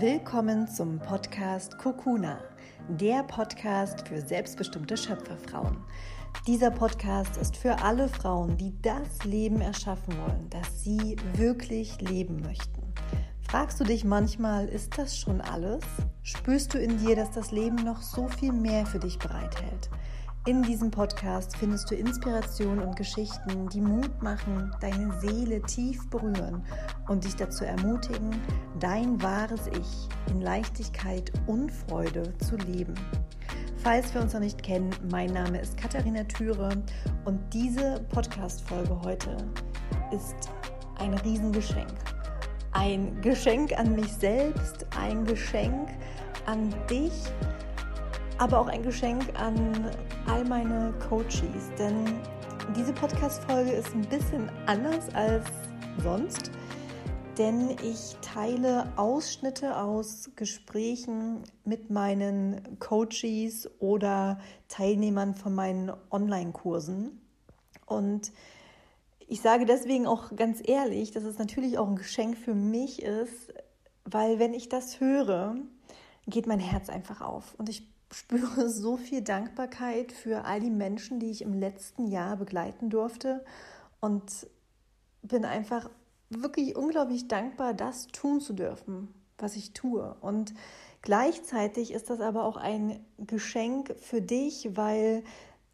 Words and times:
Willkommen 0.00 0.68
zum 0.68 1.00
Podcast 1.00 1.76
Kokuna, 1.76 2.38
der 2.88 3.24
Podcast 3.24 4.06
für 4.06 4.20
selbstbestimmte 4.20 4.96
Schöpferfrauen. 4.96 5.76
Dieser 6.46 6.70
Podcast 6.70 7.36
ist 7.36 7.56
für 7.56 7.82
alle 7.82 8.08
Frauen, 8.08 8.56
die 8.56 8.80
das 8.80 9.24
Leben 9.24 9.60
erschaffen 9.60 10.16
wollen, 10.18 10.48
das 10.50 10.84
sie 10.84 11.16
wirklich 11.34 12.00
leben 12.00 12.40
möchten. 12.42 12.94
Fragst 13.42 13.80
du 13.80 13.84
dich 13.84 14.04
manchmal, 14.04 14.68
ist 14.68 14.96
das 14.96 15.18
schon 15.18 15.40
alles? 15.40 15.82
Spürst 16.22 16.74
du 16.74 16.78
in 16.78 16.98
dir, 16.98 17.16
dass 17.16 17.32
das 17.32 17.50
Leben 17.50 17.74
noch 17.74 18.00
so 18.00 18.28
viel 18.28 18.52
mehr 18.52 18.86
für 18.86 19.00
dich 19.00 19.18
bereithält? 19.18 19.90
In 20.46 20.62
diesem 20.62 20.90
Podcast 20.90 21.56
findest 21.58 21.90
du 21.90 21.94
Inspiration 21.94 22.78
und 22.78 22.96
Geschichten, 22.96 23.68
die 23.68 23.80
Mut 23.80 24.22
machen, 24.22 24.74
deine 24.80 25.12
Seele 25.20 25.60
tief 25.62 26.08
berühren 26.08 26.64
und 27.08 27.24
dich 27.24 27.36
dazu 27.36 27.64
ermutigen, 27.64 28.30
dein 28.80 29.20
wahres 29.22 29.66
Ich 29.66 30.08
in 30.32 30.40
Leichtigkeit 30.40 31.30
und 31.46 31.70
Freude 31.70 32.32
zu 32.38 32.56
leben. 32.56 32.94
Falls 33.76 34.14
wir 34.14 34.22
uns 34.22 34.32
noch 34.32 34.40
nicht 34.40 34.62
kennen, 34.62 34.90
mein 35.10 35.32
Name 35.32 35.60
ist 35.60 35.76
Katharina 35.76 36.24
Thüre 36.24 36.70
und 37.26 37.40
diese 37.52 38.00
Podcast-Folge 38.08 38.98
heute 39.02 39.36
ist 40.12 40.50
ein 40.98 41.14
Riesengeschenk. 41.14 41.92
Ein 42.72 43.20
Geschenk 43.20 43.78
an 43.78 43.94
mich 43.94 44.12
selbst, 44.12 44.86
ein 44.98 45.24
Geschenk 45.24 45.88
an 46.46 46.74
dich 46.88 47.12
aber 48.38 48.60
auch 48.60 48.68
ein 48.68 48.82
Geschenk 48.82 49.24
an 49.38 49.90
all 50.26 50.44
meine 50.44 50.94
Coaches, 51.08 51.70
denn 51.76 52.20
diese 52.76 52.92
Podcast-Folge 52.92 53.72
ist 53.72 53.92
ein 53.94 54.08
bisschen 54.08 54.48
anders 54.66 55.12
als 55.14 55.44
sonst, 56.02 56.52
denn 57.36 57.70
ich 57.82 58.16
teile 58.20 58.92
Ausschnitte 58.96 59.76
aus 59.76 60.30
Gesprächen 60.36 61.42
mit 61.64 61.90
meinen 61.90 62.78
Coaches 62.78 63.68
oder 63.80 64.38
Teilnehmern 64.68 65.34
von 65.34 65.54
meinen 65.54 65.92
Online-Kursen. 66.10 67.20
Und 67.86 68.32
ich 69.26 69.40
sage 69.40 69.66
deswegen 69.66 70.06
auch 70.06 70.34
ganz 70.36 70.60
ehrlich, 70.64 71.10
dass 71.10 71.24
es 71.24 71.38
natürlich 71.38 71.78
auch 71.78 71.88
ein 71.88 71.96
Geschenk 71.96 72.36
für 72.36 72.54
mich 72.54 73.02
ist, 73.02 73.52
weil 74.04 74.38
wenn 74.38 74.54
ich 74.54 74.68
das 74.68 75.00
höre, 75.00 75.56
geht 76.26 76.46
mein 76.46 76.60
Herz 76.60 76.88
einfach 76.88 77.20
auf. 77.20 77.54
Und 77.58 77.68
ich 77.68 77.97
spüre 78.12 78.68
so 78.70 78.96
viel 78.96 79.22
Dankbarkeit 79.22 80.12
für 80.12 80.44
all 80.44 80.60
die 80.60 80.70
Menschen, 80.70 81.20
die 81.20 81.30
ich 81.30 81.42
im 81.42 81.54
letzten 81.54 82.08
Jahr 82.08 82.36
begleiten 82.36 82.90
durfte 82.90 83.44
und 84.00 84.46
bin 85.22 85.44
einfach 85.44 85.90
wirklich 86.30 86.76
unglaublich 86.76 87.28
dankbar, 87.28 87.74
das 87.74 88.06
tun 88.08 88.40
zu 88.40 88.52
dürfen, 88.52 89.14
was 89.38 89.56
ich 89.56 89.72
tue. 89.72 90.14
Und 90.20 90.54
gleichzeitig 91.02 91.92
ist 91.92 92.10
das 92.10 92.20
aber 92.20 92.44
auch 92.44 92.56
ein 92.56 93.04
Geschenk 93.18 93.94
für 93.98 94.20
dich, 94.20 94.70
weil 94.74 95.24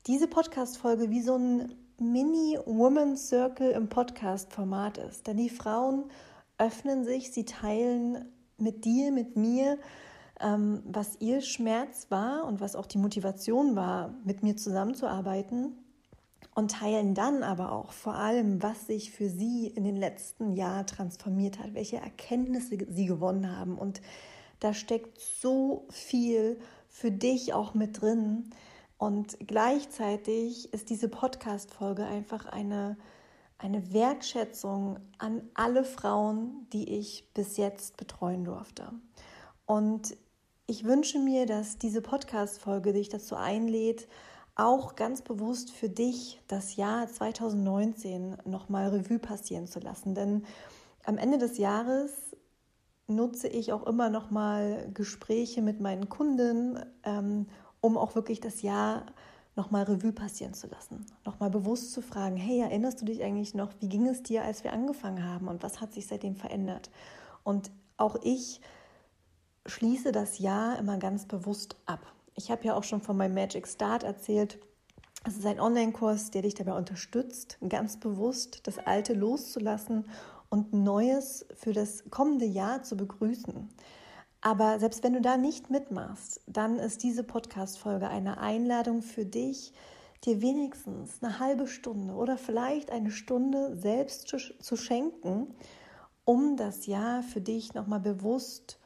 diese 0.06 0.28
Podcast-Folge 0.28 1.10
wie 1.10 1.22
so 1.22 1.36
ein 1.36 1.74
Mini-Woman 1.98 3.16
Circle 3.16 3.70
im 3.70 3.88
Podcast-Format 3.88 4.98
ist. 4.98 5.26
Denn 5.26 5.36
die 5.36 5.50
Frauen 5.50 6.04
öffnen 6.58 7.04
sich, 7.04 7.32
sie 7.32 7.44
teilen 7.44 8.24
mit 8.58 8.84
dir, 8.84 9.12
mit 9.12 9.36
mir 9.36 9.78
was 10.40 11.16
ihr 11.20 11.40
Schmerz 11.40 12.06
war 12.10 12.44
und 12.44 12.60
was 12.60 12.76
auch 12.76 12.86
die 12.86 12.98
Motivation 12.98 13.76
war, 13.76 14.14
mit 14.24 14.42
mir 14.42 14.56
zusammenzuarbeiten 14.56 15.76
und 16.54 16.70
teilen 16.70 17.14
dann 17.14 17.42
aber 17.42 17.72
auch 17.72 17.92
vor 17.92 18.14
allem, 18.14 18.62
was 18.62 18.86
sich 18.86 19.10
für 19.10 19.28
sie 19.28 19.66
in 19.66 19.84
den 19.84 19.96
letzten 19.96 20.52
Jahren 20.52 20.86
transformiert 20.86 21.58
hat, 21.58 21.74
welche 21.74 21.96
Erkenntnisse 21.96 22.78
sie 22.88 23.06
gewonnen 23.06 23.56
haben. 23.56 23.76
Und 23.76 24.00
da 24.60 24.72
steckt 24.72 25.20
so 25.20 25.86
viel 25.90 26.58
für 26.88 27.10
dich 27.10 27.52
auch 27.54 27.74
mit 27.74 28.00
drin. 28.00 28.50
Und 28.98 29.36
gleichzeitig 29.46 30.72
ist 30.72 30.90
diese 30.90 31.08
Podcast-Folge 31.08 32.04
einfach 32.04 32.46
eine, 32.46 32.96
eine 33.58 33.92
Wertschätzung 33.92 35.00
an 35.18 35.42
alle 35.54 35.84
Frauen, 35.84 36.68
die 36.72 36.88
ich 36.96 37.32
bis 37.34 37.56
jetzt 37.56 37.96
betreuen 37.96 38.44
durfte. 38.44 38.92
Und 39.66 40.16
ich 40.66 40.84
wünsche 40.84 41.18
mir, 41.18 41.46
dass 41.46 41.78
diese 41.78 42.00
Podcast-Folge 42.00 42.92
dich 42.92 43.08
dazu 43.10 43.36
einlädt, 43.36 44.08
auch 44.56 44.94
ganz 44.94 45.20
bewusst 45.20 45.70
für 45.70 45.88
dich 45.88 46.40
das 46.48 46.76
Jahr 46.76 47.06
2019 47.06 48.38
nochmal 48.44 48.88
Revue 48.88 49.18
passieren 49.18 49.66
zu 49.66 49.80
lassen. 49.80 50.14
Denn 50.14 50.44
am 51.04 51.18
Ende 51.18 51.38
des 51.38 51.58
Jahres 51.58 52.12
nutze 53.06 53.48
ich 53.48 53.72
auch 53.72 53.86
immer 53.86 54.08
nochmal 54.08 54.88
Gespräche 54.94 55.60
mit 55.60 55.80
meinen 55.80 56.08
Kunden, 56.08 56.78
ähm, 57.02 57.46
um 57.80 57.98
auch 57.98 58.14
wirklich 58.14 58.40
das 58.40 58.62
Jahr 58.62 59.04
nochmal 59.56 59.84
Revue 59.84 60.12
passieren 60.12 60.54
zu 60.54 60.66
lassen. 60.68 61.04
Nochmal 61.26 61.50
bewusst 61.50 61.92
zu 61.92 62.00
fragen, 62.00 62.36
hey, 62.36 62.60
erinnerst 62.60 63.02
du 63.02 63.04
dich 63.04 63.22
eigentlich 63.22 63.54
noch, 63.54 63.72
wie 63.80 63.88
ging 63.88 64.06
es 64.06 64.22
dir, 64.22 64.42
als 64.42 64.64
wir 64.64 64.72
angefangen 64.72 65.24
haben 65.24 65.48
und 65.48 65.62
was 65.62 65.80
hat 65.82 65.92
sich 65.92 66.06
seitdem 66.06 66.36
verändert? 66.36 66.90
Und 67.42 67.70
auch 67.98 68.16
ich 68.22 68.62
schließe 69.66 70.12
das 70.12 70.38
Jahr 70.38 70.78
immer 70.78 70.98
ganz 70.98 71.26
bewusst 71.26 71.76
ab. 71.86 72.00
Ich 72.34 72.50
habe 72.50 72.64
ja 72.64 72.74
auch 72.74 72.84
schon 72.84 73.00
von 73.00 73.16
meinem 73.16 73.34
Magic 73.34 73.66
Start 73.66 74.02
erzählt. 74.02 74.58
Es 75.26 75.38
ist 75.38 75.46
ein 75.46 75.60
Online-Kurs, 75.60 76.30
der 76.30 76.42
dich 76.42 76.54
dabei 76.54 76.74
unterstützt, 76.74 77.58
ganz 77.68 77.98
bewusst 77.98 78.66
das 78.66 78.78
Alte 78.78 79.14
loszulassen 79.14 80.04
und 80.50 80.74
Neues 80.74 81.46
für 81.54 81.72
das 81.72 82.04
kommende 82.10 82.44
Jahr 82.44 82.82
zu 82.82 82.96
begrüßen. 82.96 83.70
Aber 84.42 84.78
selbst 84.78 85.02
wenn 85.02 85.14
du 85.14 85.22
da 85.22 85.38
nicht 85.38 85.70
mitmachst, 85.70 86.42
dann 86.46 86.78
ist 86.78 87.02
diese 87.02 87.24
Podcast-Folge 87.24 88.08
eine 88.08 88.38
Einladung 88.38 89.00
für 89.00 89.24
dich, 89.24 89.72
dir 90.24 90.42
wenigstens 90.42 91.22
eine 91.22 91.38
halbe 91.38 91.66
Stunde 91.66 92.12
oder 92.12 92.36
vielleicht 92.36 92.90
eine 92.90 93.10
Stunde 93.10 93.76
selbst 93.76 94.28
zu 94.28 94.76
schenken, 94.76 95.54
um 96.26 96.58
das 96.58 96.86
Jahr 96.86 97.22
für 97.22 97.40
dich 97.40 97.72
nochmal 97.72 98.00
bewusst 98.00 98.72
zu 98.72 98.83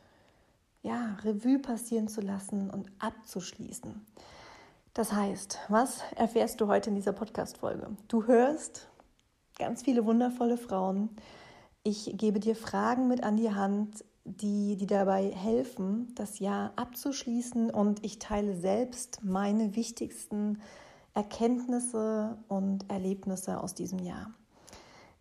ja, 0.83 1.17
Revue 1.23 1.59
passieren 1.59 2.09
zu 2.09 2.21
lassen 2.21 2.71
und 2.71 2.91
abzuschließen. 2.99 4.05
Das 4.95 5.13
heißt, 5.13 5.59
was 5.69 6.03
erfährst 6.17 6.61
du 6.61 6.67
heute 6.67 6.91
in 6.91 6.97
dieser 6.97 7.13
Podcast-Folge? 7.13 7.97
Du 8.09 8.27
hörst 8.27 8.89
ganz 9.59 9.83
viele 9.83 10.05
wundervolle 10.05 10.57
Frauen. 10.57 11.11
Ich 11.83 12.13
gebe 12.17 12.41
dir 12.41 12.57
Fragen 12.57 13.09
mit 13.09 13.23
an 13.23 13.37
die 13.37 13.53
Hand, 13.53 14.05
die, 14.25 14.77
die 14.77 14.87
dabei 14.87 15.31
helfen, 15.31 16.13
das 16.15 16.39
Jahr 16.39 16.73
abzuschließen 16.77 17.71
und 17.71 18.05
ich 18.05 18.19
teile 18.19 18.55
selbst 18.57 19.25
meine 19.25 19.75
wichtigsten 19.75 20.61
Erkenntnisse 21.15 22.37
und 22.49 22.91
Erlebnisse 22.91 23.61
aus 23.61 23.75
diesem 23.75 24.01
Jahr. 24.01 24.31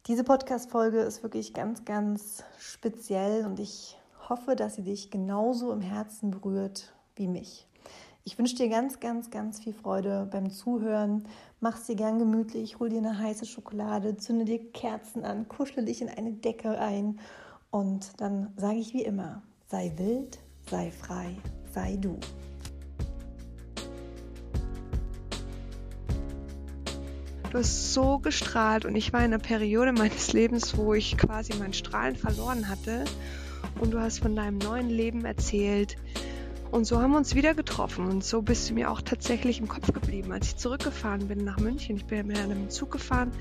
Diese 0.07 0.24
Podcast-Folge 0.24 1.00
ist 1.00 1.24
wirklich 1.24 1.53
ganz, 1.53 1.85
ganz 1.85 2.44
speziell 2.59 3.45
und 3.45 3.59
ich 3.59 3.97
hoffe, 4.30 4.56
dass 4.56 4.76
sie 4.76 4.84
dich 4.84 5.10
genauso 5.10 5.72
im 5.72 5.82
Herzen 5.82 6.32
berührt 6.32 6.94
wie 7.16 7.28
mich. 7.28 7.68
Ich 8.24 8.38
wünsche 8.38 8.56
dir 8.56 8.68
ganz, 8.68 9.00
ganz, 9.00 9.30
ganz 9.30 9.60
viel 9.60 9.72
Freude 9.72 10.28
beim 10.30 10.50
Zuhören. 10.50 11.26
Mach 11.62 11.78
sie 11.78 11.96
gern 11.96 12.20
gemütlich, 12.20 12.78
hol 12.78 12.90
dir 12.90 12.98
eine 12.98 13.18
heiße 13.18 13.46
Schokolade, 13.46 14.18
zünde 14.18 14.44
dir 14.44 14.72
Kerzen 14.72 15.24
an, 15.24 15.48
kuschle 15.48 15.84
dich 15.84 16.02
in 16.02 16.10
eine 16.10 16.34
Decke 16.34 16.78
ein 16.78 17.20
und 17.72 18.20
dann 18.20 18.52
sage 18.58 18.80
ich 18.80 18.94
wie 18.94 19.04
immer, 19.04 19.44
sei 19.68 19.94
wild, 19.96 20.40
sei 20.70 20.92
frei, 20.92 21.38
sei 21.72 21.96
du. 21.96 22.20
Du 27.50 27.60
hast 27.60 27.94
so 27.94 28.20
gestrahlt 28.20 28.84
und 28.84 28.98
ich 28.98 29.14
war 29.14 29.22
in 29.22 29.28
einer 29.28 29.40
Periode 29.40 29.94
meines 29.94 30.34
Lebens, 30.34 30.75
wo 30.75 30.94
ich 30.94 31.18
quasi 31.18 31.54
mein 31.57 31.72
Strahlen 31.72 32.18
verloren 32.18 32.68
hatte 32.68 33.06
und 33.79 33.91
du 33.91 34.00
hast 34.00 34.19
von 34.19 34.35
deinem 34.35 34.57
neuen 34.57 34.89
Leben 34.89 35.25
erzählt. 35.25 35.97
Und 36.69 36.85
so 36.85 37.01
haben 37.01 37.12
wir 37.12 37.18
uns 37.18 37.33
wieder 37.33 37.53
getroffen 37.53 38.07
und 38.07 38.25
so 38.25 38.41
bist 38.41 38.69
du 38.69 38.74
mir 38.74 38.91
auch 38.91 39.01
tatsächlich 39.01 39.59
im 39.59 39.69
Kopf 39.69 39.94
geblieben. 39.94 40.33
Als 40.33 40.47
ich 40.47 40.57
zurückgefahren 40.57 41.29
bin 41.29 41.45
nach 41.45 41.59
München, 41.59 41.95
ich 41.95 42.06
bin 42.06 42.18
ja 42.18 42.24
mit 42.24 42.38
einem 42.38 42.69
Zug 42.69 42.91
gefahren 42.91 43.31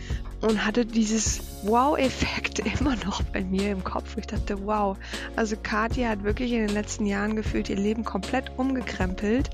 und 0.43 0.65
hatte 0.65 0.87
dieses 0.87 1.41
Wow-Effekt 1.65 2.61
immer 2.81 2.95
noch 3.05 3.23
bei 3.23 3.43
mir 3.43 3.73
im 3.73 3.83
Kopf. 3.83 4.17
Ich 4.17 4.27
dachte, 4.27 4.65
wow, 4.65 4.97
also 5.35 5.57
Kathi 5.61 6.03
hat 6.03 6.23
wirklich 6.23 6.53
in 6.53 6.67
den 6.67 6.75
letzten 6.75 7.05
Jahren 7.05 7.35
gefühlt 7.35 7.69
ihr 7.69 7.77
Leben 7.77 8.05
komplett 8.05 8.53
umgekrempelt 8.57 9.51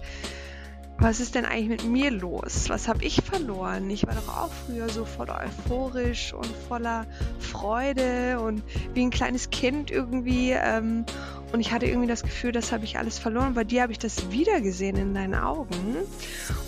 was 1.02 1.18
ist 1.18 1.34
denn 1.34 1.44
eigentlich 1.44 1.68
mit 1.68 1.84
mir 1.84 2.12
los? 2.12 2.68
Was 2.68 2.86
habe 2.86 3.04
ich 3.04 3.22
verloren? 3.22 3.90
Ich 3.90 4.06
war 4.06 4.14
doch 4.14 4.28
auch 4.28 4.50
früher 4.66 4.88
so 4.88 5.04
voll 5.04 5.28
euphorisch 5.30 6.32
und 6.32 6.46
voller 6.68 7.06
Freude 7.40 8.38
und 8.40 8.62
wie 8.94 9.02
ein 9.02 9.10
kleines 9.10 9.50
Kind 9.50 9.90
irgendwie. 9.90 10.52
Ähm, 10.52 11.04
und 11.52 11.60
ich 11.60 11.72
hatte 11.72 11.86
irgendwie 11.86 12.06
das 12.06 12.22
Gefühl, 12.22 12.52
das 12.52 12.70
habe 12.70 12.84
ich 12.84 12.98
alles 12.98 13.18
verloren. 13.18 13.54
Bei 13.54 13.64
dir 13.64 13.82
habe 13.82 13.90
ich 13.90 13.98
das 13.98 14.30
wiedergesehen 14.30 14.96
in 14.96 15.12
deinen 15.12 15.34
Augen 15.34 15.96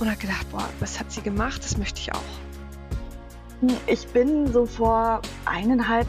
und 0.01 0.09
habe 0.09 0.19
gedacht, 0.19 0.51
boah, 0.51 0.69
was 0.81 0.99
hat 0.99 1.13
sie 1.13 1.23
gemacht? 1.23 1.65
Das 1.65 1.79
möchte 1.79 2.01
ich 2.01 2.13
auch. 2.13 2.21
Ich 3.87 4.09
bin 4.09 4.53
so 4.53 4.67
vor 4.67 5.23
eineinhalb, 5.45 6.09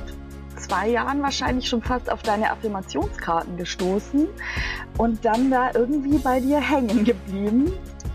zwei 0.65 0.89
Jahren 0.89 1.21
wahrscheinlich 1.21 1.67
schon 1.67 1.81
fast 1.81 2.11
auf 2.11 2.23
deine 2.23 2.51
Affirmationskarten 2.51 3.57
gestoßen 3.57 4.27
und 4.97 5.23
dann 5.23 5.51
da 5.51 5.71
irgendwie 5.73 6.17
bei 6.17 6.39
dir 6.39 6.59
hängen 6.59 7.03
geblieben. 7.03 7.71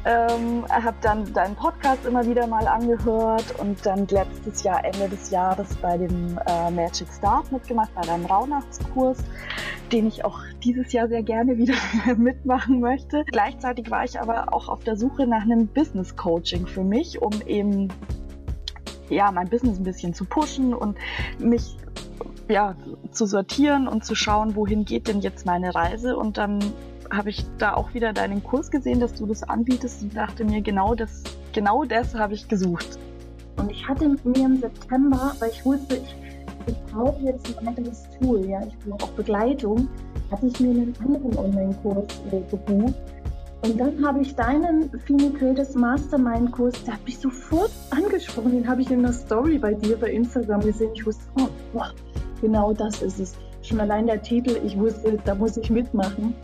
Ähm, 0.06 0.64
habe 0.70 0.96
dann 1.02 1.30
deinen 1.34 1.54
Podcast 1.54 2.06
immer 2.06 2.26
wieder 2.26 2.46
mal 2.46 2.66
angehört 2.66 3.44
und 3.58 3.84
dann 3.84 4.06
letztes 4.08 4.62
Jahr, 4.62 4.82
Ende 4.82 5.10
des 5.10 5.30
Jahres 5.30 5.76
bei 5.76 5.98
dem 5.98 6.38
äh, 6.46 6.70
Magic 6.70 7.06
Start 7.18 7.52
mitgemacht, 7.52 7.94
bei 7.94 8.00
deinem 8.00 8.24
Rauhnachtskurs, 8.24 9.18
den 9.92 10.06
ich 10.06 10.24
auch 10.24 10.40
dieses 10.64 10.92
Jahr 10.94 11.06
sehr 11.08 11.22
gerne 11.22 11.58
wieder 11.58 11.74
mitmachen 12.16 12.80
möchte. 12.80 13.24
Gleichzeitig 13.26 13.90
war 13.90 14.04
ich 14.04 14.18
aber 14.18 14.54
auch 14.54 14.70
auf 14.70 14.82
der 14.84 14.96
Suche 14.96 15.26
nach 15.26 15.42
einem 15.42 15.66
Business 15.66 16.16
Coaching 16.16 16.66
für 16.66 16.82
mich, 16.82 17.20
um 17.20 17.32
eben 17.46 17.88
ja, 19.10 19.30
mein 19.30 19.48
Business 19.48 19.78
ein 19.78 19.84
bisschen 19.84 20.14
zu 20.14 20.24
pushen 20.24 20.72
und 20.72 20.96
mich 21.38 21.76
ja, 22.50 22.76
zu 23.10 23.26
sortieren 23.26 23.88
und 23.88 24.04
zu 24.04 24.14
schauen, 24.14 24.56
wohin 24.56 24.84
geht 24.84 25.08
denn 25.08 25.20
jetzt 25.20 25.46
meine 25.46 25.74
Reise. 25.74 26.16
Und 26.16 26.36
dann 26.36 26.60
habe 27.10 27.30
ich 27.30 27.44
da 27.58 27.74
auch 27.74 27.94
wieder 27.94 28.12
deinen 28.12 28.42
Kurs 28.42 28.70
gesehen, 28.70 29.00
dass 29.00 29.14
du 29.14 29.26
das 29.26 29.42
anbietest 29.42 30.02
und 30.02 30.16
dachte 30.16 30.44
mir, 30.44 30.60
genau 30.60 30.94
das, 30.94 31.22
genau 31.52 31.84
das 31.84 32.14
habe 32.14 32.34
ich 32.34 32.48
gesucht. 32.48 32.98
Und 33.56 33.70
ich 33.70 33.86
hatte 33.88 34.08
mir 34.08 34.44
im 34.44 34.60
September, 34.60 35.34
weil 35.38 35.50
ich 35.50 35.64
wusste, 35.64 35.96
ich, 35.96 36.16
ich 36.66 36.92
brauche 36.92 37.20
jetzt 37.22 37.58
ein 37.58 37.68
anderes 37.68 38.06
Tool, 38.20 38.46
ja, 38.46 38.60
ich 38.64 38.78
brauche 38.78 39.04
auch 39.04 39.10
Begleitung, 39.10 39.88
hatte 40.30 40.46
ich 40.46 40.60
mir 40.60 40.70
einen 40.70 40.94
anderen 41.00 41.36
Online-Kurs 41.36 42.06
äh, 42.30 42.40
gebucht 42.50 42.94
und 43.62 43.78
dann 43.78 44.04
habe 44.06 44.22
ich 44.22 44.34
deinen 44.34 44.90
Fini 45.00 45.30
Creators 45.30 45.74
Mastermind 45.74 46.50
Kurs, 46.50 46.82
der 46.84 46.94
hat 46.94 47.04
mich 47.04 47.18
sofort 47.18 47.70
angesprochen. 47.90 48.52
Den 48.52 48.66
habe 48.66 48.80
ich 48.80 48.90
in 48.90 49.02
der 49.02 49.12
Story 49.12 49.58
bei 49.58 49.74
dir 49.74 49.98
bei 49.98 50.10
Instagram 50.12 50.60
gesehen. 50.60 50.92
Ich 50.94 51.04
wusste, 51.04 51.22
oh, 51.38 51.48
wow, 51.74 51.92
genau 52.40 52.72
das 52.72 53.02
ist 53.02 53.20
es. 53.20 53.36
Schon 53.62 53.80
allein 53.80 54.06
der 54.06 54.22
Titel, 54.22 54.58
ich 54.64 54.76
wusste, 54.78 55.18
da 55.24 55.34
muss 55.34 55.56
ich 55.56 55.70
mitmachen. 55.70 56.34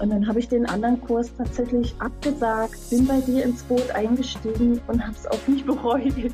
Und 0.00 0.10
dann 0.10 0.26
habe 0.26 0.38
ich 0.38 0.48
den 0.48 0.66
anderen 0.66 1.00
Kurs 1.00 1.30
tatsächlich 1.36 1.94
abgesagt, 1.98 2.74
bin 2.90 3.06
bei 3.06 3.20
dir 3.20 3.44
ins 3.44 3.62
Boot 3.64 3.90
eingestiegen 3.90 4.80
und 4.86 5.02
habe 5.02 5.14
es 5.14 5.26
auch 5.26 5.46
nicht 5.46 5.66
bereut. 5.66 6.32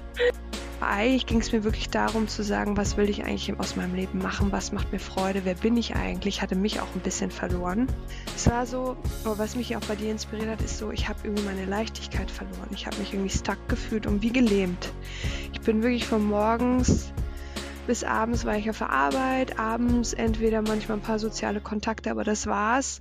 Eigentlich 0.81 1.25
ging 1.27 1.41
es 1.41 1.53
mir 1.53 1.65
wirklich 1.65 1.89
darum 1.89 2.29
zu 2.29 2.45
sagen, 2.45 2.77
was 2.77 2.99
will 2.99 3.09
ich 3.09 3.25
eigentlich 3.25 3.59
aus 3.59 3.77
meinem 3.77 3.95
Leben 3.95 4.19
machen, 4.19 4.53
was 4.53 4.73
macht 4.73 4.93
mir 4.93 4.99
Freude, 4.99 5.41
wer 5.45 5.55
bin 5.55 5.77
ich 5.77 5.97
eigentlich, 5.97 6.43
hatte 6.43 6.55
mich 6.55 6.81
auch 6.81 6.95
ein 6.95 7.01
bisschen 7.01 7.31
verloren. 7.31 7.87
Es 8.37 8.49
war 8.49 8.67
so, 8.67 8.97
was 9.25 9.57
mich 9.57 9.75
auch 9.75 9.81
bei 9.89 9.97
dir 9.97 10.11
inspiriert 10.11 10.51
hat, 10.51 10.63
ist 10.63 10.77
so, 10.77 10.91
ich 10.91 11.09
habe 11.09 11.19
irgendwie 11.25 11.45
meine 11.45 11.65
Leichtigkeit 11.65 12.31
verloren. 12.31 12.69
Ich 12.73 12.87
habe 12.87 12.99
mich 12.99 13.15
irgendwie 13.15 13.37
stuck 13.37 13.59
gefühlt 13.69 14.07
und 14.07 14.23
wie 14.23 14.31
gelähmt. 14.31 14.93
Ich 15.55 15.61
bin 15.63 15.83
wirklich 15.83 16.07
von 16.07 16.25
morgens 16.27 17.11
bis 17.87 18.05
abends 18.05 18.45
war 18.45 18.57
ich 18.57 18.69
auf 18.69 18.79
der 18.79 18.91
Arbeit, 18.91 19.59
abends 19.59 20.13
entweder 20.13 20.63
manchmal 20.63 20.99
ein 20.99 21.03
paar 21.03 21.19
soziale 21.19 21.61
Kontakte, 21.61 22.11
aber 22.11 22.25
das 22.25 22.47
war's. 22.47 23.01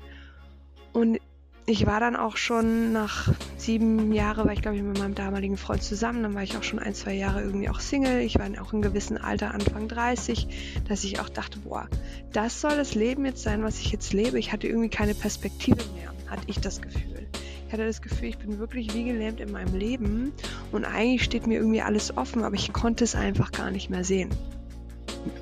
Und 0.93 1.19
ich 1.67 1.87
war 1.87 1.99
dann 1.99 2.15
auch 2.15 2.37
schon 2.37 2.93
nach 2.93 3.33
sieben 3.57 4.13
Jahren, 4.13 4.45
war 4.45 4.53
ich 4.53 4.61
glaube 4.61 4.77
ich 4.77 4.83
mit 4.83 4.99
meinem 4.99 5.15
damaligen 5.15 5.57
Freund 5.57 5.81
zusammen, 5.81 6.21
dann 6.21 6.35
war 6.35 6.43
ich 6.43 6.55
auch 6.55 6.63
schon 6.63 6.77
ein, 6.77 6.93
zwei 6.93 7.13
Jahre 7.13 7.41
irgendwie 7.41 7.69
auch 7.69 7.79
Single. 7.79 8.21
Ich 8.21 8.37
war 8.37 8.47
auch 8.61 8.71
in 8.73 8.83
gewissem 8.83 9.17
Alter, 9.17 9.53
Anfang 9.53 9.87
30, 9.87 10.83
dass 10.87 11.03
ich 11.03 11.19
auch 11.19 11.29
dachte, 11.29 11.59
boah, 11.59 11.87
das 12.33 12.61
soll 12.61 12.77
das 12.77 12.93
Leben 12.93 13.25
jetzt 13.25 13.41
sein, 13.41 13.63
was 13.63 13.79
ich 13.79 13.91
jetzt 13.91 14.13
lebe. 14.13 14.37
Ich 14.37 14.51
hatte 14.51 14.67
irgendwie 14.67 14.89
keine 14.89 15.15
Perspektive 15.15 15.83
mehr, 15.95 16.13
hatte 16.29 16.43
ich 16.45 16.59
das 16.59 16.81
Gefühl. 16.81 17.27
Ich 17.67 17.73
hatte 17.73 17.87
das 17.87 18.03
Gefühl, 18.03 18.29
ich 18.29 18.37
bin 18.37 18.59
wirklich 18.59 18.93
wie 18.93 19.03
gelähmt 19.03 19.39
in 19.39 19.51
meinem 19.51 19.75
Leben 19.75 20.33
und 20.71 20.85
eigentlich 20.85 21.23
steht 21.23 21.47
mir 21.47 21.55
irgendwie 21.57 21.81
alles 21.81 22.15
offen, 22.15 22.43
aber 22.43 22.55
ich 22.55 22.73
konnte 22.73 23.03
es 23.03 23.15
einfach 23.15 23.51
gar 23.51 23.71
nicht 23.71 23.89
mehr 23.89 24.03
sehen. 24.03 24.29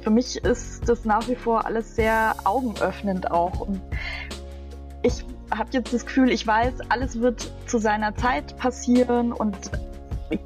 Für 0.02 0.10
mich 0.10 0.38
ist 0.44 0.88
das 0.88 1.06
nach 1.06 1.28
wie 1.28 1.36
vor 1.36 1.66
alles 1.66 1.96
sehr 1.96 2.36
augenöffnend 2.44 3.32
auch. 3.32 3.60
Und 3.60 3.82
ich 5.02 5.26
habe 5.52 5.70
jetzt 5.72 5.94
das 5.94 6.06
Gefühl, 6.06 6.32
ich 6.32 6.46
weiß, 6.46 6.74
alles 6.90 7.20
wird 7.20 7.52
zu 7.68 7.78
seiner 7.78 8.16
Zeit 8.16 8.58
passieren 8.58 9.32
und 9.32 9.56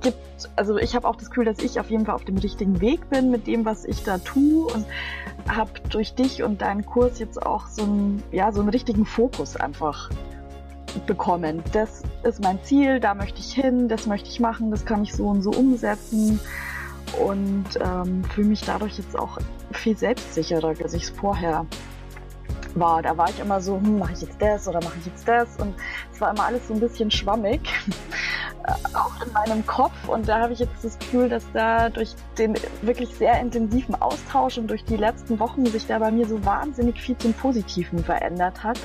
gibt, 0.02 0.18
also 0.56 0.78
ich 0.78 0.96
habe 0.96 1.08
auch 1.08 1.16
das 1.16 1.30
Gefühl, 1.30 1.46
dass 1.46 1.60
ich 1.60 1.80
auf 1.80 1.90
jeden 1.90 2.06
Fall 2.06 2.16
auf 2.16 2.26
dem 2.26 2.38
richtigen 2.38 2.82
Weg 2.82 3.10
bin 3.10 3.32
mit 3.32 3.48
dem, 3.48 3.66
was 3.66 3.86
ich 3.86 4.04
da 4.04 4.18
tue 4.18 4.66
und 4.66 4.86
habe 5.48 5.72
durch 5.90 6.14
dich 6.14 6.44
und 6.44 6.62
deinen 6.62 6.86
Kurs 6.86 7.20
jetzt 7.20 7.42
auch 7.42 7.68
so 7.68 7.84
einen, 7.84 8.24
ja, 8.32 8.52
so 8.52 8.60
einen 8.60 8.70
richtigen 8.70 9.06
Fokus 9.06 9.56
einfach 9.56 10.10
bekommen. 11.06 11.64
Das 11.74 12.04
ist 12.24 12.42
mein 12.42 12.62
Ziel, 12.64 13.00
da 13.00 13.14
möchte 13.14 13.40
ich 13.40 13.54
hin, 13.54 13.88
das 13.88 14.08
möchte 14.08 14.30
ich 14.30 14.40
machen, 14.40 14.72
das 14.72 14.86
kann 14.86 15.04
ich 15.04 15.14
so 15.14 15.28
und 15.28 15.42
so 15.42 15.52
umsetzen 15.52 16.40
und 17.20 17.66
ähm, 17.82 18.24
fühle 18.26 18.48
mich 18.48 18.62
dadurch 18.62 18.98
jetzt 18.98 19.18
auch 19.18 19.38
viel 19.72 19.98
selbstsicherer, 19.98 20.74
als 20.82 20.94
ich 20.94 21.04
es 21.04 21.10
vorher 21.10 21.66
war. 22.76 23.02
Da 23.02 23.18
war 23.18 23.30
ich 23.30 23.40
immer 23.40 23.62
so, 23.62 23.78
hm, 23.78 24.00
mache 24.00 24.14
ich 24.14 24.22
jetzt 24.22 24.42
das 24.42 24.68
oder 24.68 24.80
mache 24.84 24.98
ich 25.00 25.06
jetzt 25.06 25.28
das? 25.28 25.58
Und 25.58 25.76
es 26.12 26.22
war 26.22 26.32
immer 26.32 26.46
alles 26.46 26.68
so 26.68 26.74
ein 26.74 26.80
bisschen 26.80 27.12
schwammig, 27.12 27.62
auch 28.94 29.26
in 29.26 29.32
meinem 29.34 29.66
Kopf. 29.66 30.08
Und 30.08 30.28
da 30.28 30.42
habe 30.42 30.54
ich 30.54 30.60
jetzt 30.60 30.84
das 30.84 30.98
Gefühl, 31.00 31.30
dass 31.30 31.46
da 31.54 31.90
durch 31.90 32.14
den 32.38 32.56
wirklich 32.82 33.10
sehr 33.16 33.40
intensiven 33.40 33.96
Austausch 33.96 34.58
und 34.58 34.70
durch 34.70 34.84
die 34.86 34.98
letzten 34.98 35.40
Wochen 35.40 35.66
sich 35.66 35.88
da 35.88 36.00
bei 36.00 36.12
mir 36.12 36.28
so 36.28 36.44
wahnsinnig 36.46 37.02
viel 37.02 37.18
zum 37.18 37.34
Positiven 37.34 38.04
verändert 38.04 38.64
hat. 38.64 38.80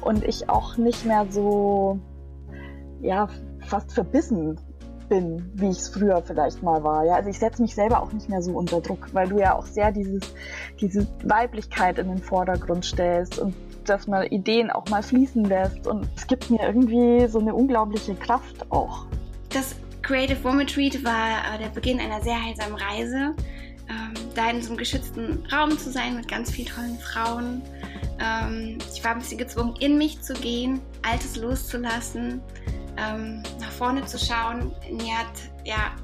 Und 0.00 0.24
ich 0.24 0.48
auch 0.48 0.76
nicht 0.76 1.04
mehr 1.04 1.26
so, 1.30 1.98
ja, 3.00 3.28
fast 3.66 3.92
verbissen 3.92 4.58
bin, 5.10 5.50
wie 5.54 5.68
ich 5.68 5.78
es 5.78 5.88
früher 5.90 6.22
vielleicht 6.22 6.62
mal 6.62 6.82
war. 6.82 7.04
Ja, 7.04 7.16
also 7.16 7.28
ich 7.28 7.38
setze 7.38 7.60
mich 7.60 7.74
selber 7.74 8.00
auch 8.00 8.12
nicht 8.12 8.30
mehr 8.30 8.40
so 8.40 8.52
unter 8.52 8.80
Druck, 8.80 9.08
weil 9.12 9.28
du 9.28 9.38
ja 9.38 9.54
auch 9.54 9.66
sehr 9.66 9.92
dieses, 9.92 10.22
diese 10.80 11.06
Weiblichkeit 11.24 11.98
in 11.98 12.08
den 12.08 12.18
Vordergrund 12.18 12.86
stellst 12.86 13.38
und 13.38 13.54
dass 13.84 14.06
man 14.06 14.26
Ideen 14.28 14.70
auch 14.70 14.88
mal 14.88 15.02
fließen 15.02 15.44
lässt. 15.44 15.86
Und 15.86 16.08
es 16.16 16.26
gibt 16.26 16.48
mir 16.48 16.62
irgendwie 16.62 17.26
so 17.28 17.40
eine 17.40 17.54
unglaubliche 17.54 18.14
Kraft 18.14 18.70
auch. 18.70 19.06
Das 19.50 19.74
Creative 20.02 20.42
Woman 20.44 20.60
Retreat 20.60 21.04
war 21.04 21.54
äh, 21.54 21.58
der 21.58 21.68
Beginn 21.68 22.00
einer 22.00 22.22
sehr 22.22 22.42
heilsamen 22.42 22.76
Reise. 22.76 23.34
Ähm, 23.88 24.14
da 24.34 24.48
in 24.50 24.62
so 24.62 24.68
einem 24.68 24.78
geschützten 24.78 25.44
Raum 25.52 25.76
zu 25.76 25.90
sein 25.90 26.14
mit 26.16 26.28
ganz 26.28 26.52
vielen 26.52 26.68
tollen 26.68 26.98
Frauen. 26.98 27.62
Ähm, 28.20 28.78
ich 28.92 29.02
war 29.02 29.12
ein 29.12 29.18
bisschen 29.18 29.38
gezwungen, 29.38 29.74
in 29.80 29.98
mich 29.98 30.20
zu 30.22 30.34
gehen, 30.34 30.80
Altes 31.02 31.36
loszulassen, 31.36 32.40
ähm, 32.96 33.42
nach 33.60 33.72
vorne 33.72 34.04
zu 34.04 34.18
schauen. 34.18 34.72
Mir 34.90 35.18
hat 35.18 35.32
ja 35.64 35.94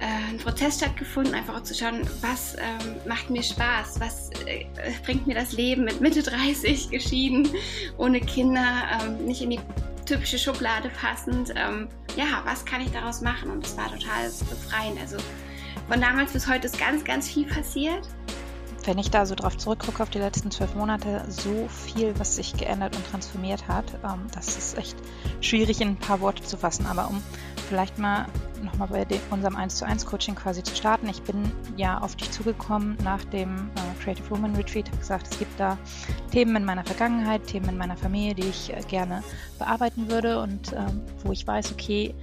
äh, 0.00 0.30
ein 0.30 0.38
Prozess 0.38 0.76
stattgefunden, 0.76 1.34
einfach 1.34 1.56
auch 1.56 1.62
zu 1.62 1.74
schauen, 1.74 2.08
was 2.20 2.54
ähm, 2.56 2.96
macht 3.06 3.30
mir 3.30 3.42
Spaß, 3.42 4.00
was 4.00 4.30
äh, 4.46 4.66
bringt 5.04 5.26
mir 5.26 5.34
das 5.34 5.52
Leben 5.52 5.84
mit 5.84 6.00
Mitte 6.00 6.22
30 6.22 6.90
geschieden, 6.90 7.48
ohne 7.98 8.20
Kinder, 8.20 8.64
ähm, 9.00 9.24
nicht 9.26 9.42
in 9.42 9.50
die 9.50 9.60
typische 10.06 10.38
Schublade 10.38 10.90
passend. 11.00 11.52
Ähm, 11.56 11.88
ja, 12.16 12.42
was 12.44 12.64
kann 12.64 12.80
ich 12.80 12.90
daraus 12.92 13.20
machen? 13.20 13.50
Und 13.50 13.64
das 13.64 13.76
war 13.76 13.90
total 13.90 14.30
befreiend. 14.48 15.00
Also 15.00 15.16
von 15.88 16.00
damals 16.00 16.32
bis 16.32 16.48
heute 16.48 16.66
ist 16.66 16.78
ganz, 16.78 17.04
ganz 17.04 17.28
viel 17.28 17.46
passiert 17.46 18.06
wenn 18.86 18.98
ich 18.98 19.10
da 19.10 19.26
so 19.26 19.34
drauf 19.34 19.56
zurückgucke 19.56 20.02
auf 20.02 20.10
die 20.10 20.18
letzten 20.18 20.50
zwölf 20.50 20.74
Monate, 20.74 21.24
so 21.28 21.68
viel, 21.68 22.18
was 22.18 22.36
sich 22.36 22.56
geändert 22.56 22.96
und 22.96 23.06
transformiert 23.06 23.68
hat, 23.68 23.84
ähm, 24.04 24.26
das 24.32 24.56
ist 24.56 24.78
echt 24.78 24.96
schwierig 25.40 25.80
in 25.80 25.88
ein 25.88 25.96
paar 25.96 26.20
Worte 26.20 26.42
zu 26.42 26.56
fassen. 26.56 26.86
Aber 26.86 27.08
um 27.08 27.22
vielleicht 27.68 27.98
mal 27.98 28.26
nochmal 28.62 28.88
bei 28.88 29.04
dem, 29.04 29.20
unserem 29.30 29.56
1 29.56 29.76
zu 29.76 29.86
1 29.86 30.06
Coaching 30.06 30.34
quasi 30.34 30.62
zu 30.62 30.74
starten. 30.74 31.08
Ich 31.08 31.22
bin 31.22 31.50
ja 31.76 31.98
auf 31.98 32.16
dich 32.16 32.30
zugekommen 32.30 32.96
nach 33.02 33.24
dem 33.24 33.70
äh, 33.74 34.02
Creative 34.02 34.30
Woman 34.30 34.54
Retreat, 34.54 34.86
habe 34.88 34.98
gesagt, 34.98 35.28
es 35.30 35.38
gibt 35.38 35.58
da 35.58 35.76
Themen 36.32 36.56
in 36.56 36.64
meiner 36.64 36.84
Vergangenheit, 36.84 37.46
Themen 37.46 37.70
in 37.70 37.78
meiner 37.78 37.96
Familie, 37.96 38.34
die 38.34 38.48
ich 38.48 38.72
äh, 38.72 38.80
gerne 38.88 39.22
bearbeiten 39.58 40.10
würde 40.10 40.40
und 40.40 40.72
ähm, 40.72 41.02
wo 41.24 41.32
ich 41.32 41.46
weiß, 41.46 41.72
okay, 41.72 42.14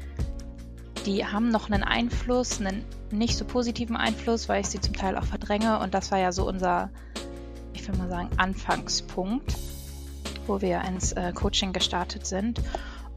die 1.05 1.25
haben 1.25 1.49
noch 1.49 1.69
einen 1.69 1.83
Einfluss, 1.83 2.59
einen 2.59 2.85
nicht 3.11 3.37
so 3.37 3.45
positiven 3.45 3.95
Einfluss, 3.95 4.49
weil 4.49 4.61
ich 4.61 4.67
sie 4.67 4.79
zum 4.79 4.93
Teil 4.93 5.17
auch 5.17 5.25
verdränge. 5.25 5.79
Und 5.79 5.93
das 5.93 6.11
war 6.11 6.19
ja 6.19 6.31
so 6.31 6.47
unser, 6.47 6.89
ich 7.73 7.87
will 7.87 7.97
mal 7.97 8.09
sagen, 8.09 8.29
Anfangspunkt, 8.37 9.55
wo 10.47 10.61
wir 10.61 10.81
ins 10.81 11.11
äh, 11.13 11.33
Coaching 11.33 11.73
gestartet 11.73 12.25
sind. 12.25 12.61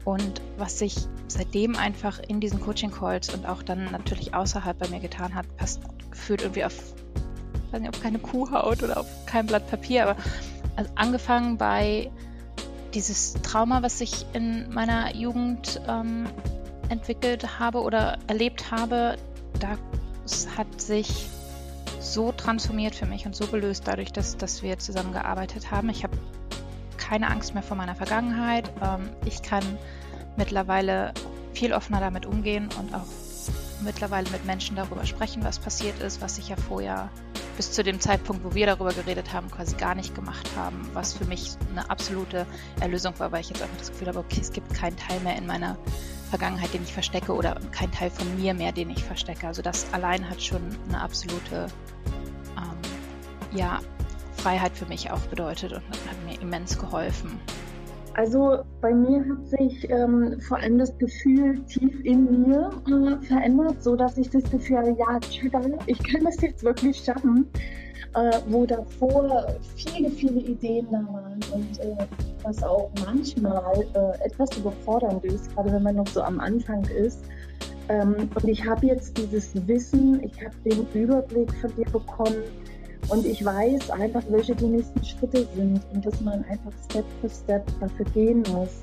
Und 0.05 0.41
was 0.57 0.79
sich 0.79 0.95
seitdem 1.27 1.75
einfach 1.75 2.19
in 2.19 2.39
diesen 2.39 2.61
Coaching-Calls 2.61 3.33
und 3.33 3.45
auch 3.45 3.61
dann 3.61 3.91
natürlich 3.91 4.33
außerhalb 4.33 4.77
bei 4.77 4.87
mir 4.87 4.99
getan 4.99 5.35
hat, 5.35 5.45
passt 5.57 5.81
gefühlt 6.09 6.41
irgendwie 6.41 6.63
auf, 6.63 6.93
weiß 7.71 7.81
nicht, 7.81 7.93
auf 7.93 8.01
keine 8.01 8.19
Kuhhaut 8.19 8.83
oder 8.83 9.01
auf 9.01 9.25
kein 9.25 9.47
Blatt 9.47 9.69
Papier, 9.69 10.03
aber 10.03 10.15
also 10.77 10.89
angefangen 10.95 11.57
bei 11.57 12.09
dieses 12.93 13.33
Trauma, 13.41 13.83
was 13.83 13.97
sich 13.97 14.25
in 14.33 14.73
meiner 14.73 15.13
Jugend 15.13 15.81
ähm, 15.87 16.27
entwickelt 16.89 17.59
habe 17.59 17.81
oder 17.81 18.17
erlebt 18.27 18.71
habe, 18.71 19.17
das 19.59 20.47
hat 20.57 20.81
sich 20.81 21.27
so 21.99 22.31
transformiert 22.31 22.95
für 22.95 23.05
mich 23.05 23.25
und 23.25 23.35
so 23.35 23.47
gelöst 23.47 23.83
dadurch, 23.85 24.11
dass, 24.11 24.37
dass 24.37 24.63
wir 24.63 24.77
zusammengearbeitet 24.79 25.71
haben. 25.71 25.89
Ich 25.89 26.03
habe 26.03 26.17
keine 26.97 27.29
Angst 27.29 27.53
mehr 27.53 27.63
vor 27.63 27.77
meiner 27.77 27.95
Vergangenheit. 27.95 28.71
Ähm, 28.81 29.09
ich 29.25 29.41
kann 29.41 29.63
mittlerweile 30.35 31.13
viel 31.53 31.73
offener 31.73 31.99
damit 31.99 32.25
umgehen 32.25 32.69
und 32.79 32.93
auch 32.93 33.05
mittlerweile 33.81 34.29
mit 34.29 34.45
Menschen 34.45 34.75
darüber 34.75 35.05
sprechen, 35.05 35.43
was 35.43 35.59
passiert 35.59 35.99
ist, 36.01 36.21
was 36.21 36.37
ich 36.37 36.49
ja 36.49 36.55
vorher 36.55 37.09
bis 37.55 37.71
zu 37.71 37.83
dem 37.83 37.99
Zeitpunkt, 37.99 38.43
wo 38.43 38.53
wir 38.53 38.67
darüber 38.67 38.93
geredet 38.93 39.33
haben, 39.33 39.49
quasi 39.49 39.75
gar 39.75 39.95
nicht 39.95 40.13
gemacht 40.13 40.47
haben, 40.55 40.87
was 40.93 41.13
für 41.13 41.25
mich 41.25 41.53
eine 41.71 41.89
absolute 41.89 42.45
Erlösung 42.79 43.17
war, 43.19 43.31
weil 43.31 43.41
ich 43.41 43.49
jetzt 43.49 43.61
einfach 43.61 43.77
das 43.77 43.91
Gefühl 43.91 44.09
habe, 44.09 44.19
okay, 44.19 44.39
es 44.41 44.51
gibt 44.51 44.73
keinen 44.73 44.95
Teil 44.95 45.19
mehr 45.21 45.35
in 45.35 45.47
meiner 45.47 45.77
Vergangenheit, 46.27 46.73
den 46.73 46.83
ich 46.83 46.93
verstecke 46.93 47.33
oder 47.33 47.59
keinen 47.71 47.91
Teil 47.91 48.09
von 48.09 48.35
mir 48.37 48.53
mehr, 48.53 48.71
den 48.71 48.89
ich 48.89 49.03
verstecke. 49.03 49.47
Also 49.47 49.61
das 49.61 49.91
allein 49.93 50.29
hat 50.29 50.41
schon 50.41 50.61
eine 50.87 51.01
absolute 51.01 51.67
ähm, 52.57 53.57
ja, 53.57 53.79
Freiheit 54.37 54.73
für 54.73 54.85
mich 54.85 55.09
auch 55.11 55.19
bedeutet 55.27 55.73
und 55.73 55.81
hat 55.81 56.25
mir 56.25 56.39
immens 56.41 56.77
geholfen. 56.77 57.39
Also 58.15 58.63
bei 58.81 58.93
mir 58.93 59.23
hat 59.29 59.47
sich 59.47 59.87
ähm, 59.91 60.41
vor 60.41 60.57
allem 60.57 60.79
das 60.79 60.97
Gefühl 60.97 61.63
tief 61.65 62.03
in 62.03 62.47
mir 62.47 62.71
äh, 62.87 63.23
verändert, 63.23 63.83
so 63.83 63.95
dass 63.95 64.17
ich 64.17 64.29
das 64.31 64.43
Gefühl 64.49 64.77
habe, 64.77 64.95
ja, 64.97 65.19
ich 65.85 66.03
kann 66.03 66.23
das 66.23 66.41
jetzt 66.41 66.63
wirklich 66.63 66.97
schaffen, 66.97 67.47
äh, 68.17 68.39
wo 68.47 68.65
davor 68.65 69.55
viele, 69.75 70.09
viele 70.09 70.39
Ideen 70.39 70.87
da 70.91 70.97
waren 70.97 71.39
und 71.53 71.79
äh, 71.79 71.95
was 72.43 72.61
auch 72.63 72.89
manchmal 73.05 73.85
äh, 73.93 74.25
etwas 74.25 74.57
überfordernd 74.57 75.23
ist, 75.25 75.53
gerade 75.53 75.71
wenn 75.71 75.83
man 75.83 75.95
noch 75.95 76.07
so 76.07 76.21
am 76.21 76.39
Anfang 76.39 76.83
ist. 76.85 77.19
Ähm, 77.89 78.29
und 78.35 78.47
ich 78.47 78.65
habe 78.65 78.87
jetzt 78.87 79.17
dieses 79.17 79.55
Wissen, 79.67 80.21
ich 80.23 80.43
habe 80.43 80.55
den 80.65 80.85
Überblick 80.93 81.53
von 81.61 81.73
dir 81.75 81.85
bekommen, 81.85 82.43
und 83.09 83.25
ich 83.25 83.43
weiß 83.43 83.89
einfach, 83.91 84.21
welche 84.29 84.53
die 84.53 84.65
nächsten 84.65 85.03
Schritte 85.03 85.47
sind 85.55 85.81
und 85.93 86.05
dass 86.05 86.19
man 86.21 86.43
einfach 86.45 86.71
Step 86.89 87.05
für 87.21 87.29
Step 87.29 87.65
dafür 87.79 88.05
gehen 88.13 88.43
muss. 88.51 88.81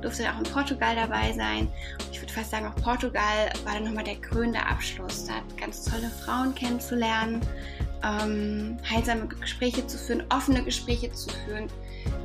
Durfte 0.00 0.24
auch 0.24 0.38
in 0.38 0.44
Portugal 0.44 0.96
dabei 0.96 1.32
sein. 1.32 1.68
Ich 2.10 2.20
würde 2.20 2.32
fast 2.32 2.50
sagen, 2.50 2.66
auch 2.66 2.74
Portugal 2.76 3.52
war 3.64 3.74
dann 3.74 3.84
nochmal 3.84 4.04
der 4.04 4.16
krönende 4.16 4.58
Abschluss. 4.58 5.26
Da 5.26 5.34
ganz 5.60 5.84
tolle 5.84 6.08
Frauen 6.24 6.54
kennenzulernen, 6.54 7.40
ähm, 8.02 8.76
heilsame 8.88 9.26
Gespräche 9.26 9.86
zu 9.86 9.98
führen, 9.98 10.24
offene 10.30 10.62
Gespräche 10.62 11.12
zu 11.12 11.30
führen. 11.44 11.68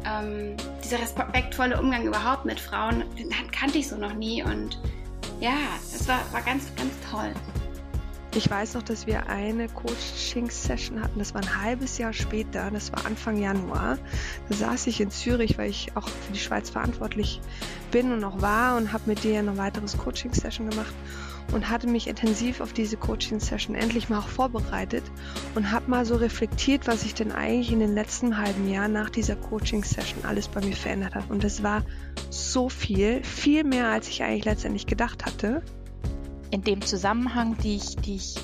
Ähm, 0.05 0.55
dieser 0.83 0.99
respektvolle 0.99 1.79
Umgang 1.79 2.05
überhaupt 2.07 2.45
mit 2.45 2.59
Frauen, 2.59 3.03
den 3.17 3.29
kannte 3.51 3.77
ich 3.77 3.87
so 3.87 3.97
noch 3.97 4.13
nie 4.13 4.43
und 4.43 4.79
ja, 5.39 5.57
das 5.91 6.07
war, 6.07 6.19
war 6.31 6.41
ganz, 6.41 6.65
ganz 6.75 6.91
toll. 7.11 7.31
Ich 8.35 8.49
weiß 8.49 8.75
noch, 8.75 8.83
dass 8.83 9.07
wir 9.07 9.27
eine 9.29 9.67
Coaching-Session 9.67 11.01
hatten, 11.01 11.17
das 11.17 11.33
war 11.33 11.41
ein 11.41 11.61
halbes 11.63 11.97
Jahr 11.97 12.13
später, 12.13 12.69
das 12.71 12.91
war 12.91 13.05
Anfang 13.05 13.41
Januar. 13.41 13.97
Da 14.49 14.55
saß 14.55 14.87
ich 14.87 15.01
in 15.01 15.09
Zürich, 15.09 15.57
weil 15.57 15.69
ich 15.69 15.91
auch 15.95 16.07
für 16.07 16.33
die 16.33 16.39
Schweiz 16.39 16.69
verantwortlich 16.69 17.41
bin 17.91 18.11
und 18.11 18.23
auch 18.23 18.41
war 18.41 18.77
und 18.77 18.93
habe 18.93 19.03
mit 19.07 19.23
dir 19.23 19.39
eine 19.39 19.57
weiteres 19.57 19.97
Coaching-Session 19.97 20.69
gemacht 20.69 20.93
und 21.53 21.69
hatte 21.69 21.87
mich 21.87 22.07
intensiv 22.07 22.61
auf 22.61 22.73
diese 22.73 22.97
Coaching-Session 22.97 23.75
endlich 23.75 24.09
mal 24.09 24.19
auch 24.19 24.27
vorbereitet 24.27 25.03
und 25.55 25.71
habe 25.71 25.89
mal 25.89 26.05
so 26.05 26.15
reflektiert, 26.15 26.87
was 26.87 27.01
sich 27.01 27.13
denn 27.13 27.31
eigentlich 27.31 27.71
in 27.71 27.79
den 27.79 27.93
letzten 27.93 28.37
halben 28.37 28.69
Jahren 28.69 28.93
nach 28.93 29.09
dieser 29.09 29.35
Coaching-Session 29.35 30.25
alles 30.25 30.47
bei 30.47 30.61
mir 30.61 30.75
verändert 30.75 31.15
hat. 31.15 31.29
Und 31.29 31.43
es 31.43 31.63
war 31.63 31.83
so 32.29 32.69
viel, 32.69 33.23
viel 33.23 33.63
mehr, 33.63 33.87
als 33.87 34.09
ich 34.09 34.23
eigentlich 34.23 34.45
letztendlich 34.45 34.85
gedacht 34.85 35.25
hatte 35.25 35.61
in 36.51 36.63
dem 36.63 36.81
Zusammenhang, 36.81 37.57
die 37.57 37.75
ich, 37.75 37.95
die 37.97 38.15
ich 38.15 38.35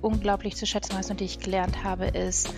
unglaublich 0.00 0.56
zu 0.56 0.66
schätzen 0.66 0.94
weiß 0.94 1.10
und 1.10 1.20
die 1.20 1.24
ich 1.24 1.38
gelernt 1.38 1.84
habe, 1.84 2.06
ist, 2.06 2.48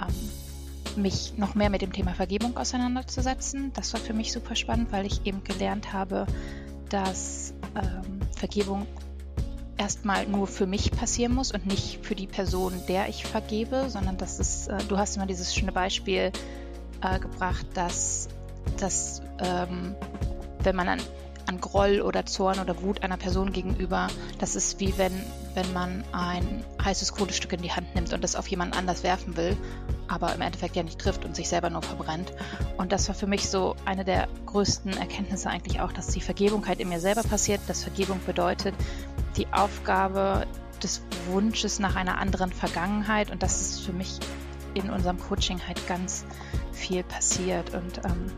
ähm, 0.00 1.02
mich 1.02 1.34
noch 1.36 1.54
mehr 1.54 1.70
mit 1.70 1.82
dem 1.82 1.92
Thema 1.92 2.14
Vergebung 2.14 2.56
auseinanderzusetzen. 2.56 3.72
Das 3.74 3.92
war 3.92 4.00
für 4.00 4.12
mich 4.12 4.32
super 4.32 4.54
spannend, 4.56 4.92
weil 4.92 5.06
ich 5.06 5.24
eben 5.24 5.42
gelernt 5.44 5.92
habe, 5.92 6.26
dass 6.88 7.54
ähm, 7.74 8.20
Vergebung 8.36 8.86
erstmal 9.76 10.26
nur 10.26 10.46
für 10.46 10.66
mich 10.66 10.90
passieren 10.90 11.34
muss 11.34 11.52
und 11.52 11.66
nicht 11.66 12.04
für 12.04 12.14
die 12.14 12.26
Person, 12.26 12.74
der 12.88 13.08
ich 13.08 13.24
vergebe, 13.24 13.88
sondern 13.88 14.16
dass 14.16 14.38
es, 14.38 14.68
äh, 14.68 14.78
du 14.88 14.98
hast 14.98 15.16
immer 15.16 15.26
dieses 15.26 15.54
schöne 15.54 15.72
Beispiel 15.72 16.32
äh, 17.02 17.18
gebracht, 17.18 17.66
dass, 17.74 18.28
dass 18.78 19.22
ähm, 19.40 19.94
wenn 20.62 20.76
man 20.76 20.88
an 20.88 21.00
an 21.46 21.60
Groll 21.60 22.00
oder 22.00 22.26
Zorn 22.26 22.58
oder 22.58 22.82
Wut 22.82 23.02
einer 23.02 23.16
Person 23.16 23.52
gegenüber. 23.52 24.08
Das 24.38 24.56
ist 24.56 24.80
wie 24.80 24.96
wenn, 24.98 25.12
wenn 25.54 25.72
man 25.72 26.04
ein 26.12 26.64
heißes 26.82 27.12
Kohlestück 27.12 27.52
in 27.52 27.62
die 27.62 27.72
Hand 27.72 27.94
nimmt 27.94 28.12
und 28.12 28.22
das 28.22 28.36
auf 28.36 28.46
jemanden 28.48 28.76
anders 28.76 29.02
werfen 29.02 29.36
will, 29.36 29.56
aber 30.08 30.34
im 30.34 30.40
Endeffekt 30.40 30.76
ja 30.76 30.82
nicht 30.82 30.98
trifft 30.98 31.24
und 31.24 31.36
sich 31.36 31.48
selber 31.48 31.70
nur 31.70 31.82
verbrennt. 31.82 32.32
Und 32.76 32.92
das 32.92 33.08
war 33.08 33.14
für 33.14 33.26
mich 33.26 33.48
so 33.48 33.76
eine 33.84 34.04
der 34.04 34.28
größten 34.46 34.96
Erkenntnisse 34.96 35.50
eigentlich 35.50 35.80
auch, 35.80 35.92
dass 35.92 36.08
die 36.08 36.20
Vergebung 36.20 36.66
halt 36.66 36.80
in 36.80 36.88
mir 36.88 37.00
selber 37.00 37.22
passiert, 37.22 37.60
dass 37.66 37.82
Vergebung 37.82 38.20
bedeutet, 38.24 38.74
die 39.36 39.46
Aufgabe 39.52 40.46
des 40.82 41.02
Wunsches 41.26 41.78
nach 41.78 41.96
einer 41.96 42.18
anderen 42.18 42.52
Vergangenheit 42.52 43.30
und 43.30 43.42
das 43.42 43.60
ist 43.60 43.80
für 43.80 43.92
mich 43.92 44.18
in 44.74 44.90
unserem 44.90 45.18
Coaching 45.18 45.60
halt 45.66 45.86
ganz 45.86 46.24
viel 46.72 47.02
passiert 47.04 47.74
und 47.74 48.04
ähm, 48.04 48.32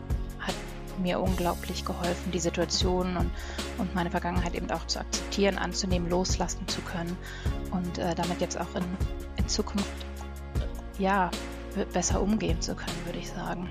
mir 0.99 1.19
unglaublich 1.19 1.85
geholfen, 1.85 2.31
die 2.31 2.39
Situation 2.39 3.17
und, 3.17 3.31
und 3.77 3.95
meine 3.95 4.11
Vergangenheit 4.11 4.55
eben 4.55 4.69
auch 4.71 4.87
zu 4.87 4.99
akzeptieren, 4.99 5.57
anzunehmen, 5.57 6.09
loslassen 6.09 6.67
zu 6.67 6.81
können 6.81 7.17
und 7.71 7.97
äh, 7.97 8.15
damit 8.15 8.41
jetzt 8.41 8.59
auch 8.59 8.75
in, 8.75 8.83
in 9.37 9.47
Zukunft 9.47 9.89
ja 10.97 11.29
besser 11.91 12.21
umgehen 12.21 12.61
zu 12.61 12.75
können, 12.75 13.05
würde 13.05 13.19
ich 13.19 13.29
sagen. 13.29 13.69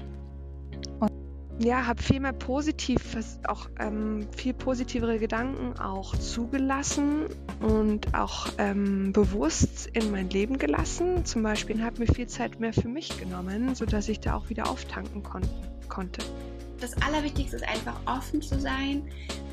Ja, 1.60 1.86
habe 1.86 2.02
viel 2.02 2.18
mehr 2.18 2.32
positiv, 2.32 3.00
auch 3.46 3.68
ähm, 3.78 4.26
viel 4.36 4.54
positivere 4.54 5.18
Gedanken 5.18 5.78
auch 5.78 6.16
zugelassen 6.16 7.26
und 7.60 8.12
auch 8.12 8.48
ähm, 8.58 9.12
bewusst 9.12 9.86
in 9.92 10.10
mein 10.10 10.30
Leben 10.30 10.58
gelassen. 10.58 11.24
Zum 11.24 11.44
Beispiel 11.44 11.82
habe 11.82 12.00
mir 12.00 12.12
viel 12.12 12.26
Zeit 12.26 12.58
mehr 12.58 12.72
für 12.72 12.88
mich 12.88 13.18
genommen, 13.18 13.76
sodass 13.76 14.08
ich 14.08 14.18
da 14.18 14.34
auch 14.34 14.48
wieder 14.48 14.68
auftanken 14.68 15.22
kon 15.22 15.42
konnte 15.88 16.22
das 16.84 17.00
Allerwichtigste 17.02 17.56
ist 17.56 17.68
einfach 17.68 17.98
offen 18.06 18.42
zu 18.42 18.60
sein, 18.60 19.02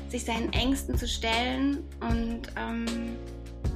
sich 0.08 0.24
seinen 0.24 0.52
Ängsten 0.52 0.96
zu 0.96 1.08
stellen 1.08 1.82
und 2.00 2.42
ähm, 2.56 3.16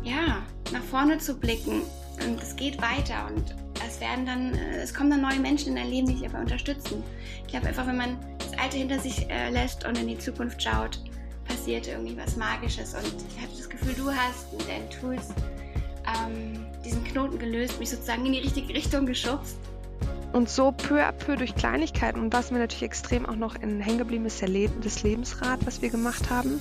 ja, 0.05 0.43
nach 0.73 0.83
vorne 0.83 1.19
zu 1.19 1.39
blicken. 1.39 1.83
Und 2.27 2.43
es 2.43 2.57
geht 2.57 2.81
weiter 2.81 3.29
und 3.35 3.55
es 3.97 4.01
werden 4.01 4.27
dann, 4.27 4.55
äh, 4.55 4.83
es 4.83 4.93
kommen 4.93 5.11
dann 5.11 5.23
neue 5.23 5.41
Menschen 5.41 5.71
in 5.71 5.77
dein 5.77 5.91
Leben, 5.91 6.07
die 6.07 6.15
dich 6.15 6.25
einfach 6.25 6.41
unterstützen. 6.41 7.03
Ich 7.43 7.49
glaube 7.49 7.67
einfach, 7.67 7.87
wenn 7.87 7.97
man 7.97 8.19
das 8.39 8.59
Alte 8.59 8.77
hinter 8.77 8.99
sich 8.99 9.29
äh, 9.31 9.51
lässt 9.51 9.87
und 9.87 9.99
in 9.99 10.07
die 10.07 10.19
Zukunft 10.19 10.63
schaut, 10.63 11.01
passiert 11.47 11.89
irgendwie 11.89 12.17
was 12.17 12.37
Magisches. 12.37 12.95
Und 12.95 13.07
ich 13.07 13.43
hatte 13.43 13.57
das 13.57 13.69
Gefühl, 13.69 13.95
du 13.95 14.11
hast 14.11 14.53
mit 14.53 14.69
deinen 14.69 14.91
Tools 14.91 15.29
ähm, 16.07 16.67
diesen 16.85 17.03
Knoten 17.05 17.39
gelöst, 17.39 17.79
mich 17.79 17.91
sozusagen 17.91 18.27
in 18.27 18.33
die 18.33 18.41
richtige 18.41 18.75
Richtung 18.75 19.07
geschubst. 19.07 19.57
Und 20.37 20.51
so 20.51 20.71
peu 20.71 21.03
à 21.03 21.13
peu 21.13 21.35
durch 21.37 21.55
Kleinigkeiten 21.55 22.21
und 22.21 22.31
was 22.35 22.51
mir 22.51 22.59
natürlich 22.59 22.83
extrem 22.83 23.25
auch 23.25 23.37
noch 23.37 23.55
in 23.55 23.81
hängen 23.81 23.97
geblieben 23.97 24.27
ist, 24.27 24.43
das 24.43 25.03
Lebensrad, 25.03 25.65
was 25.65 25.81
wir 25.81 25.89
gemacht 25.89 26.29
haben. 26.29 26.61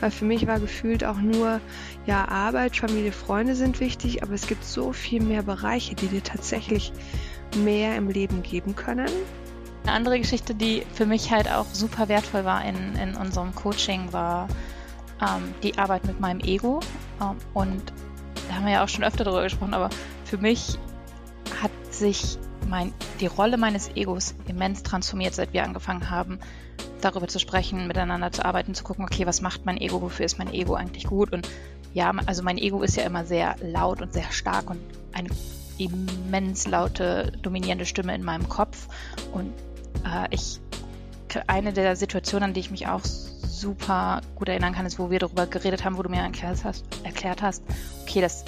Weil 0.00 0.10
für 0.10 0.26
mich 0.26 0.46
war 0.46 0.60
gefühlt 0.60 1.02
auch 1.02 1.16
nur, 1.16 1.62
ja, 2.04 2.28
Arbeit, 2.28 2.76
Familie, 2.76 3.12
Freunde 3.12 3.54
sind 3.54 3.80
wichtig, 3.80 4.22
aber 4.22 4.34
es 4.34 4.46
gibt 4.46 4.66
so 4.66 4.92
viel 4.92 5.22
mehr 5.22 5.42
Bereiche, 5.42 5.94
die 5.94 6.08
dir 6.08 6.22
tatsächlich 6.22 6.92
mehr 7.56 7.96
im 7.96 8.10
Leben 8.10 8.42
geben 8.42 8.76
können. 8.76 9.08
Eine 9.84 9.92
andere 9.92 10.18
Geschichte, 10.18 10.54
die 10.54 10.82
für 10.92 11.06
mich 11.06 11.32
halt 11.32 11.50
auch 11.50 11.64
super 11.72 12.08
wertvoll 12.08 12.44
war 12.44 12.66
in, 12.66 12.96
in 12.96 13.16
unserem 13.16 13.54
Coaching, 13.54 14.12
war 14.12 14.46
ähm, 15.22 15.54
die 15.62 15.78
Arbeit 15.78 16.04
mit 16.04 16.20
meinem 16.20 16.40
Ego. 16.40 16.80
Ähm, 17.22 17.38
und 17.54 17.82
da 18.50 18.56
haben 18.56 18.66
wir 18.66 18.74
ja 18.74 18.84
auch 18.84 18.90
schon 18.90 19.04
öfter 19.04 19.24
darüber 19.24 19.44
gesprochen, 19.44 19.72
aber 19.72 19.88
für 20.26 20.36
mich 20.36 20.78
hat 21.62 21.70
sich 21.90 22.38
mein, 22.68 22.92
die 23.20 23.26
Rolle 23.26 23.56
meines 23.56 23.90
Egos 23.94 24.34
immens 24.46 24.82
transformiert, 24.82 25.34
seit 25.34 25.52
wir 25.52 25.64
angefangen 25.64 26.10
haben, 26.10 26.38
darüber 27.00 27.28
zu 27.28 27.38
sprechen, 27.38 27.86
miteinander 27.86 28.32
zu 28.32 28.44
arbeiten, 28.44 28.74
zu 28.74 28.84
gucken, 28.84 29.04
okay, 29.04 29.26
was 29.26 29.40
macht 29.40 29.64
mein 29.64 29.78
Ego, 29.78 30.02
wofür 30.02 30.26
ist 30.26 30.38
mein 30.38 30.52
Ego 30.52 30.74
eigentlich 30.74 31.04
gut? 31.04 31.32
Und 31.32 31.48
ja, 31.94 32.12
also 32.26 32.42
mein 32.42 32.58
Ego 32.58 32.82
ist 32.82 32.96
ja 32.96 33.04
immer 33.04 33.24
sehr 33.24 33.56
laut 33.62 34.02
und 34.02 34.12
sehr 34.12 34.30
stark 34.30 34.70
und 34.70 34.80
eine 35.12 35.30
immens 35.78 36.66
laute, 36.66 37.32
dominierende 37.42 37.86
Stimme 37.86 38.14
in 38.14 38.22
meinem 38.22 38.48
Kopf. 38.48 38.88
Und 39.32 39.52
äh, 40.04 40.26
ich, 40.30 40.60
eine 41.46 41.72
der 41.72 41.96
Situationen, 41.96 42.50
an 42.50 42.54
die 42.54 42.60
ich 42.60 42.70
mich 42.70 42.86
auch 42.86 43.04
super 43.04 44.20
gut 44.34 44.48
erinnern 44.48 44.74
kann, 44.74 44.86
ist, 44.86 44.98
wo 44.98 45.10
wir 45.10 45.18
darüber 45.18 45.46
geredet 45.46 45.84
haben, 45.84 45.96
wo 45.96 46.02
du 46.02 46.08
mir 46.08 46.20
erklärt 46.20 46.64
hast, 46.64 46.84
erklärt 47.04 47.42
hast 47.42 47.62
okay, 48.16 48.20
das 48.20 48.44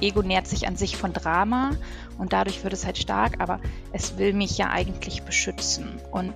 Ego 0.00 0.22
nährt 0.22 0.46
sich 0.46 0.66
an 0.66 0.76
sich 0.76 0.96
von 0.96 1.12
Drama 1.12 1.70
und 2.18 2.32
dadurch 2.32 2.62
wird 2.64 2.72
es 2.72 2.84
halt 2.84 2.98
stark, 2.98 3.40
aber 3.40 3.60
es 3.92 4.18
will 4.18 4.32
mich 4.32 4.58
ja 4.58 4.68
eigentlich 4.70 5.22
beschützen. 5.22 6.00
Und 6.10 6.32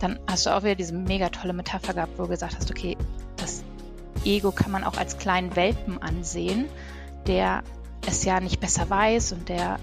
dann 0.00 0.18
hast 0.26 0.46
du 0.46 0.50
auch 0.50 0.62
wieder 0.62 0.74
diese 0.74 0.94
mega 0.94 1.28
tolle 1.28 1.52
Metapher 1.52 1.94
gehabt, 1.94 2.18
wo 2.18 2.24
du 2.24 2.30
gesagt 2.30 2.56
hast, 2.56 2.70
okay, 2.70 2.96
das 3.36 3.62
Ego 4.24 4.52
kann 4.52 4.70
man 4.70 4.84
auch 4.84 4.96
als 4.96 5.18
kleinen 5.18 5.54
Welpen 5.56 6.00
ansehen, 6.02 6.66
der 7.26 7.62
es 8.06 8.24
ja 8.24 8.40
nicht 8.40 8.60
besser 8.60 8.88
weiß 8.90 9.32
und 9.32 9.48
der 9.48 9.78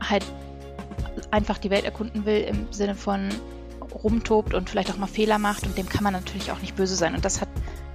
halt 0.00 0.24
einfach 1.30 1.58
die 1.58 1.70
Welt 1.70 1.84
erkunden 1.84 2.24
will 2.24 2.42
im 2.42 2.72
Sinne 2.72 2.94
von 2.94 3.28
rumtobt 3.92 4.54
und 4.54 4.70
vielleicht 4.70 4.90
auch 4.90 4.96
mal 4.96 5.06
Fehler 5.06 5.38
macht 5.38 5.66
und 5.66 5.76
dem 5.76 5.88
kann 5.88 6.04
man 6.04 6.12
natürlich 6.12 6.50
auch 6.50 6.60
nicht 6.60 6.76
böse 6.76 6.94
sein. 6.94 7.14
Und 7.14 7.24
das 7.24 7.40
hat 7.40 7.48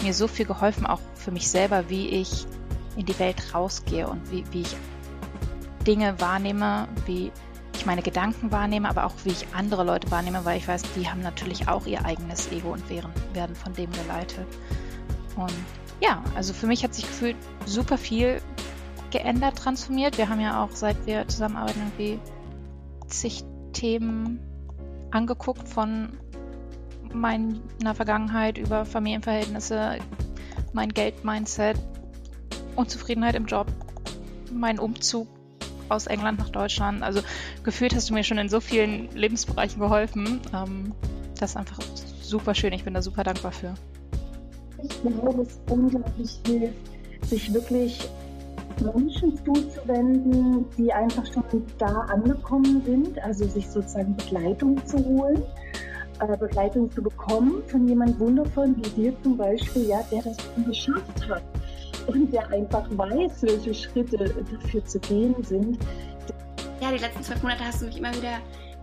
mir 0.03 0.13
so 0.13 0.27
viel 0.27 0.45
geholfen, 0.45 0.85
auch 0.85 0.99
für 1.15 1.31
mich 1.31 1.49
selber, 1.49 1.89
wie 1.89 2.07
ich 2.07 2.45
in 2.97 3.05
die 3.05 3.17
Welt 3.19 3.53
rausgehe 3.53 4.07
und 4.07 4.31
wie, 4.31 4.43
wie 4.51 4.61
ich 4.61 4.75
Dinge 5.85 6.19
wahrnehme, 6.19 6.87
wie 7.05 7.31
ich 7.73 7.85
meine 7.85 8.01
Gedanken 8.01 8.51
wahrnehme, 8.51 8.89
aber 8.89 9.05
auch 9.05 9.13
wie 9.23 9.29
ich 9.29 9.47
andere 9.53 9.83
Leute 9.83 10.09
wahrnehme, 10.11 10.43
weil 10.43 10.57
ich 10.57 10.67
weiß, 10.67 10.81
die 10.95 11.07
haben 11.07 11.21
natürlich 11.21 11.67
auch 11.67 11.85
ihr 11.85 12.03
eigenes 12.03 12.51
Ego 12.51 12.73
und 12.73 12.89
werden, 12.89 13.11
werden 13.33 13.55
von 13.55 13.73
dem 13.73 13.91
geleitet. 13.91 14.47
Und 15.35 15.53
ja, 16.01 16.23
also 16.35 16.53
für 16.53 16.67
mich 16.67 16.83
hat 16.83 16.93
sich 16.93 17.05
gefühlt 17.05 17.37
super 17.65 17.97
viel 17.97 18.41
geändert, 19.11 19.57
transformiert. 19.57 20.17
Wir 20.17 20.27
haben 20.27 20.41
ja 20.41 20.63
auch, 20.63 20.71
seit 20.71 21.05
wir 21.05 21.27
zusammenarbeiten, 21.27 21.79
irgendwie 21.79 22.19
zig 23.07 23.43
Themen 23.73 24.39
angeguckt 25.11 25.67
von 25.67 26.17
meiner 27.13 27.95
Vergangenheit 27.95 28.57
über 28.57 28.85
Familienverhältnisse, 28.85 29.99
mein 30.73 30.89
Geld-Mindset, 30.89 31.77
Unzufriedenheit 32.77 33.35
im 33.35 33.45
Job, 33.45 33.67
mein 34.51 34.79
Umzug 34.79 35.27
aus 35.89 36.07
England 36.07 36.39
nach 36.39 36.49
Deutschland. 36.49 37.03
Also 37.03 37.21
gefühlt 37.63 37.95
hast 37.95 38.09
du 38.09 38.13
mir 38.13 38.23
schon 38.23 38.37
in 38.37 38.49
so 38.49 38.59
vielen 38.59 39.09
Lebensbereichen 39.15 39.79
geholfen. 39.79 40.41
Ähm, 40.53 40.93
das 41.39 41.51
ist 41.51 41.57
einfach 41.57 41.79
super 42.21 42.55
schön. 42.55 42.73
Ich 42.73 42.83
bin 42.83 42.93
da 42.93 43.01
super 43.01 43.23
dankbar 43.23 43.51
für. 43.51 43.73
Ich 44.83 45.01
glaube, 45.01 45.41
es 45.41 45.59
unglaublich 45.69 46.39
hilft, 46.45 46.75
sich 47.23 47.53
wirklich 47.53 48.07
Menschen 48.81 49.35
zuzuwenden, 49.43 50.65
die 50.77 50.93
einfach 50.93 51.25
schon 51.33 51.43
da 51.79 52.01
angekommen 52.01 52.83
sind, 52.85 53.19
also 53.23 53.47
sich 53.47 53.67
sozusagen 53.67 54.15
Begleitung 54.15 54.85
zu 54.85 55.03
holen, 55.03 55.41
äh, 56.19 56.37
Begleitung 56.37 56.91
zu 56.91 57.01
bekommen 57.01 57.63
von 57.67 57.87
jemand 57.87 58.19
wundervollen 58.19 58.75
wie 58.77 59.01
dir 59.01 59.13
zum 59.23 59.35
Beispiel, 59.35 59.87
ja, 59.87 60.03
der 60.11 60.21
das 60.21 60.37
geschafft 60.67 61.27
hat 61.27 61.41
und 62.07 62.31
der 62.31 62.49
einfach 62.49 62.85
weiß, 62.91 63.43
welche 63.43 63.73
Schritte 63.73 64.17
dafür 64.17 64.85
zu 64.85 64.99
gehen 64.99 65.35
sind. 65.43 65.79
Ja, 66.81 66.91
die 66.91 66.97
letzten 66.97 67.23
zwölf 67.23 67.41
Monate 67.43 67.65
hast 67.65 67.81
du 67.81 67.85
mich 67.85 67.97
immer 67.97 68.13
wieder 68.15 68.39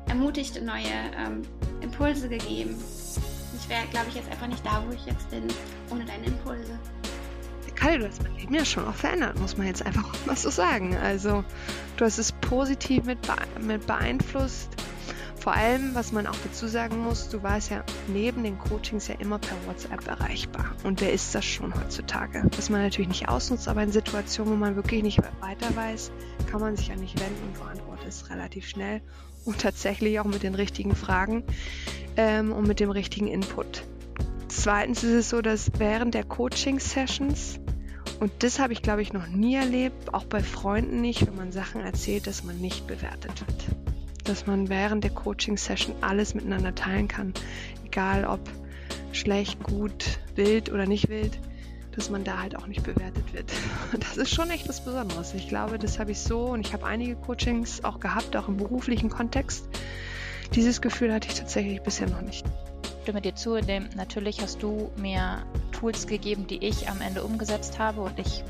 ermutigt 0.08 0.58
und 0.58 0.66
neue 0.66 0.82
ähm, 1.18 1.42
Impulse 1.80 2.28
gegeben. 2.28 2.76
Ich 3.56 3.68
wäre, 3.68 3.86
glaube 3.90 4.06
ich, 4.08 4.16
jetzt 4.16 4.30
einfach 4.30 4.48
nicht 4.48 4.64
da, 4.64 4.82
wo 4.86 4.92
ich 4.92 5.06
jetzt 5.06 5.30
bin, 5.30 5.44
ohne 5.90 6.04
deine 6.04 6.26
Impulse. 6.26 6.78
Kalle, 7.84 7.98
du 7.98 8.08
hast 8.08 8.22
mein 8.22 8.34
Leben 8.36 8.54
ja 8.54 8.64
schon 8.64 8.86
auch 8.86 8.94
verändert, 8.94 9.38
muss 9.38 9.58
man 9.58 9.66
jetzt 9.66 9.84
einfach 9.84 10.08
mal 10.26 10.36
so 10.36 10.48
sagen. 10.48 10.96
Also, 10.96 11.44
du 11.96 12.04
hast 12.04 12.18
es 12.18 12.32
positiv 12.32 13.04
mit, 13.04 13.18
mit 13.60 13.86
beeinflusst. 13.86 14.73
Vor 15.44 15.52
allem, 15.52 15.94
was 15.94 16.10
man 16.10 16.26
auch 16.26 16.38
dazu 16.42 16.66
sagen 16.66 17.00
muss, 17.00 17.28
du 17.28 17.42
warst 17.42 17.68
ja 17.68 17.84
neben 18.08 18.44
den 18.44 18.58
Coachings 18.58 19.08
ja 19.08 19.16
immer 19.16 19.38
per 19.38 19.54
WhatsApp 19.66 20.08
erreichbar. 20.08 20.74
Und 20.84 21.02
wer 21.02 21.12
ist 21.12 21.34
das 21.34 21.44
schon 21.44 21.74
heutzutage? 21.74 22.44
Was 22.56 22.70
man 22.70 22.80
natürlich 22.80 23.08
nicht 23.08 23.28
ausnutzt, 23.28 23.68
aber 23.68 23.82
in 23.82 23.92
Situationen, 23.92 24.54
wo 24.54 24.56
man 24.56 24.74
wirklich 24.74 25.02
nicht 25.02 25.20
weiter 25.42 25.76
weiß, 25.76 26.12
kann 26.50 26.62
man 26.62 26.76
sich 26.76 26.90
an 26.90 26.98
mich 26.98 27.14
wenden 27.20 27.42
und 27.42 27.62
beantwortet 27.62 28.08
es 28.08 28.30
relativ 28.30 28.66
schnell 28.66 29.02
und 29.44 29.58
tatsächlich 29.58 30.18
auch 30.18 30.24
mit 30.24 30.42
den 30.42 30.54
richtigen 30.54 30.96
Fragen 30.96 31.44
ähm, 32.16 32.50
und 32.50 32.66
mit 32.66 32.80
dem 32.80 32.90
richtigen 32.90 33.26
Input. 33.26 33.84
Zweitens 34.48 35.04
ist 35.04 35.12
es 35.12 35.28
so, 35.28 35.42
dass 35.42 35.72
während 35.76 36.14
der 36.14 36.24
Coaching-Sessions, 36.24 37.60
und 38.18 38.32
das 38.38 38.60
habe 38.60 38.72
ich 38.72 38.80
glaube 38.80 39.02
ich 39.02 39.12
noch 39.12 39.26
nie 39.26 39.56
erlebt, 39.56 40.14
auch 40.14 40.24
bei 40.24 40.42
Freunden 40.42 41.02
nicht, 41.02 41.26
wenn 41.26 41.36
man 41.36 41.52
Sachen 41.52 41.82
erzählt, 41.82 42.26
dass 42.26 42.44
man 42.44 42.58
nicht 42.62 42.86
bewertet 42.86 43.46
wird 43.46 43.83
dass 44.24 44.46
man 44.46 44.68
während 44.68 45.04
der 45.04 45.10
Coaching-Session 45.10 45.94
alles 46.00 46.34
miteinander 46.34 46.74
teilen 46.74 47.08
kann. 47.08 47.34
Egal 47.84 48.24
ob 48.24 48.40
schlecht, 49.12 49.62
gut, 49.62 50.18
wild 50.34 50.72
oder 50.72 50.86
nicht 50.86 51.08
wild, 51.08 51.38
dass 51.94 52.10
man 52.10 52.24
da 52.24 52.40
halt 52.40 52.56
auch 52.56 52.66
nicht 52.66 52.82
bewertet 52.82 53.32
wird. 53.32 53.52
Das 54.00 54.16
ist 54.16 54.34
schon 54.34 54.50
echt 54.50 54.68
was 54.68 54.84
Besonderes. 54.84 55.34
Ich 55.34 55.48
glaube, 55.48 55.78
das 55.78 55.98
habe 55.98 56.10
ich 56.10 56.18
so 56.18 56.46
und 56.46 56.66
ich 56.66 56.72
habe 56.72 56.84
einige 56.86 57.14
Coachings 57.14 57.84
auch 57.84 58.00
gehabt, 58.00 58.36
auch 58.36 58.48
im 58.48 58.56
beruflichen 58.56 59.10
Kontext. 59.10 59.68
Dieses 60.54 60.80
Gefühl 60.80 61.12
hatte 61.12 61.28
ich 61.28 61.34
tatsächlich 61.34 61.80
bisher 61.82 62.08
noch 62.08 62.22
nicht. 62.22 62.44
Ich 62.82 63.02
stimme 63.02 63.20
dir 63.20 63.34
zu, 63.34 63.54
indem 63.54 63.88
natürlich 63.96 64.40
hast 64.40 64.62
du 64.62 64.90
mir 64.96 65.44
Tools 65.72 66.06
gegeben, 66.06 66.46
die 66.46 66.64
ich 66.64 66.88
am 66.88 67.00
Ende 67.00 67.22
umgesetzt 67.22 67.78
habe 67.78 68.00
und 68.00 68.18
ich 68.18 68.42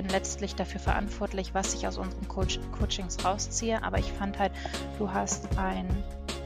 bin 0.00 0.08
letztlich 0.08 0.54
dafür 0.54 0.80
verantwortlich, 0.80 1.52
was 1.52 1.74
ich 1.74 1.86
aus 1.86 1.98
unseren 1.98 2.26
Coach 2.26 2.58
Coachings 2.78 3.22
rausziehe. 3.22 3.82
Aber 3.82 3.98
ich 3.98 4.10
fand 4.12 4.38
halt, 4.38 4.50
du 4.98 5.12
hast 5.12 5.58
ein 5.58 5.86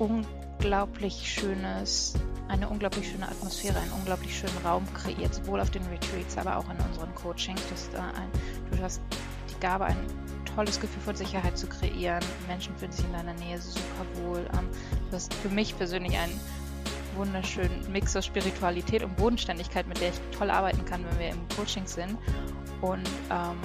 unglaublich 0.00 1.32
schönes, 1.32 2.14
eine 2.48 2.68
unglaublich 2.68 3.08
schöne 3.08 3.28
Atmosphäre, 3.28 3.78
einen 3.78 3.92
unglaublich 3.92 4.36
schönen 4.36 4.58
Raum 4.64 4.84
kreiert, 4.92 5.34
sowohl 5.34 5.60
auf 5.60 5.70
den 5.70 5.84
Retreats, 5.86 6.36
aber 6.36 6.56
auch 6.56 6.68
in 6.68 6.76
unseren 6.84 7.14
Coachings. 7.14 7.62
Du 7.68 7.74
hast, 7.74 7.94
äh, 7.94 7.98
ein, 7.98 8.76
du 8.76 8.82
hast 8.82 9.00
die 9.50 9.60
Gabe, 9.60 9.84
ein 9.84 9.98
tolles 10.56 10.80
Gefühl 10.80 11.02
von 11.02 11.14
Sicherheit 11.14 11.56
zu 11.56 11.68
kreieren. 11.68 12.24
Menschen 12.48 12.74
fühlen 12.76 12.90
sich 12.90 13.04
in 13.04 13.12
deiner 13.12 13.34
Nähe 13.34 13.60
super 13.60 14.24
wohl. 14.24 14.48
Ähm, 14.58 14.68
du 15.10 15.16
hast 15.16 15.32
für 15.32 15.48
mich 15.48 15.78
persönlich 15.78 16.18
einen 16.18 16.40
wunderschönen 17.14 17.92
Mix 17.92 18.16
aus 18.16 18.26
Spiritualität 18.26 19.04
und 19.04 19.16
Bodenständigkeit, 19.16 19.86
mit 19.86 20.00
der 20.00 20.08
ich 20.08 20.20
toll 20.36 20.50
arbeiten 20.50 20.84
kann, 20.84 21.04
wenn 21.04 21.18
wir 21.20 21.28
im 21.28 21.48
Coaching 21.56 21.86
sind. 21.86 22.18
Und 22.84 23.08
ähm, 23.30 23.56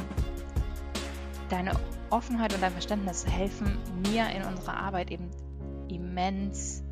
deine 1.50 1.74
Offenheit 2.10 2.54
und 2.54 2.62
dein 2.62 2.72
Verständnis 2.72 3.28
helfen 3.28 3.78
mir 4.10 4.30
in 4.30 4.44
unserer 4.44 4.78
Arbeit 4.78 5.12
eben 5.12 5.30
immens 5.90 6.84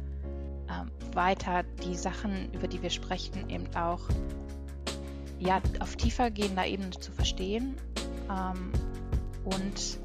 ähm, 0.70 0.92
weiter, 1.14 1.64
die 1.86 1.96
Sachen, 1.96 2.52
über 2.52 2.68
die 2.68 2.82
wir 2.82 2.90
sprechen, 2.90 3.50
eben 3.50 3.74
auch 3.78 4.02
ja, 5.40 5.62
auf 5.80 5.96
tiefer 5.96 6.30
gehender 6.30 6.66
Ebene 6.66 6.90
zu 6.90 7.14
verstehen 7.14 7.78
ähm, 8.30 8.74
und 9.46 9.98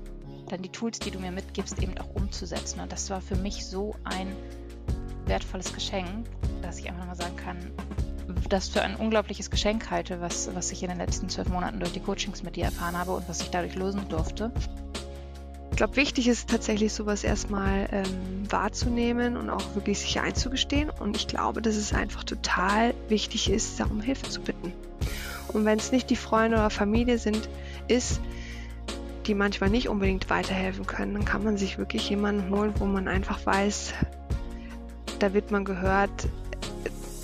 dann 0.48 0.62
die 0.62 0.68
Tools, 0.68 1.00
die 1.00 1.11
du 1.11 1.18
mir 1.18 1.32
mitgibst, 1.32 1.82
eben 1.82 1.98
auch 1.98 2.14
umzusetzen. 2.14 2.78
Und 2.78 2.92
das 2.92 3.11
war 3.11 3.20
für 3.20 3.37
mich 3.37 3.66
so 3.66 3.96
ein 4.04 4.28
wertvolles 5.26 5.72
Geschenk, 5.72 6.28
dass 6.61 6.78
ich 6.78 6.88
einfach 6.88 7.04
mal 7.04 7.16
sagen 7.16 7.37
kann, 7.37 7.72
das 8.48 8.68
für 8.68 8.83
ein 8.83 8.96
unglaubliches 8.96 9.50
Geschenk 9.50 9.90
halte, 9.90 10.20
was, 10.20 10.55
was 10.55 10.72
ich 10.72 10.83
in 10.83 10.88
den 10.88 10.98
letzten 10.98 11.28
zwölf 11.28 11.48
Monaten 11.48 11.81
durch 11.81 11.92
die 11.92 12.00
Coachings 12.00 12.42
mit 12.42 12.57
dir 12.57 12.64
erfahren 12.64 12.96
habe 12.96 13.12
und 13.12 13.28
was 13.28 13.40
ich 13.40 13.50
dadurch 13.50 13.74
lösen 13.74 14.09
durfte. 14.09 14.52
Ich 15.70 15.76
glaube, 15.76 15.96
wichtig 15.96 16.28
ist 16.28 16.50
tatsächlich 16.50 16.92
sowas 16.92 17.24
erstmal 17.24 17.88
ähm, 17.92 18.50
wahrzunehmen 18.50 19.38
und 19.38 19.48
auch 19.48 19.74
wirklich 19.74 20.00
sich 20.00 20.20
einzugestehen. 20.20 20.90
Und 20.90 21.16
ich 21.16 21.26
glaube, 21.26 21.62
dass 21.62 21.76
es 21.76 21.94
einfach 21.94 22.24
total 22.24 22.92
wichtig 23.09 23.50
ist, 23.50 23.81
darum 23.81 24.02
Hilfe 24.02 24.28
zu 24.28 24.42
bitten. 24.42 24.72
Und 25.48 25.64
wenn 25.64 25.78
es 25.78 25.90
nicht 25.90 26.11
die 26.11 26.16
Freunde 26.16 26.59
oder 26.59 26.68
Familie 26.68 27.18
sind, 27.18 27.48
ist, 27.88 28.20
die 29.26 29.35
manchmal 29.35 29.70
nicht 29.70 29.88
unbedingt 29.88 30.28
weiterhelfen 30.28 30.87
können, 30.87 31.14
dann 31.14 31.24
kann 31.24 31.42
man 31.42 31.57
sich 31.57 31.78
wirklich 31.78 32.09
jemanden 32.11 32.55
holen, 32.55 32.74
wo 32.78 32.85
man 32.85 33.09
einfach 33.09 33.44
weiß, 33.46 33.94
da 35.20 35.33
wird 35.33 35.50
man 35.50 35.64
gehört, 35.64 36.28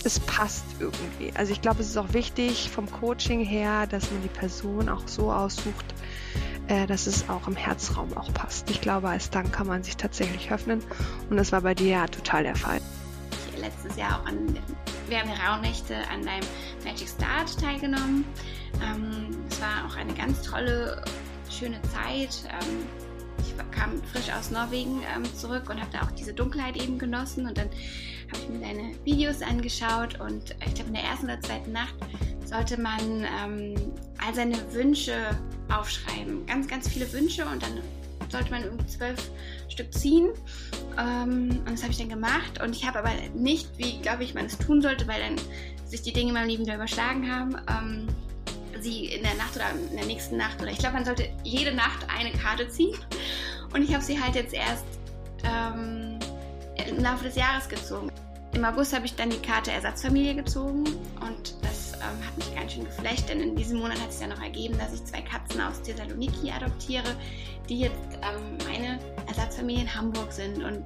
es 0.04 0.20
passt 0.20 0.64
irgendwie. 0.78 1.32
Also 1.34 1.52
ich 1.52 1.60
glaube, 1.60 1.80
es 1.80 1.88
ist 1.88 1.96
auch 1.96 2.12
wichtig 2.12 2.70
vom 2.70 2.90
Coaching 2.90 3.44
her, 3.44 3.86
dass 3.86 4.10
man 4.10 4.22
die 4.22 4.28
Person 4.28 4.88
auch 4.88 5.06
so 5.06 5.32
aussucht, 5.32 5.86
äh, 6.68 6.86
dass 6.86 7.06
es 7.06 7.28
auch 7.28 7.46
im 7.46 7.56
Herzraum 7.56 8.16
auch 8.16 8.32
passt. 8.32 8.70
Ich 8.70 8.80
glaube, 8.80 9.08
als 9.08 9.30
dann 9.30 9.50
kann 9.50 9.66
man 9.66 9.82
sich 9.82 9.96
tatsächlich 9.96 10.50
öffnen 10.50 10.82
und 11.30 11.36
das 11.36 11.52
war 11.52 11.62
bei 11.62 11.74
dir 11.74 11.88
ja 11.88 12.06
total 12.06 12.44
der 12.44 12.56
Fall. 12.56 12.80
Ich 13.54 13.60
letztes 13.60 13.96
Jahr 13.96 14.20
auch 14.20 14.26
an 14.26 14.56
Rauhnächte 15.10 15.96
an 16.12 16.22
deinem 16.22 16.46
Magic 16.84 17.08
Start 17.08 17.58
teilgenommen. 17.58 18.24
Ähm, 18.82 19.36
es 19.50 19.60
war 19.60 19.86
auch 19.86 19.96
eine 19.96 20.12
ganz 20.12 20.42
tolle, 20.42 21.02
schöne 21.50 21.80
Zeit. 21.82 22.44
Ähm, 22.44 22.86
ich 23.40 23.54
kam 23.70 24.02
frisch 24.12 24.30
aus 24.30 24.50
Norwegen 24.50 25.02
ähm, 25.14 25.24
zurück 25.34 25.70
und 25.70 25.80
habe 25.80 25.90
da 25.92 26.02
auch 26.02 26.10
diese 26.10 26.34
Dunkelheit 26.34 26.76
eben 26.76 26.98
genossen 26.98 27.46
und 27.46 27.56
dann 27.56 27.70
habe 28.32 28.42
ich 28.42 28.48
mir 28.48 28.60
deine 28.60 28.94
Videos 29.04 29.42
angeschaut 29.42 30.20
und 30.20 30.54
ich 30.66 30.74
glaube 30.74 30.88
in 30.88 30.94
der 30.94 31.04
ersten 31.04 31.26
oder 31.26 31.40
zweiten 31.40 31.72
Nacht 31.72 31.94
sollte 32.44 32.80
man 32.80 33.00
ähm, 33.42 33.74
all 34.24 34.34
seine 34.34 34.56
Wünsche 34.72 35.14
aufschreiben. 35.68 36.46
Ganz, 36.46 36.66
ganz 36.66 36.88
viele 36.88 37.10
Wünsche 37.12 37.44
und 37.44 37.62
dann 37.62 37.80
sollte 38.30 38.50
man 38.50 38.64
irgendwie 38.64 38.86
zwölf 38.86 39.30
Stück 39.68 39.92
ziehen. 39.92 40.30
Ähm, 40.98 41.60
und 41.60 41.70
das 41.70 41.82
habe 41.82 41.92
ich 41.92 41.98
dann 41.98 42.08
gemacht. 42.08 42.60
Und 42.62 42.74
ich 42.74 42.86
habe 42.86 42.98
aber 42.98 43.10
nicht, 43.34 43.68
wie 43.76 44.00
glaube 44.00 44.24
ich, 44.24 44.34
man 44.34 44.46
es 44.46 44.58
tun 44.58 44.82
sollte, 44.82 45.06
weil 45.06 45.20
dann 45.20 45.36
sich 45.86 46.02
die 46.02 46.12
Dinge 46.12 46.28
in 46.28 46.34
meinem 46.34 46.48
Leben 46.48 46.64
wieder 46.64 46.76
überschlagen 46.76 47.30
haben. 47.30 47.56
Ähm, 47.68 48.08
sie 48.80 49.06
in 49.06 49.22
der 49.22 49.34
Nacht 49.34 49.56
oder 49.56 49.70
in 49.90 49.96
der 49.96 50.06
nächsten 50.06 50.36
Nacht 50.36 50.60
oder 50.60 50.70
ich 50.70 50.78
glaube, 50.78 50.94
man 50.94 51.04
sollte 51.04 51.28
jede 51.42 51.74
Nacht 51.74 52.06
eine 52.08 52.32
Karte 52.32 52.68
ziehen. 52.68 52.96
Und 53.74 53.82
ich 53.82 53.92
habe 53.92 54.02
sie 54.02 54.20
halt 54.20 54.34
jetzt 54.34 54.54
erst 54.54 54.84
ähm, 55.44 56.18
im 56.88 57.02
Laufe 57.02 57.24
des 57.24 57.36
Jahres 57.36 57.68
gezogen. 57.68 58.10
Im 58.54 58.64
August 58.64 58.94
habe 58.94 59.06
ich 59.06 59.14
dann 59.14 59.30
die 59.30 59.38
Karte 59.38 59.70
Ersatzfamilie 59.70 60.34
gezogen 60.34 60.84
und 61.20 61.54
das 61.62 61.92
ähm, 61.94 62.26
hat 62.26 62.36
mich 62.36 62.54
ganz 62.54 62.72
schön 62.72 62.84
geflecht, 62.84 63.28
denn 63.28 63.40
in 63.40 63.54
diesem 63.56 63.78
Monat 63.78 64.00
hat 64.00 64.10
es 64.10 64.20
ja 64.20 64.26
noch 64.26 64.42
ergeben, 64.42 64.78
dass 64.78 64.92
ich 64.94 65.04
zwei 65.04 65.20
Katzen 65.20 65.60
aus 65.60 65.82
Thessaloniki 65.82 66.50
adoptiere, 66.50 67.14
die 67.68 67.80
jetzt 67.80 68.14
ähm, 68.14 68.58
meine 68.66 68.98
Ersatzfamilie 69.26 69.82
in 69.82 69.94
Hamburg 69.94 70.32
sind 70.32 70.64
und 70.64 70.82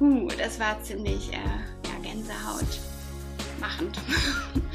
uh, 0.00 0.28
das 0.38 0.60
war 0.60 0.80
ziemlich 0.82 1.32
äh, 1.32 1.36
ja, 1.36 1.98
Gänsehaut 2.02 2.78
machend. 3.58 3.98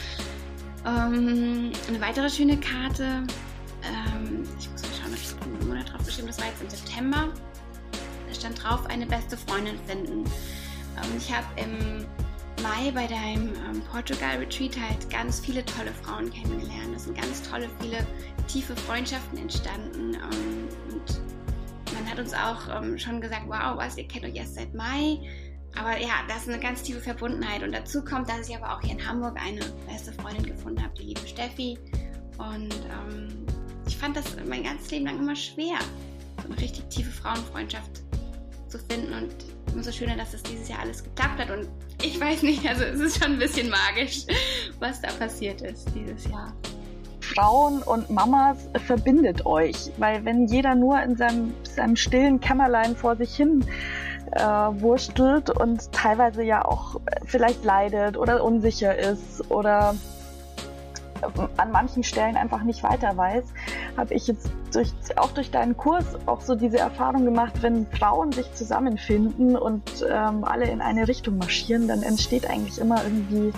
ähm, 0.86 1.72
eine 1.88 2.02
weitere 2.02 2.30
schöne 2.30 2.58
Karte, 2.58 3.24
ähm, 3.84 4.44
ich 4.60 4.70
muss 4.70 4.82
mal 4.82 4.90
schauen, 5.02 5.14
ob 5.14 5.20
ich 5.20 5.60
den 5.60 5.68
Monat 5.68 5.94
drauf 5.94 6.06
geschrieben 6.06 6.28
das 6.28 6.40
war 6.40 6.48
jetzt 6.48 6.62
im 6.62 6.70
September 6.70 7.30
stand 8.44 8.62
drauf, 8.62 8.86
eine 8.88 9.06
beste 9.06 9.38
Freundin 9.38 9.78
finden. 9.88 10.26
Ähm, 10.98 11.18
ich 11.18 11.34
habe 11.34 11.46
im 11.56 12.06
Mai 12.62 12.92
bei 12.92 13.08
deinem 13.08 13.50
ähm, 13.50 13.82
Portugal-Retreat 13.92 14.80
halt 14.80 15.10
ganz 15.10 15.40
viele 15.40 15.66
tolle 15.66 15.92
Frauen 16.04 16.32
kennengelernt. 16.32 16.96
Es 16.96 17.06
sind 17.06 17.18
ganz 17.18 17.42
tolle, 17.42 17.70
viele 17.80 18.06
tiefe 18.48 18.76
Freundschaften 18.76 19.38
entstanden. 19.38 20.14
Ähm, 20.14 20.68
und 20.92 21.22
man 21.94 22.10
hat 22.10 22.20
uns 22.20 22.34
auch 22.34 22.82
ähm, 22.82 22.98
schon 22.98 23.20
gesagt, 23.22 23.44
wow, 23.48 23.78
was, 23.78 23.98
ihr 23.98 24.08
kennt 24.08 24.26
euch 24.26 24.36
erst 24.36 24.56
seit 24.56 24.74
Mai. 24.74 25.20
Aber 25.76 25.98
ja, 26.00 26.24
das 26.28 26.44
ist 26.44 26.50
eine 26.50 26.60
ganz 26.60 26.84
tiefe 26.84 27.02
Verbundenheit. 27.02 27.64
Und 27.64 27.72
dazu 27.72 28.04
kommt, 28.04 28.30
dass 28.30 28.48
ich 28.48 28.56
aber 28.56 28.76
auch 28.76 28.82
hier 28.82 28.92
in 28.92 29.08
Hamburg 29.08 29.38
eine 29.42 29.62
beste 29.88 30.14
Freundin 30.14 30.46
gefunden 30.46 30.82
habe, 30.82 30.94
die 30.98 31.04
liebe 31.04 31.28
Steffi. 31.28 31.78
Und 32.38 32.74
ähm, 32.74 33.46
ich 33.88 33.98
fand 33.98 34.16
das 34.16 34.26
mein 34.48 34.64
ganzes 34.64 34.92
Leben 34.92 35.06
lang 35.06 35.20
immer 35.20 35.36
schwer, 35.36 35.80
so 36.42 36.50
eine 36.50 36.60
richtig 36.60 36.88
tiefe 36.90 37.12
Frauenfreundschaft 37.12 38.02
zu 38.68 38.78
finden. 38.80 39.14
Und 39.14 39.34
umso 39.74 39.92
schöner, 39.92 40.16
dass 40.16 40.34
es 40.34 40.44
dieses 40.44 40.68
Jahr 40.68 40.80
alles 40.80 41.04
geklappt 41.04 41.40
hat. 41.40 41.50
Und 41.52 41.68
ich 42.02 42.20
weiß 42.20 42.44
nicht, 42.44 42.68
also 42.68 42.84
es 42.84 43.00
ist 43.00 43.24
schon 43.24 43.34
ein 43.34 43.40
bisschen 43.40 43.70
magisch, 43.70 44.26
was 44.80 45.02
da 45.02 45.10
passiert 45.12 45.62
ist 45.62 45.88
dieses 45.96 46.30
Jahr. 46.30 46.54
Frauen 47.22 47.82
und 47.82 48.10
Mamas 48.10 48.70
verbindet 48.86 49.46
euch, 49.46 49.92
weil 49.98 50.24
wenn 50.26 50.46
jeder 50.46 50.76
nur 50.76 51.02
in 51.02 51.16
seinem, 51.16 51.54
seinem 51.64 51.96
stillen 51.96 52.40
Kämmerlein 52.40 52.96
vor 52.96 53.16
sich 53.16 53.36
hin 53.36 53.66
äh, 54.32 54.42
wurstelt 54.42 55.50
und 55.50 55.92
teilweise 55.92 56.44
ja 56.44 56.66
auch 56.66 57.00
vielleicht 57.26 57.64
leidet 57.64 58.18
oder 58.18 58.44
unsicher 58.44 58.98
ist 58.98 59.50
oder 59.50 59.96
an 61.58 61.72
manchen 61.72 62.04
Stellen 62.04 62.36
einfach 62.36 62.64
nicht 62.64 62.84
weiter 62.84 63.16
weiß, 63.16 63.46
habe 63.98 64.14
ich 64.14 64.28
jetzt 64.28 64.52
durch, 64.74 64.92
auch 65.16 65.32
durch 65.32 65.52
deinen 65.52 65.78
Kurs 65.78 66.06
auch 66.26 66.42
so 66.42 66.56
diese 66.56 66.80
Erfahrung 66.80 67.26
gemacht, 67.26 67.62
wenn 67.62 67.88
Frauen 67.88 68.32
sich 68.32 68.52
zusammenfinden 68.54 69.56
und 69.56 70.06
ähm, 70.10 70.44
alle 70.44 70.66
in 70.66 70.82
eine 70.82 71.08
Richtung 71.08 71.38
marschieren, 71.38 71.88
dann 71.88 72.04
entsteht 72.04 72.50
eigentlich 72.50 72.80
immer 72.80 73.04
irgendwie 73.04 73.54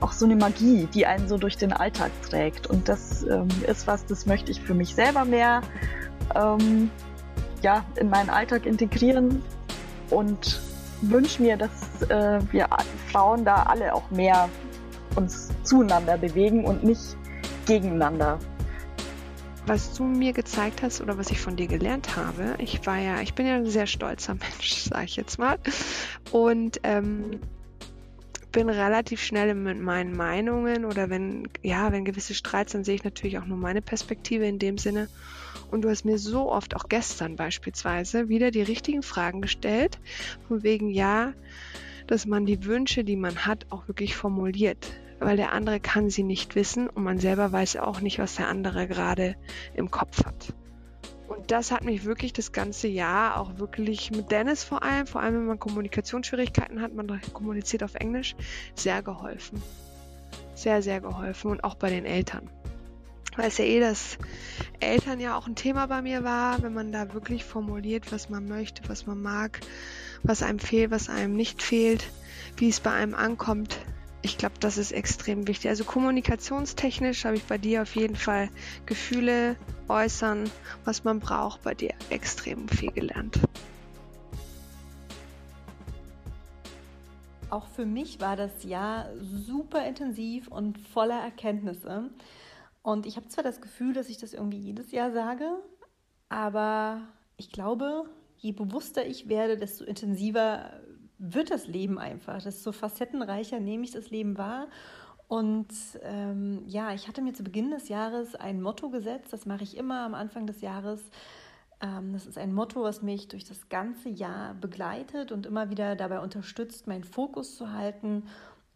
auch 0.00 0.12
so 0.12 0.24
eine 0.24 0.36
Magie, 0.36 0.88
die 0.92 1.06
einen 1.06 1.28
so 1.28 1.38
durch 1.38 1.56
den 1.56 1.72
Alltag 1.72 2.10
trägt. 2.28 2.66
Und 2.66 2.88
das 2.88 3.22
ähm, 3.24 3.48
ist 3.66 3.86
was, 3.86 4.04
das 4.06 4.26
möchte 4.26 4.50
ich 4.50 4.60
für 4.60 4.74
mich 4.74 4.94
selber 4.94 5.24
mehr 5.24 5.62
ähm, 6.34 6.90
ja, 7.62 7.84
in 7.96 8.10
meinen 8.10 8.30
Alltag 8.30 8.66
integrieren 8.66 9.42
und 10.10 10.60
wünsche 11.02 11.42
mir, 11.42 11.56
dass 11.56 12.02
äh, 12.08 12.40
wir 12.50 12.68
Frauen 13.10 13.44
da 13.44 13.64
alle 13.64 13.94
auch 13.94 14.10
mehr 14.10 14.48
uns 15.16 15.48
zueinander 15.62 16.18
bewegen 16.18 16.64
und 16.64 16.84
nicht 16.84 17.16
gegeneinander. 17.66 18.38
Was 19.66 19.94
du 19.94 20.04
mir 20.04 20.32
gezeigt 20.32 20.82
hast 20.82 21.00
oder 21.00 21.18
was 21.18 21.30
ich 21.30 21.40
von 21.40 21.54
dir 21.54 21.68
gelernt 21.68 22.16
habe, 22.16 22.56
ich 22.58 22.84
war 22.84 22.98
ja, 22.98 23.20
ich 23.20 23.34
bin 23.34 23.46
ja 23.46 23.56
ein 23.56 23.66
sehr 23.66 23.86
stolzer 23.86 24.34
Mensch, 24.34 24.74
sage 24.74 25.04
ich 25.04 25.16
jetzt 25.16 25.38
mal, 25.38 25.58
und 26.32 26.80
ähm, 26.82 27.38
bin 28.50 28.68
relativ 28.68 29.22
schnell 29.22 29.54
mit 29.54 29.80
meinen 29.80 30.16
Meinungen 30.16 30.84
oder 30.84 31.08
wenn 31.10 31.48
ja, 31.62 31.90
wenn 31.92 32.04
gewisse 32.04 32.34
Streits, 32.34 32.72
dann 32.72 32.84
sehe 32.84 32.96
ich 32.96 33.04
natürlich 33.04 33.38
auch 33.38 33.46
nur 33.46 33.56
meine 33.56 33.82
Perspektive 33.82 34.46
in 34.46 34.58
dem 34.58 34.78
Sinne. 34.78 35.08
Und 35.70 35.82
du 35.82 35.88
hast 35.88 36.04
mir 36.04 36.18
so 36.18 36.52
oft, 36.52 36.76
auch 36.76 36.88
gestern 36.88 37.36
beispielsweise, 37.36 38.28
wieder 38.28 38.50
die 38.50 38.62
richtigen 38.62 39.02
Fragen 39.02 39.40
gestellt, 39.40 39.98
von 40.48 40.62
wegen 40.62 40.90
ja, 40.90 41.32
dass 42.08 42.26
man 42.26 42.44
die 42.44 42.64
Wünsche, 42.64 43.04
die 43.04 43.16
man 43.16 43.46
hat, 43.46 43.66
auch 43.70 43.88
wirklich 43.88 44.14
formuliert 44.14 44.92
weil 45.24 45.36
der 45.36 45.52
andere 45.52 45.80
kann 45.80 46.10
sie 46.10 46.22
nicht 46.22 46.54
wissen 46.54 46.88
und 46.88 47.04
man 47.04 47.18
selber 47.18 47.52
weiß 47.52 47.76
auch 47.76 48.00
nicht, 48.00 48.18
was 48.18 48.36
der 48.36 48.48
andere 48.48 48.86
gerade 48.86 49.36
im 49.74 49.90
Kopf 49.90 50.24
hat. 50.24 50.54
Und 51.28 51.50
das 51.50 51.70
hat 51.70 51.84
mich 51.84 52.04
wirklich 52.04 52.32
das 52.32 52.52
ganze 52.52 52.88
Jahr 52.88 53.38
auch 53.40 53.58
wirklich 53.58 54.10
mit 54.10 54.30
Dennis 54.30 54.64
vor 54.64 54.82
allem, 54.82 55.06
vor 55.06 55.22
allem 55.22 55.34
wenn 55.34 55.46
man 55.46 55.58
Kommunikationsschwierigkeiten 55.58 56.82
hat, 56.82 56.94
man 56.94 57.20
kommuniziert 57.32 57.82
auf 57.82 57.94
Englisch, 57.94 58.36
sehr 58.74 59.02
geholfen. 59.02 59.62
Sehr, 60.54 60.82
sehr 60.82 61.00
geholfen 61.00 61.50
und 61.50 61.64
auch 61.64 61.74
bei 61.74 61.88
den 61.88 62.04
Eltern. 62.04 62.50
Weiß 63.36 63.56
ja 63.58 63.64
eh, 63.64 63.80
dass 63.80 64.18
Eltern 64.80 65.20
ja 65.20 65.38
auch 65.38 65.46
ein 65.46 65.54
Thema 65.54 65.86
bei 65.86 66.02
mir 66.02 66.22
war, 66.22 66.62
wenn 66.62 66.74
man 66.74 66.92
da 66.92 67.14
wirklich 67.14 67.44
formuliert, 67.44 68.12
was 68.12 68.28
man 68.28 68.46
möchte, 68.46 68.86
was 68.90 69.06
man 69.06 69.22
mag, 69.22 69.60
was 70.22 70.42
einem 70.42 70.58
fehlt, 70.58 70.90
was 70.90 71.08
einem 71.08 71.34
nicht 71.34 71.62
fehlt, 71.62 72.04
wie 72.58 72.68
es 72.68 72.80
bei 72.80 72.90
einem 72.90 73.14
ankommt, 73.14 73.78
ich 74.22 74.38
glaube, 74.38 74.54
das 74.60 74.78
ist 74.78 74.92
extrem 74.92 75.48
wichtig. 75.48 75.68
Also 75.68 75.84
kommunikationstechnisch 75.84 77.24
habe 77.24 77.36
ich 77.36 77.44
bei 77.44 77.58
dir 77.58 77.82
auf 77.82 77.94
jeden 77.96 78.16
Fall 78.16 78.48
Gefühle 78.86 79.56
äußern, 79.88 80.48
was 80.84 81.04
man 81.04 81.18
braucht, 81.18 81.62
bei 81.62 81.74
dir 81.74 81.92
extrem 82.08 82.68
viel 82.68 82.92
gelernt. 82.92 83.38
Auch 87.50 87.66
für 87.66 87.84
mich 87.84 88.20
war 88.20 88.36
das 88.36 88.64
Jahr 88.64 89.10
super 89.20 89.84
intensiv 89.86 90.48
und 90.48 90.78
voller 90.78 91.20
Erkenntnisse. 91.20 92.08
Und 92.82 93.06
ich 93.06 93.16
habe 93.16 93.28
zwar 93.28 93.44
das 93.44 93.60
Gefühl, 93.60 93.92
dass 93.92 94.08
ich 94.08 94.18
das 94.18 94.32
irgendwie 94.32 94.58
jedes 94.58 94.90
Jahr 94.92 95.12
sage, 95.12 95.44
aber 96.28 97.02
ich 97.36 97.52
glaube, 97.52 98.04
je 98.38 98.52
bewusster 98.52 99.04
ich 99.04 99.28
werde, 99.28 99.58
desto 99.58 99.84
intensiver 99.84 100.80
wird 101.22 101.50
das 101.50 101.68
Leben 101.68 101.98
einfach. 101.98 102.34
Das 102.34 102.56
ist 102.56 102.64
so 102.64 102.72
facettenreicher, 102.72 103.60
nehme 103.60 103.84
ich 103.84 103.92
das 103.92 104.10
Leben 104.10 104.36
wahr. 104.36 104.66
Und 105.28 105.68
ähm, 106.02 106.62
ja, 106.66 106.92
ich 106.92 107.08
hatte 107.08 107.22
mir 107.22 107.32
zu 107.32 107.44
Beginn 107.44 107.70
des 107.70 107.88
Jahres 107.88 108.34
ein 108.34 108.60
Motto 108.60 108.90
gesetzt, 108.90 109.32
das 109.32 109.46
mache 109.46 109.62
ich 109.62 109.76
immer 109.76 110.04
am 110.04 110.14
Anfang 110.14 110.46
des 110.46 110.60
Jahres. 110.60 111.00
Ähm, 111.80 112.12
das 112.12 112.26
ist 112.26 112.36
ein 112.36 112.52
Motto, 112.52 112.82
was 112.82 113.02
mich 113.02 113.28
durch 113.28 113.44
das 113.44 113.68
ganze 113.68 114.10
Jahr 114.10 114.54
begleitet 114.54 115.32
und 115.32 115.46
immer 115.46 115.70
wieder 115.70 115.96
dabei 115.96 116.20
unterstützt, 116.20 116.86
meinen 116.86 117.04
Fokus 117.04 117.56
zu 117.56 117.72
halten 117.72 118.24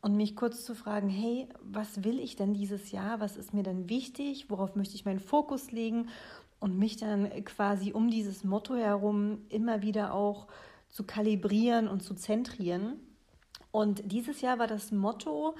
und 0.00 0.16
mich 0.16 0.36
kurz 0.36 0.64
zu 0.64 0.74
fragen, 0.74 1.08
hey, 1.08 1.48
was 1.62 2.04
will 2.04 2.20
ich 2.20 2.36
denn 2.36 2.54
dieses 2.54 2.92
Jahr? 2.92 3.18
Was 3.20 3.36
ist 3.36 3.52
mir 3.52 3.64
denn 3.64 3.90
wichtig? 3.90 4.48
Worauf 4.48 4.76
möchte 4.76 4.94
ich 4.94 5.04
meinen 5.04 5.20
Fokus 5.20 5.72
legen? 5.72 6.08
Und 6.58 6.78
mich 6.78 6.96
dann 6.96 7.28
quasi 7.44 7.92
um 7.92 8.08
dieses 8.08 8.44
Motto 8.44 8.76
herum 8.76 9.42
immer 9.50 9.82
wieder 9.82 10.14
auch 10.14 10.46
zu 10.96 11.04
kalibrieren 11.04 11.88
und 11.88 12.02
zu 12.02 12.14
zentrieren. 12.14 12.98
Und 13.70 14.10
dieses 14.10 14.40
Jahr 14.40 14.58
war 14.58 14.66
das 14.66 14.92
Motto 14.92 15.54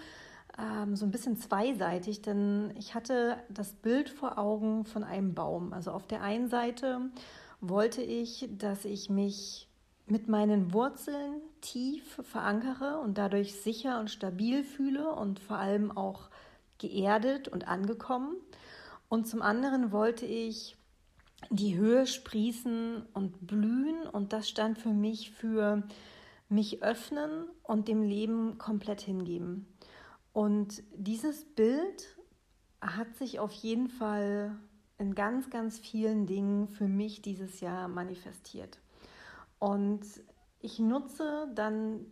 ähm, 0.59 0.97
so 0.97 1.05
ein 1.05 1.11
bisschen 1.11 1.37
zweiseitig, 1.37 2.23
denn 2.23 2.73
ich 2.79 2.95
hatte 2.95 3.37
das 3.51 3.75
Bild 3.75 4.09
vor 4.09 4.39
Augen 4.39 4.87
von 4.87 5.05
einem 5.05 5.35
Baum. 5.35 5.75
Also 5.75 5.91
auf 5.91 6.07
der 6.07 6.23
einen 6.23 6.49
Seite 6.49 7.11
wollte 7.61 8.01
ich, 8.01 8.49
dass 8.51 8.87
ich 8.87 9.11
mich 9.11 9.69
mit 10.07 10.27
meinen 10.27 10.73
Wurzeln 10.73 11.43
tief 11.61 12.19
verankere 12.23 12.99
und 13.01 13.19
dadurch 13.19 13.61
sicher 13.61 14.01
und 14.01 14.11
stabil 14.11 14.65
fühle 14.65 15.13
und 15.13 15.39
vor 15.39 15.59
allem 15.59 15.95
auch 15.95 16.31
geerdet 16.79 17.49
und 17.49 17.69
angekommen. 17.69 18.37
Und 19.11 19.29
zum 19.29 19.43
anderen 19.43 19.93
wollte 19.93 20.25
ich 20.25 20.76
die 21.51 21.77
Höhe 21.77 22.07
sprießen 22.07 23.07
und 23.13 23.47
blühen. 23.47 24.07
Und 24.07 24.33
das 24.33 24.49
stand 24.49 24.79
für 24.79 24.93
mich 24.93 25.31
für 25.31 25.83
mich 26.49 26.83
öffnen 26.83 27.47
und 27.63 27.89
dem 27.89 28.03
Leben 28.03 28.59
komplett 28.59 29.01
hingeben. 29.01 29.67
Und 30.33 30.83
dieses 30.95 31.45
Bild 31.45 32.17
hat 32.81 33.17
sich 33.17 33.41
auf 33.41 33.53
jeden 33.53 33.89
Fall 33.89 34.57
in 34.99 35.15
ganz, 35.15 35.51
ganz 35.51 35.79
vielen 35.79 36.27
Dingen 36.27 36.69
für 36.69 36.89
mich 36.89 37.23
dieses 37.23 37.61
Jahr 37.61 37.89
manifestiert. 37.89 38.79
Und 39.59 40.03
ich 40.61 40.79
nutze 40.79 41.49
dann 41.55 42.07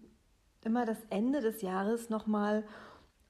immer 0.63 0.85
das 0.85 0.99
Ende 1.11 1.41
des 1.41 1.63
Jahres 1.63 2.11
nochmal, 2.11 2.65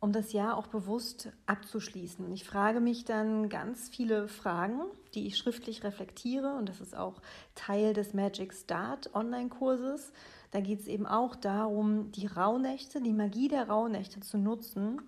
um 0.05 0.13
das 0.13 0.35
Jahr 0.35 0.59
auch 0.59 0.67
bewusst 0.67 1.31
abzuschließen. 1.47 2.31
Ich 2.31 2.45
frage 2.45 2.81
mich 2.81 3.07
dann 3.07 3.49
ganz 3.49 3.89
viele 3.89 4.29
Fragen, 4.29 4.83
die 5.15 5.27
ich 5.27 5.39
schriftlich 5.39 5.83
reflektiere 5.83 6.57
und 6.57 6.69
das 6.69 6.83
ist 6.83 6.95
auch 6.95 7.23
Teil 7.55 7.95
des 7.95 8.13
Magic 8.13 8.53
Start 8.53 9.15
Online-Kurses. 9.15 10.13
Da 10.51 10.61
geht 10.61 10.81
es 10.81 10.89
eben 10.89 11.07
auch 11.07 11.35
darum, 11.35 12.13
die 12.13 12.27
Rauhnächte, 12.27 13.01
die 13.01 13.15
Magie 13.15 13.49
der 13.49 13.71
Rauhnächte 13.71 14.21
zu 14.21 14.37
nutzen, 14.37 15.01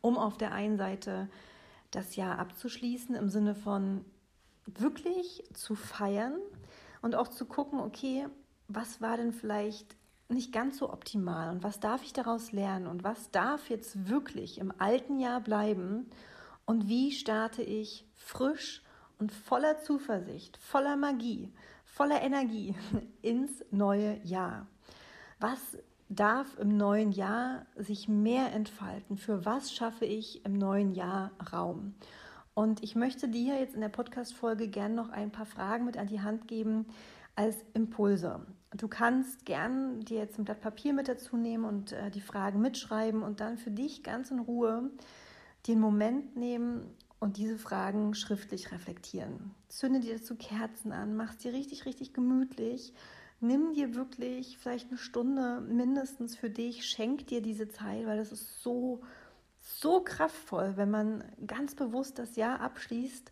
um 0.00 0.16
auf 0.16 0.38
der 0.38 0.52
einen 0.52 0.78
Seite 0.78 1.28
das 1.90 2.16
Jahr 2.16 2.38
abzuschließen 2.38 3.14
im 3.16 3.28
Sinne 3.28 3.54
von 3.54 4.06
wirklich 4.64 5.44
zu 5.52 5.74
feiern 5.74 6.38
und 7.02 7.14
auch 7.14 7.28
zu 7.28 7.44
gucken, 7.44 7.78
okay, 7.78 8.26
was 8.68 9.02
war 9.02 9.18
denn 9.18 9.34
vielleicht 9.34 9.96
nicht 10.28 10.52
ganz 10.52 10.78
so 10.78 10.92
optimal 10.92 11.50
und 11.50 11.62
was 11.62 11.80
darf 11.80 12.02
ich 12.02 12.12
daraus 12.12 12.52
lernen 12.52 12.86
und 12.86 13.04
was 13.04 13.30
darf 13.30 13.68
jetzt 13.68 14.08
wirklich 14.08 14.58
im 14.58 14.72
alten 14.78 15.18
Jahr 15.18 15.40
bleiben 15.40 16.10
und 16.64 16.88
wie 16.88 17.12
starte 17.12 17.62
ich 17.62 18.06
frisch 18.14 18.82
und 19.18 19.32
voller 19.32 19.78
Zuversicht, 19.78 20.56
voller 20.56 20.96
Magie, 20.96 21.52
voller 21.84 22.22
Energie 22.22 22.74
ins 23.22 23.64
neue 23.70 24.18
Jahr. 24.24 24.66
Was 25.40 25.76
darf 26.08 26.58
im 26.58 26.76
neuen 26.76 27.12
Jahr 27.12 27.66
sich 27.76 28.08
mehr 28.08 28.52
entfalten? 28.52 29.16
Für 29.16 29.44
was 29.44 29.72
schaffe 29.72 30.04
ich 30.04 30.44
im 30.44 30.56
neuen 30.56 30.92
Jahr 30.92 31.32
Raum? 31.52 31.94
Und 32.54 32.82
ich 32.82 32.94
möchte 32.94 33.28
dir 33.28 33.58
jetzt 33.58 33.74
in 33.74 33.80
der 33.80 33.88
Podcast-Folge 33.88 34.68
gerne 34.68 34.94
noch 34.94 35.10
ein 35.10 35.32
paar 35.32 35.46
Fragen 35.46 35.84
mit 35.84 35.96
an 35.96 36.06
die 36.06 36.20
Hand 36.20 36.46
geben, 36.46 36.86
als 37.34 37.56
Impulse. 37.74 38.46
Du 38.76 38.88
kannst 38.88 39.46
gern 39.46 40.00
dir 40.00 40.18
jetzt 40.18 40.36
ein 40.36 40.44
Blatt 40.44 40.60
Papier 40.60 40.92
mit 40.92 41.06
dazu 41.06 41.36
nehmen 41.36 41.64
und 41.64 41.92
äh, 41.92 42.10
die 42.10 42.20
Fragen 42.20 42.60
mitschreiben 42.60 43.22
und 43.22 43.38
dann 43.38 43.56
für 43.56 43.70
dich 43.70 44.02
ganz 44.02 44.32
in 44.32 44.40
Ruhe 44.40 44.90
den 45.68 45.78
Moment 45.78 46.36
nehmen 46.36 46.92
und 47.20 47.36
diese 47.36 47.56
Fragen 47.56 48.14
schriftlich 48.14 48.72
reflektieren. 48.72 49.54
Zünde 49.68 50.00
dir 50.00 50.18
dazu 50.18 50.34
Kerzen 50.34 50.90
an, 50.90 51.14
mach 51.14 51.30
es 51.30 51.38
dir 51.38 51.52
richtig, 51.52 51.86
richtig 51.86 52.12
gemütlich. 52.12 52.92
Nimm 53.40 53.74
dir 53.74 53.94
wirklich 53.94 54.58
vielleicht 54.58 54.88
eine 54.88 54.98
Stunde 54.98 55.60
mindestens 55.60 56.34
für 56.34 56.50
dich, 56.50 56.84
schenk 56.84 57.28
dir 57.28 57.42
diese 57.42 57.68
Zeit, 57.68 58.06
weil 58.06 58.16
das 58.16 58.32
ist 58.32 58.60
so, 58.60 59.02
so 59.60 60.00
kraftvoll, 60.00 60.76
wenn 60.76 60.90
man 60.90 61.22
ganz 61.46 61.76
bewusst 61.76 62.18
das 62.18 62.34
Jahr 62.34 62.60
abschließt, 62.60 63.30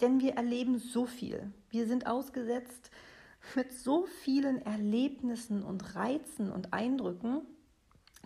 denn 0.00 0.20
wir 0.20 0.36
erleben 0.36 0.78
so 0.78 1.04
viel. 1.04 1.52
Wir 1.68 1.86
sind 1.86 2.06
ausgesetzt 2.06 2.90
mit 3.56 3.72
so 3.72 4.06
vielen 4.22 4.62
Erlebnissen 4.62 5.62
und 5.62 5.94
Reizen 5.94 6.50
und 6.50 6.72
Eindrücken, 6.72 7.42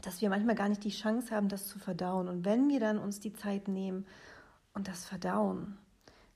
dass 0.02 0.20
wir 0.20 0.28
manchmal 0.28 0.54
gar 0.54 0.68
nicht 0.68 0.84
die 0.84 0.90
Chance 0.90 1.34
haben, 1.34 1.48
das 1.48 1.68
zu 1.68 1.78
verdauen. 1.78 2.28
Und 2.28 2.44
wenn 2.44 2.68
wir 2.68 2.80
dann 2.80 2.98
uns 2.98 3.20
die 3.20 3.32
Zeit 3.32 3.68
nehmen 3.68 4.06
und 4.74 4.88
das 4.88 5.04
verdauen, 5.04 5.78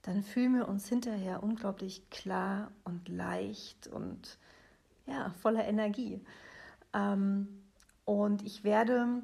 dann 0.03 0.23
fühlen 0.23 0.57
wir 0.57 0.69
uns 0.69 0.89
hinterher 0.89 1.43
unglaublich 1.43 2.09
klar 2.11 2.73
und 2.85 3.09
leicht 3.09 3.87
und 3.87 4.39
ja, 5.07 5.31
voller 5.41 5.67
Energie. 5.67 6.21
Ähm, 6.95 7.65
und 8.05 8.43
ich 8.43 8.65
werde 8.65 9.23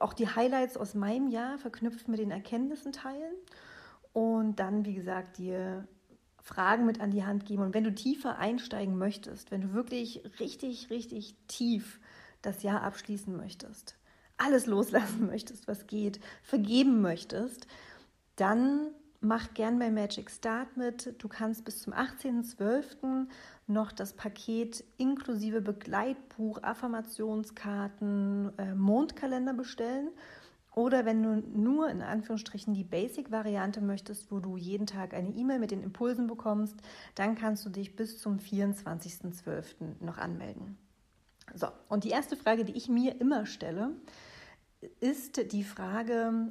auch 0.00 0.12
die 0.12 0.28
Highlights 0.28 0.76
aus 0.76 0.94
meinem 0.94 1.28
Jahr 1.28 1.58
verknüpft 1.58 2.08
mit 2.08 2.18
den 2.18 2.32
Erkenntnissen 2.32 2.92
teilen 2.92 3.34
und 4.12 4.56
dann, 4.56 4.84
wie 4.84 4.94
gesagt, 4.94 5.38
dir 5.38 5.86
Fragen 6.44 6.84
mit 6.84 7.00
an 7.00 7.10
die 7.10 7.24
Hand 7.24 7.46
geben. 7.46 7.62
Und 7.62 7.74
wenn 7.74 7.84
du 7.84 7.94
tiefer 7.94 8.38
einsteigen 8.38 8.98
möchtest, 8.98 9.50
wenn 9.50 9.62
du 9.62 9.72
wirklich 9.72 10.22
richtig, 10.38 10.90
richtig 10.90 11.34
tief 11.48 11.98
das 12.42 12.62
Jahr 12.62 12.82
abschließen 12.82 13.34
möchtest, 13.34 13.96
alles 14.36 14.66
loslassen 14.66 15.26
möchtest, 15.30 15.66
was 15.66 15.86
geht, 15.86 16.20
vergeben 16.42 17.00
möchtest, 17.00 17.66
dann 18.36 18.90
mach 19.22 19.54
gern 19.54 19.78
bei 19.78 19.90
Magic 19.90 20.30
Start 20.30 20.76
mit. 20.76 21.14
Du 21.16 21.28
kannst 21.28 21.64
bis 21.64 21.80
zum 21.80 21.94
18.12. 21.94 23.26
noch 23.66 23.90
das 23.90 24.12
Paket 24.12 24.84
inklusive 24.98 25.62
Begleitbuch, 25.62 26.62
Affirmationskarten, 26.62 28.52
äh, 28.58 28.74
Mondkalender 28.74 29.54
bestellen. 29.54 30.10
Oder 30.74 31.04
wenn 31.04 31.22
du 31.22 31.36
nur 31.56 31.88
in 31.88 32.02
Anführungsstrichen 32.02 32.74
die 32.74 32.82
Basic-Variante 32.82 33.80
möchtest, 33.80 34.32
wo 34.32 34.40
du 34.40 34.56
jeden 34.56 34.86
Tag 34.86 35.14
eine 35.14 35.30
E-Mail 35.30 35.60
mit 35.60 35.70
den 35.70 35.82
Impulsen 35.82 36.26
bekommst, 36.26 36.74
dann 37.14 37.36
kannst 37.36 37.64
du 37.64 37.70
dich 37.70 37.94
bis 37.94 38.18
zum 38.18 38.38
24.12. 38.38 40.02
noch 40.04 40.18
anmelden. 40.18 40.76
So, 41.54 41.68
und 41.88 42.02
die 42.04 42.10
erste 42.10 42.36
Frage, 42.36 42.64
die 42.64 42.76
ich 42.76 42.88
mir 42.88 43.20
immer 43.20 43.46
stelle, 43.46 43.90
ist 44.98 45.52
die 45.52 45.62
Frage, 45.62 46.50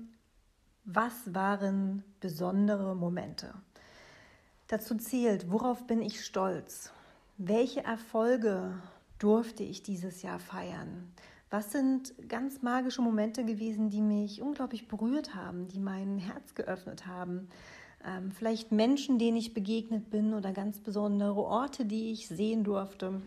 was 0.85 1.33
waren 1.33 2.03
besondere 2.21 2.95
Momente? 2.95 3.53
Dazu 4.67 4.95
zählt, 4.95 5.51
worauf 5.51 5.85
bin 5.85 6.01
ich 6.01 6.23
stolz? 6.23 6.91
Welche 7.37 7.83
Erfolge 7.83 8.73
durfte 9.19 9.63
ich 9.63 9.83
dieses 9.83 10.21
Jahr 10.21 10.39
feiern? 10.39 11.11
Was 11.53 11.71
sind 11.71 12.15
ganz 12.29 12.63
magische 12.63 13.03
Momente 13.03 13.45
gewesen, 13.45 13.91
die 13.91 14.01
mich 14.01 14.41
unglaublich 14.41 14.87
berührt 14.87 15.35
haben, 15.35 15.67
die 15.67 15.77
mein 15.77 16.17
Herz 16.17 16.55
geöffnet 16.55 17.05
haben? 17.05 17.47
Ähm, 18.03 18.31
vielleicht 18.31 18.71
Menschen, 18.71 19.19
denen 19.19 19.37
ich 19.37 19.53
begegnet 19.53 20.09
bin 20.09 20.33
oder 20.33 20.51
ganz 20.51 20.79
besondere 20.79 21.43
Orte, 21.43 21.85
die 21.85 22.11
ich 22.11 22.27
sehen 22.27 22.63
durfte. 22.63 23.21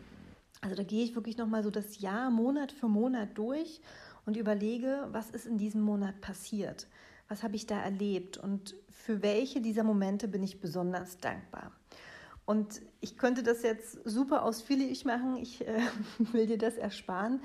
Also 0.61 0.75
da 0.75 0.83
gehe 0.83 1.05
ich 1.05 1.15
wirklich 1.15 1.37
nochmal 1.37 1.63
so 1.63 1.71
das 1.71 2.01
Jahr 2.01 2.31
Monat 2.31 2.73
für 2.73 2.89
Monat 2.89 3.29
durch 3.39 3.81
und 4.25 4.37
überlege, 4.37 5.07
was 5.13 5.31
ist 5.31 5.47
in 5.47 5.57
diesem 5.57 5.83
Monat 5.83 6.21
passiert? 6.21 6.89
Was 7.29 7.45
habe 7.45 7.55
ich 7.55 7.67
da 7.67 7.81
erlebt 7.81 8.39
und 8.39 8.75
für 8.91 9.23
welche 9.23 9.61
dieser 9.61 9.85
Momente 9.85 10.27
bin 10.27 10.43
ich 10.43 10.59
besonders 10.59 11.19
dankbar? 11.19 11.71
Und 12.47 12.81
ich 13.01 13.19
könnte 13.19 13.43
das 13.43 13.63
jetzt 13.63 13.99
super 14.05 14.45
ausführlich 14.45 15.05
machen. 15.05 15.37
Ich 15.37 15.67
äh, 15.67 15.81
will 16.19 16.47
dir 16.47 16.59
das 16.59 16.77
ersparen. 16.77 17.41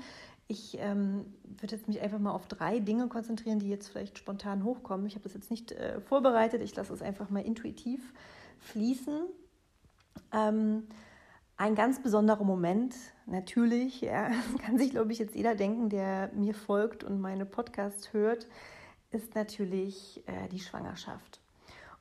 Ich 0.52 0.76
ähm, 0.78 1.24
würde 1.44 1.76
jetzt 1.76 1.88
mich 1.88 2.02
einfach 2.02 2.18
mal 2.18 2.32
auf 2.32 2.46
drei 2.46 2.78
Dinge 2.78 3.08
konzentrieren, 3.08 3.58
die 3.58 3.70
jetzt 3.70 3.88
vielleicht 3.88 4.18
spontan 4.18 4.64
hochkommen. 4.64 5.06
Ich 5.06 5.14
habe 5.14 5.22
das 5.22 5.32
jetzt 5.32 5.50
nicht 5.50 5.72
äh, 5.72 5.98
vorbereitet, 6.02 6.60
ich 6.60 6.76
lasse 6.76 6.92
es 6.92 7.00
einfach 7.00 7.30
mal 7.30 7.40
intuitiv 7.40 8.12
fließen. 8.58 9.22
Ähm, 10.30 10.82
ein 11.56 11.74
ganz 11.74 12.02
besonderer 12.02 12.44
Moment, 12.44 12.94
natürlich, 13.24 14.02
ja, 14.02 14.30
kann 14.66 14.76
sich, 14.76 14.90
glaube 14.90 15.10
ich, 15.12 15.18
jetzt 15.18 15.34
jeder 15.34 15.54
denken, 15.54 15.88
der 15.88 16.30
mir 16.34 16.52
folgt 16.52 17.02
und 17.02 17.18
meine 17.18 17.46
Podcasts 17.46 18.12
hört, 18.12 18.46
ist 19.10 19.34
natürlich 19.34 20.22
äh, 20.26 20.50
die 20.50 20.60
Schwangerschaft. 20.60 21.40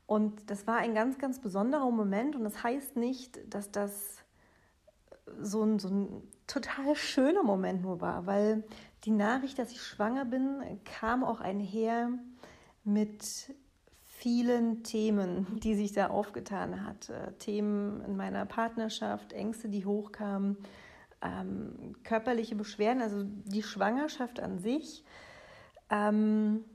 Und 0.08 0.50
das 0.50 0.68
war 0.68 0.76
ein 0.76 0.94
ganz, 0.94 1.20
ganz 1.20 1.40
besonderer 1.40 1.90
Moment 1.90 2.36
und 2.36 2.44
das 2.44 2.62
heißt 2.62 2.98
nicht, 2.98 3.40
dass 3.54 3.72
das 3.72 4.18
so 5.40 5.64
ein, 5.64 5.80
so 5.80 5.88
ein 5.88 6.22
total 6.52 6.96
schöner 6.96 7.44
Moment 7.44 7.82
nur 7.82 8.02
war, 8.02 8.26
weil 8.26 8.64
die 9.06 9.12
Nachricht, 9.12 9.58
dass 9.58 9.72
ich 9.72 9.82
schwanger 9.82 10.26
bin, 10.26 10.62
kam 10.84 11.24
auch 11.24 11.40
einher 11.40 12.10
mit 12.84 13.56
vielen 14.04 14.84
Themen, 14.84 15.60
die 15.62 15.76
sich 15.76 15.94
da 15.94 16.08
aufgetan 16.08 16.86
hat. 16.86 17.10
Äh, 17.10 17.32
Themen 17.40 18.02
in 18.02 18.18
meiner 18.18 18.46
Partnerschaft, 18.46 19.34
Ängste, 19.34 19.70
die 19.70 19.86
hochkamen, 19.86 20.58
ähm, 21.22 21.96
körperliche 22.04 22.56
Beschwerden, 22.56 23.02
also 23.02 23.24
die 23.24 23.64
Schwangerschaft 23.64 24.40
an 24.40 24.60
sich 24.60 25.06
ähm, 25.90 26.66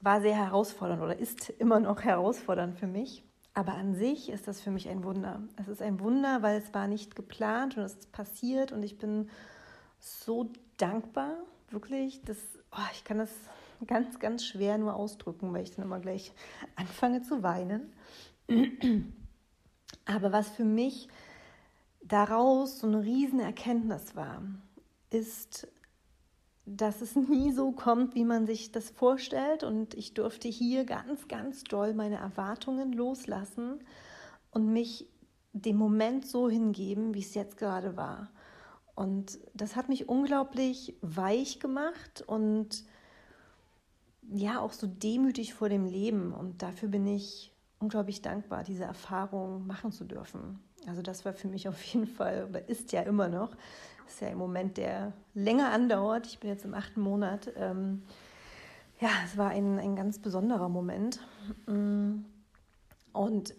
war 0.00 0.20
sehr 0.20 0.36
herausfordernd 0.36 1.02
oder 1.02 1.18
ist 1.18 1.50
immer 1.50 1.80
noch 1.80 2.02
herausfordernd 2.02 2.78
für 2.78 2.86
mich. 2.86 3.24
Aber 3.54 3.74
an 3.74 3.94
sich 3.94 4.30
ist 4.30 4.48
das 4.48 4.60
für 4.60 4.70
mich 4.70 4.88
ein 4.88 5.04
Wunder. 5.04 5.42
Es 5.56 5.68
ist 5.68 5.82
ein 5.82 6.00
Wunder, 6.00 6.42
weil 6.42 6.58
es 6.58 6.72
war 6.72 6.86
nicht 6.86 7.14
geplant 7.14 7.76
und 7.76 7.82
es 7.82 7.94
ist 7.94 8.12
passiert 8.12 8.72
und 8.72 8.82
ich 8.82 8.98
bin 8.98 9.28
so 10.00 10.50
dankbar, 10.78 11.36
wirklich. 11.70 12.22
Das, 12.24 12.38
oh, 12.72 12.90
ich 12.92 13.04
kann 13.04 13.18
das 13.18 13.30
ganz, 13.86 14.18
ganz 14.18 14.44
schwer 14.44 14.78
nur 14.78 14.94
ausdrücken, 14.94 15.52
weil 15.52 15.64
ich 15.64 15.74
dann 15.74 15.84
immer 15.84 16.00
gleich 16.00 16.32
anfange 16.76 17.22
zu 17.22 17.42
weinen. 17.42 17.92
Aber 20.06 20.32
was 20.32 20.48
für 20.48 20.64
mich 20.64 21.08
daraus 22.02 22.80
so 22.80 22.86
eine 22.86 23.02
riesen 23.02 23.40
Erkenntnis 23.40 24.16
war, 24.16 24.42
ist, 25.10 25.68
dass 26.64 27.00
es 27.00 27.16
nie 27.16 27.52
so 27.52 27.72
kommt, 27.72 28.14
wie 28.14 28.24
man 28.24 28.46
sich 28.46 28.72
das 28.72 28.90
vorstellt. 28.90 29.64
Und 29.64 29.94
ich 29.94 30.14
durfte 30.14 30.48
hier 30.48 30.84
ganz, 30.84 31.28
ganz 31.28 31.64
doll 31.64 31.94
meine 31.94 32.16
Erwartungen 32.16 32.92
loslassen 32.92 33.80
und 34.50 34.72
mich 34.72 35.08
dem 35.52 35.76
Moment 35.76 36.26
so 36.26 36.48
hingeben, 36.48 37.14
wie 37.14 37.20
es 37.20 37.34
jetzt 37.34 37.56
gerade 37.56 37.96
war. 37.96 38.30
Und 38.94 39.38
das 39.54 39.76
hat 39.76 39.88
mich 39.88 40.08
unglaublich 40.08 40.96
weich 41.00 41.60
gemacht 41.60 42.22
und 42.26 42.84
ja, 44.30 44.60
auch 44.60 44.72
so 44.72 44.86
demütig 44.86 45.54
vor 45.54 45.68
dem 45.68 45.84
Leben. 45.84 46.32
Und 46.32 46.62
dafür 46.62 46.88
bin 46.88 47.06
ich 47.06 47.52
unglaublich 47.78 48.22
dankbar, 48.22 48.62
diese 48.64 48.84
Erfahrung 48.84 49.66
machen 49.66 49.92
zu 49.92 50.04
dürfen. 50.04 50.60
Also 50.86 51.02
das 51.02 51.24
war 51.24 51.32
für 51.32 51.48
mich 51.48 51.68
auf 51.68 51.82
jeden 51.84 52.06
Fall, 52.06 52.46
oder 52.48 52.68
ist 52.68 52.92
ja 52.92 53.02
immer 53.02 53.28
noch, 53.28 53.56
ist 54.06 54.20
ja 54.20 54.28
im 54.28 54.38
Moment, 54.38 54.76
der 54.76 55.12
länger 55.34 55.70
andauert. 55.70 56.26
Ich 56.26 56.38
bin 56.38 56.50
jetzt 56.50 56.64
im 56.64 56.74
achten 56.74 57.00
Monat. 57.00 57.52
Ähm, 57.56 58.02
ja, 59.00 59.10
es 59.24 59.36
war 59.36 59.50
ein, 59.50 59.78
ein 59.78 59.96
ganz 59.96 60.18
besonderer 60.18 60.68
Moment. 60.68 61.20
Mm. 61.66 62.24
Und 63.12 63.54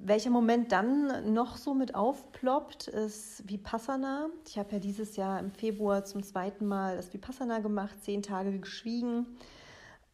welcher 0.00 0.30
Moment 0.30 0.72
dann 0.72 1.32
noch 1.32 1.56
so 1.56 1.74
mit 1.74 1.94
aufploppt, 1.94 2.88
ist 2.88 3.48
Vipassana. 3.48 4.28
Ich 4.46 4.58
habe 4.58 4.72
ja 4.72 4.78
dieses 4.78 5.16
Jahr 5.16 5.40
im 5.40 5.50
Februar 5.50 6.04
zum 6.04 6.22
zweiten 6.22 6.66
Mal 6.66 6.96
das 6.96 7.12
Vipassana 7.12 7.58
gemacht, 7.58 8.02
zehn 8.02 8.22
Tage 8.22 8.58
geschwiegen. 8.58 9.26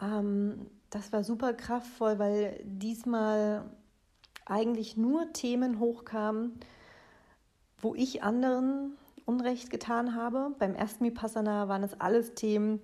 Ähm, 0.01 0.71
das 0.91 1.13
war 1.13 1.23
super 1.25 1.53
kraftvoll, 1.53 2.19
weil 2.19 2.61
diesmal 2.65 3.71
eigentlich 4.47 4.97
nur 4.97 5.33
Themen 5.33 5.79
hochkamen, 5.79 6.59
wo 7.79 7.95
ich 7.95 8.23
anderen 8.23 8.97
Unrecht 9.27 9.71
getan 9.71 10.15
habe. 10.15 10.55
Beim 10.59 10.75
ersten 10.75 11.05
Vipassana 11.05 11.69
waren 11.69 11.83
es 11.83 12.01
alles 12.01 12.35
Themen, 12.35 12.81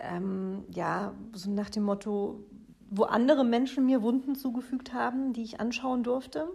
ähm, 0.00 0.64
ja, 0.70 1.14
so 1.32 1.50
nach 1.50 1.70
dem 1.70 1.82
Motto, 1.82 2.44
wo 2.90 3.04
andere 3.04 3.44
Menschen 3.44 3.86
mir 3.86 4.02
Wunden 4.02 4.34
zugefügt 4.34 4.92
haben, 4.92 5.32
die 5.32 5.42
ich 5.42 5.60
anschauen 5.60 6.02
durfte, 6.02 6.48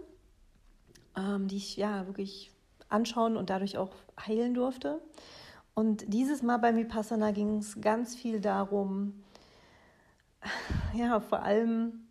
ähm, 1.16 1.48
die 1.48 1.56
ich 1.56 1.76
ja 1.76 2.06
wirklich 2.06 2.50
anschauen 2.88 3.36
und 3.36 3.50
dadurch 3.50 3.78
auch 3.78 3.94
heilen 4.20 4.54
durfte. 4.54 5.00
Und 5.74 6.04
dieses 6.12 6.42
Mal 6.42 6.56
beim 6.58 6.76
Vipassana 6.76 7.32
ging 7.32 7.58
es 7.58 7.80
ganz 7.80 8.14
viel 8.14 8.40
darum, 8.40 9.22
ja, 10.94 11.20
vor 11.20 11.42
allem 11.42 12.06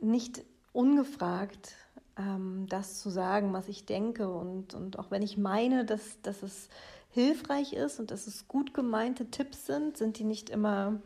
nicht 0.00 0.44
ungefragt 0.72 1.74
ähm, 2.18 2.66
das 2.68 3.00
zu 3.00 3.10
sagen, 3.10 3.52
was 3.52 3.68
ich 3.68 3.86
denke. 3.86 4.28
Und, 4.28 4.74
und 4.74 4.98
auch 4.98 5.10
wenn 5.10 5.22
ich 5.22 5.38
meine, 5.38 5.84
dass, 5.84 6.20
dass 6.22 6.42
es 6.42 6.68
hilfreich 7.10 7.72
ist 7.72 8.00
und 8.00 8.10
dass 8.10 8.26
es 8.26 8.48
gut 8.48 8.74
gemeinte 8.74 9.30
Tipps 9.30 9.66
sind, 9.66 9.96
sind 9.96 10.18
die 10.18 10.24
nicht 10.24 10.50
immer 10.50 11.00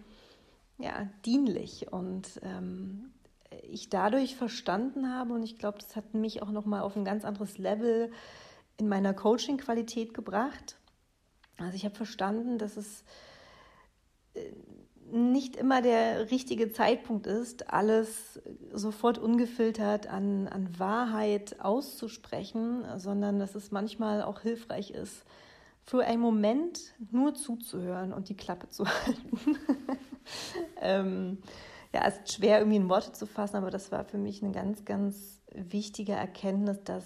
ja, 0.79 1.09
dienlich. 1.25 1.93
Und 1.93 2.41
ähm, 2.43 3.13
ich 3.63 3.89
dadurch 3.89 4.37
verstanden 4.37 5.13
habe, 5.13 5.35
und 5.35 5.43
ich 5.43 5.59
glaube, 5.59 5.79
das 5.79 5.97
hat 5.97 6.15
mich 6.15 6.43
auch 6.43 6.51
nochmal 6.51 6.83
auf 6.83 6.97
ein 6.97 7.05
ganz 7.05 7.25
anderes 7.25 7.59
Level 7.59 8.11
in 8.79 8.89
meiner 8.89 9.15
Coaching-Qualität 9.15 10.15
gebracht. 10.15 10.77
Also 11.59 11.77
ich 11.77 11.85
habe 11.85 11.95
verstanden, 11.95 12.59
dass 12.59 12.77
es 12.77 13.05
äh, 14.35 14.53
nicht 15.13 15.57
immer 15.57 15.83
der 15.83 16.31
richtige 16.31 16.73
Zeitpunkt 16.73 17.27
ist, 17.27 17.71
alles 17.71 18.41
sofort 18.73 19.19
ungefiltert 19.19 20.07
an, 20.07 20.49
an 20.49 20.79
Wahrheit 20.79 21.61
auszusprechen, 21.61 22.85
sondern 22.97 23.39
dass 23.39 23.55
es 23.55 23.71
manchmal 23.71 24.23
auch 24.23 24.41
hilfreich 24.41 24.91
ist, 24.91 25.25
für 25.85 26.05
einen 26.05 26.23
Moment 26.23 26.95
nur 27.11 27.35
zuzuhören 27.35 28.13
und 28.13 28.31
die 28.31 28.37
Klappe 28.37 28.69
zu 28.69 28.87
halten. 29.07 29.59
ähm, 30.81 31.39
ja, 31.93 32.07
es 32.07 32.19
ist 32.19 32.33
schwer 32.33 32.59
irgendwie 32.59 32.79
in 32.79 32.89
Worte 32.89 33.13
zu 33.13 33.27
fassen, 33.27 33.57
aber 33.57 33.71
das 33.71 33.93
war 33.93 34.05
für 34.05 34.19
mich 34.19 34.43
eine 34.43 34.53
ganz, 34.53 34.87
ganz 34.87 35.43
wichtige 35.55 36.13
Erkenntnis, 36.13 36.83
dass 36.85 37.05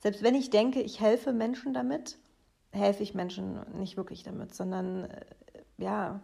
selbst 0.00 0.22
wenn 0.22 0.34
ich 0.34 0.50
denke, 0.50 0.82
ich 0.82 1.00
helfe 1.00 1.32
Menschen 1.32 1.72
damit, 1.72 2.18
helfe 2.70 3.02
ich 3.02 3.14
Menschen 3.14 3.60
nicht 3.78 3.96
wirklich 3.96 4.24
damit, 4.24 4.54
sondern 4.54 5.04
äh, 5.04 5.24
ja, 5.78 6.20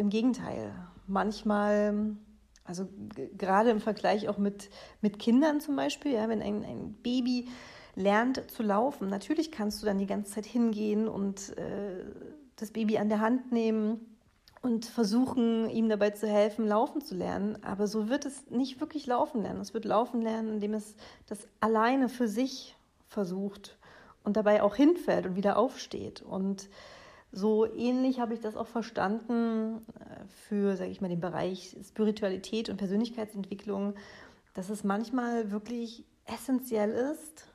im 0.00 0.10
Gegenteil. 0.10 0.72
Manchmal, 1.06 2.16
also 2.64 2.88
gerade 3.36 3.70
im 3.70 3.80
Vergleich 3.80 4.28
auch 4.28 4.38
mit, 4.38 4.70
mit 5.00 5.18
Kindern 5.18 5.60
zum 5.60 5.76
Beispiel, 5.76 6.12
ja, 6.12 6.28
wenn 6.28 6.42
ein, 6.42 6.64
ein 6.64 6.94
Baby 7.02 7.48
lernt 7.94 8.50
zu 8.50 8.62
laufen, 8.62 9.08
natürlich 9.08 9.52
kannst 9.52 9.82
du 9.82 9.86
dann 9.86 9.98
die 9.98 10.06
ganze 10.06 10.32
Zeit 10.32 10.46
hingehen 10.46 11.08
und 11.08 11.56
äh, 11.58 12.04
das 12.56 12.70
Baby 12.70 12.98
an 12.98 13.08
der 13.08 13.20
Hand 13.20 13.52
nehmen 13.52 14.16
und 14.62 14.84
versuchen, 14.84 15.68
ihm 15.70 15.88
dabei 15.88 16.10
zu 16.10 16.28
helfen, 16.28 16.66
laufen 16.66 17.00
zu 17.00 17.14
lernen. 17.14 17.62
Aber 17.62 17.86
so 17.86 18.08
wird 18.08 18.26
es 18.26 18.50
nicht 18.50 18.80
wirklich 18.80 19.06
laufen 19.06 19.42
lernen. 19.42 19.60
Es 19.60 19.72
wird 19.74 19.84
laufen 19.84 20.20
lernen, 20.20 20.54
indem 20.54 20.74
es 20.74 20.96
das 21.26 21.48
alleine 21.60 22.08
für 22.08 22.28
sich 22.28 22.76
versucht 23.06 23.78
und 24.22 24.36
dabei 24.36 24.62
auch 24.62 24.76
hinfällt 24.76 25.26
und 25.26 25.36
wieder 25.36 25.56
aufsteht. 25.56 26.20
Und 26.22 26.68
so 27.32 27.66
ähnlich 27.72 28.18
habe 28.18 28.34
ich 28.34 28.40
das 28.40 28.56
auch 28.56 28.66
verstanden 28.66 29.86
äh, 29.98 30.26
für, 30.48 30.76
sage 30.76 30.90
ich 30.90 31.00
mal, 31.00 31.08
den 31.08 31.20
Bereich 31.20 31.76
Spiritualität 31.82 32.68
und 32.68 32.76
Persönlichkeitsentwicklung, 32.76 33.94
dass 34.54 34.68
es 34.68 34.82
manchmal 34.82 35.50
wirklich 35.50 36.04
essentiell 36.24 36.90
ist, 36.90 37.46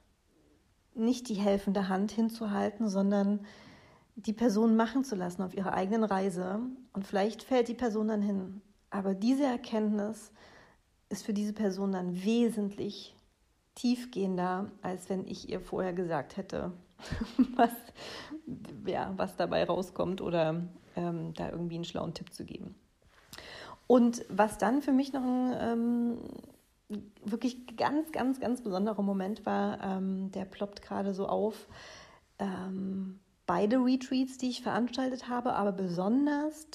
nicht 0.94 1.28
die 1.28 1.36
helfende 1.36 1.90
Hand 1.90 2.12
hinzuhalten, 2.12 2.88
sondern 2.88 3.46
die 4.16 4.34
Person 4.34 4.78
machen 4.78 5.04
zu 5.04 5.16
lassen 5.16 5.42
auf 5.42 5.56
ihrer 5.56 5.74
eigenen 5.74 6.06
Reise. 6.06 6.62
Und 6.94 7.06
vielleicht 7.06 7.44
fällt 7.44 7.68
die 7.68 7.74
Person 7.74 8.08
dann 8.08 8.22
hin. 8.22 8.62
Aber 8.90 9.14
diese 9.14 9.44
Erkenntnis 9.44 10.32
ist 11.10 11.26
für 11.26 11.34
diese 11.34 11.52
Person 11.52 11.92
dann 11.92 12.24
wesentlich 12.24 13.14
tiefgehender, 13.76 14.72
als 14.82 15.10
wenn 15.10 15.28
ich 15.28 15.50
ihr 15.50 15.60
vorher 15.60 15.92
gesagt 15.92 16.38
hätte, 16.38 16.72
was, 17.56 17.72
ja, 18.86 19.14
was 19.18 19.36
dabei 19.36 19.64
rauskommt 19.64 20.22
oder 20.22 20.64
ähm, 20.96 21.34
da 21.34 21.50
irgendwie 21.50 21.76
einen 21.76 21.86
schlauen 21.86 22.14
Tipp 22.14 22.34
zu 22.34 22.46
geben. 22.46 22.76
Und 23.88 24.26
was 24.30 24.58
dann 24.58 24.82
für 24.82 24.92
mich 24.92 25.14
noch 25.14 25.24
ein 25.24 25.56
ähm, 25.60 26.18
wirklich 27.24 27.78
ganz, 27.78 28.12
ganz, 28.12 28.40
ganz 28.40 28.62
besonderer 28.62 29.02
Moment 29.02 29.46
war, 29.46 29.84
ähm, 29.84 30.32
der 30.32 30.46
ploppt 30.46 30.82
gerade 30.82 31.14
so 31.14 31.28
auf. 31.28 31.68
Ähm, 32.40 33.20
beide 33.46 33.78
Retreats, 33.78 34.38
die 34.38 34.50
ich 34.50 34.62
veranstaltet 34.62 35.30
habe, 35.30 35.54
aber 35.54 35.72
besonders 35.72 36.68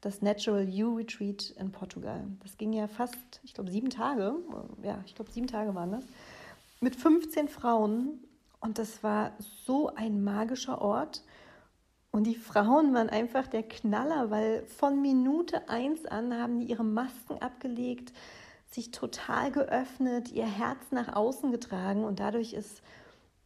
das 0.00 0.20
Natural 0.20 0.68
You 0.68 0.96
Retreat 0.96 1.50
in 1.58 1.70
Portugal. 1.70 2.24
Das 2.42 2.58
ging 2.58 2.72
ja 2.72 2.88
fast, 2.88 3.40
ich 3.44 3.54
glaube, 3.54 3.70
sieben 3.70 3.90
Tage. 3.90 4.34
Ja, 4.82 5.00
ich 5.06 5.14
glaube, 5.14 5.30
sieben 5.30 5.46
Tage 5.46 5.74
waren 5.74 5.92
das. 5.92 6.04
Mit 6.80 6.96
15 6.96 7.48
Frauen. 7.48 8.18
Und 8.62 8.78
das 8.78 9.02
war 9.02 9.32
so 9.66 9.88
ein 9.88 10.22
magischer 10.22 10.80
Ort. 10.80 11.24
Und 12.12 12.28
die 12.28 12.36
Frauen 12.36 12.94
waren 12.94 13.10
einfach 13.10 13.48
der 13.48 13.64
Knaller, 13.64 14.30
weil 14.30 14.64
von 14.66 15.02
Minute 15.02 15.68
eins 15.68 16.06
an 16.06 16.32
haben 16.32 16.60
die 16.60 16.66
ihre 16.66 16.84
Masken 16.84 17.38
abgelegt, 17.38 18.12
sich 18.70 18.92
total 18.92 19.50
geöffnet, 19.50 20.30
ihr 20.30 20.46
Herz 20.46 20.92
nach 20.92 21.14
außen 21.14 21.50
getragen. 21.50 22.04
Und 22.04 22.20
dadurch 22.20 22.52
ist 22.52 22.82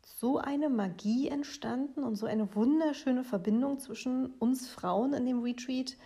so 0.03 0.37
eine 0.37 0.69
Magie 0.69 1.29
entstanden 1.29 2.05
und 2.05 2.17
so 2.17 2.27
eine 2.27 2.55
wunderschöne 2.55 3.25
Verbindung 3.25 3.79
zwischen 3.79 4.27
uns 4.35 4.69
Frauen 4.69 5.15
in 5.15 5.25
dem 5.25 5.43
Retreat, 5.43 5.97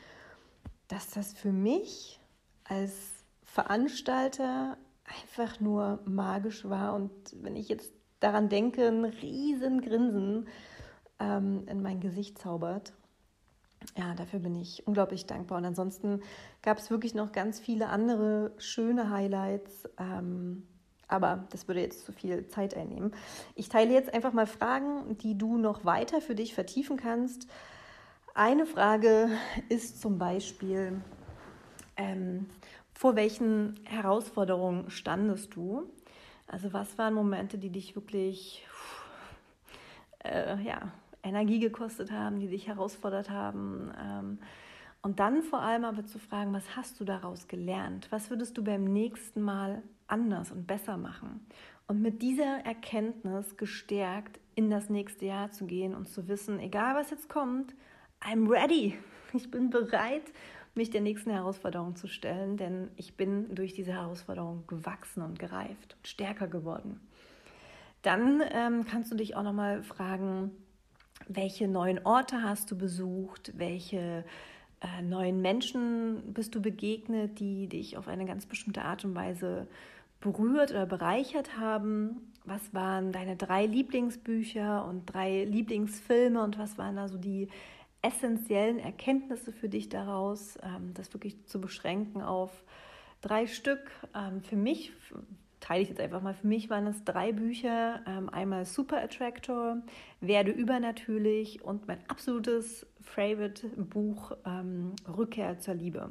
dass 0.86 1.10
das 1.10 1.32
für 1.32 1.52
mich 1.52 2.20
als 2.62 3.24
Veranstalter 3.42 4.76
einfach 5.04 5.58
nur 5.58 5.98
magisch 6.04 6.68
war. 6.68 6.94
Und 6.94 7.10
wenn 7.42 7.56
ich 7.56 7.68
jetzt 7.68 7.92
daran 8.20 8.48
denke, 8.48 8.86
ein 8.86 9.04
riesen 9.04 9.80
Grinsen 9.80 10.48
ähm, 11.18 11.66
in 11.66 11.82
mein 11.82 12.00
Gesicht 12.00 12.38
zaubert. 12.38 12.92
Ja, 13.96 14.14
dafür 14.14 14.40
bin 14.40 14.54
ich 14.56 14.86
unglaublich 14.86 15.26
dankbar. 15.26 15.58
Und 15.58 15.64
ansonsten 15.64 16.20
gab 16.62 16.78
es 16.78 16.90
wirklich 16.90 17.14
noch 17.14 17.32
ganz 17.32 17.58
viele 17.58 17.88
andere 17.88 18.52
schöne 18.58 19.10
Highlights. 19.10 19.88
Ähm, 19.98 20.66
aber 21.08 21.44
das 21.50 21.66
würde 21.66 21.80
jetzt 21.80 22.04
zu 22.04 22.12
viel 22.12 22.46
Zeit 22.48 22.76
einnehmen. 22.76 23.12
Ich 23.56 23.68
teile 23.68 23.92
jetzt 23.92 24.14
einfach 24.14 24.32
mal 24.32 24.46
Fragen, 24.46 25.18
die 25.18 25.36
du 25.36 25.56
noch 25.56 25.84
weiter 25.84 26.20
für 26.20 26.34
dich 26.34 26.54
vertiefen 26.54 26.96
kannst. 26.96 27.48
Eine 28.34 28.64
Frage 28.64 29.28
ist 29.68 30.00
zum 30.00 30.18
Beispiel, 30.18 31.00
ähm, 31.96 32.46
vor 32.94 33.16
welchen 33.16 33.80
Herausforderungen 33.84 34.88
standest 34.90 35.56
du? 35.56 35.90
Also 36.50 36.72
was 36.72 36.98
waren 36.98 37.14
Momente, 37.14 37.58
die 37.58 37.70
dich 37.70 37.94
wirklich 37.94 38.66
äh, 40.24 40.60
ja, 40.62 40.92
Energie 41.22 41.60
gekostet 41.60 42.10
haben, 42.10 42.40
die 42.40 42.48
dich 42.48 42.66
herausfordert 42.66 43.30
haben? 43.30 43.92
Ähm, 44.00 44.38
und 45.02 45.20
dann 45.20 45.42
vor 45.42 45.62
allem 45.62 45.84
aber 45.84 46.04
zu 46.04 46.18
fragen, 46.18 46.52
was 46.52 46.76
hast 46.76 47.00
du 47.00 47.04
daraus 47.04 47.48
gelernt? 47.48 48.08
Was 48.10 48.28
würdest 48.30 48.58
du 48.58 48.64
beim 48.64 48.84
nächsten 48.84 49.40
Mal 49.40 49.82
anders 50.10 50.50
und 50.50 50.66
besser 50.66 50.96
machen. 50.96 51.46
Und 51.86 52.02
mit 52.02 52.22
dieser 52.22 52.64
Erkenntnis 52.64 53.56
gestärkt 53.56 54.38
in 54.54 54.70
das 54.70 54.90
nächste 54.90 55.26
Jahr 55.26 55.50
zu 55.50 55.66
gehen 55.66 55.94
und 55.94 56.08
zu 56.08 56.28
wissen, 56.28 56.60
egal 56.60 56.94
was 56.94 57.10
jetzt 57.10 57.28
kommt, 57.28 57.74
I'm 58.20 58.48
ready. 58.48 58.98
Ich 59.32 59.48
bin 59.48 59.70
bereit, 59.70 60.24
mich 60.74 60.90
der 60.90 61.00
nächsten 61.00 61.30
Herausforderung 61.30 61.96
zu 61.96 62.06
stellen, 62.06 62.56
denn 62.56 62.88
ich 62.96 63.16
bin 63.16 63.54
durch 63.54 63.74
diese 63.74 63.92
Herausforderung 63.92 64.66
gewachsen 64.66 65.22
und 65.22 65.38
gereift 65.38 65.96
und 65.96 66.08
stärker 66.08 66.46
geworden. 66.46 67.00
Dann 68.02 68.42
ähm, 68.52 68.86
kannst 68.86 69.10
du 69.12 69.16
dich 69.16 69.36
auch 69.36 69.42
nochmal 69.42 69.82
fragen, 69.82 70.52
welche 71.28 71.68
neuen 71.68 72.04
Orte 72.06 72.42
hast 72.42 72.70
du 72.70 72.78
besucht, 72.78 73.52
welche 73.56 74.24
äh, 74.80 75.02
neuen 75.02 75.42
Menschen 75.42 76.32
bist 76.32 76.54
du 76.54 76.62
begegnet, 76.62 77.38
die 77.40 77.68
dich 77.68 77.98
auf 77.98 78.08
eine 78.08 78.24
ganz 78.24 78.46
bestimmte 78.46 78.82
Art 78.82 79.04
und 79.04 79.14
Weise 79.14 79.66
berührt 80.20 80.70
oder 80.70 80.86
bereichert 80.86 81.58
haben? 81.58 82.32
Was 82.44 82.72
waren 82.72 83.12
deine 83.12 83.36
drei 83.36 83.66
Lieblingsbücher 83.66 84.86
und 84.86 85.04
drei 85.06 85.44
Lieblingsfilme 85.44 86.42
und 86.42 86.58
was 86.58 86.78
waren 86.78 86.96
da 86.96 87.08
so 87.08 87.18
die 87.18 87.48
essentiellen 88.02 88.78
Erkenntnisse 88.78 89.52
für 89.52 89.68
dich 89.68 89.88
daraus, 89.88 90.58
ähm, 90.62 90.94
das 90.94 91.12
wirklich 91.12 91.46
zu 91.46 91.60
beschränken 91.60 92.22
auf 92.22 92.64
drei 93.20 93.46
Stück? 93.46 93.90
Ähm, 94.14 94.42
für 94.42 94.56
mich, 94.56 94.92
teile 95.60 95.82
ich 95.82 95.88
jetzt 95.90 96.00
einfach 96.00 96.22
mal, 96.22 96.34
für 96.34 96.46
mich 96.46 96.70
waren 96.70 96.86
es 96.86 97.04
drei 97.04 97.32
Bücher. 97.32 98.00
Ähm, 98.06 98.28
einmal 98.30 98.64
Super 98.64 99.02
Attractor, 99.02 99.82
Werde 100.20 100.50
übernatürlich 100.50 101.62
und 101.62 101.86
mein 101.86 101.98
absolutes 102.08 102.86
Favorite-Buch 103.02 104.32
Rückkehr 105.08 105.58
zur 105.58 105.74
Liebe. 105.74 106.10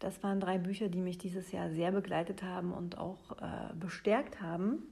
Das 0.00 0.22
waren 0.22 0.40
drei 0.40 0.58
Bücher, 0.58 0.88
die 0.88 1.00
mich 1.00 1.16
dieses 1.18 1.52
Jahr 1.52 1.70
sehr 1.70 1.92
begleitet 1.92 2.42
haben 2.42 2.72
und 2.72 2.98
auch 2.98 3.38
äh, 3.40 3.74
bestärkt 3.74 4.42
haben. 4.42 4.82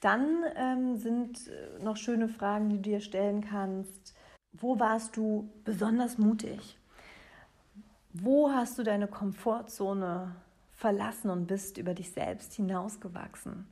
Dann 0.00 0.98
sind 0.98 1.46
äh, 1.48 1.82
noch 1.84 1.96
schöne 1.96 2.28
Fragen, 2.28 2.70
die 2.70 2.76
du 2.76 2.82
dir 2.82 3.00
stellen 3.00 3.42
kannst. 3.42 4.16
Wo 4.52 4.78
warst 4.78 5.16
du 5.16 5.50
besonders 5.64 6.18
mutig? 6.18 6.78
Wo 8.12 8.50
hast 8.50 8.78
du 8.78 8.82
deine 8.82 9.08
Komfortzone 9.08 10.34
verlassen 10.72 11.30
und 11.30 11.46
bist 11.46 11.78
über 11.78 11.94
dich 11.94 12.12
selbst 12.12 12.54
hinausgewachsen? 12.54 13.66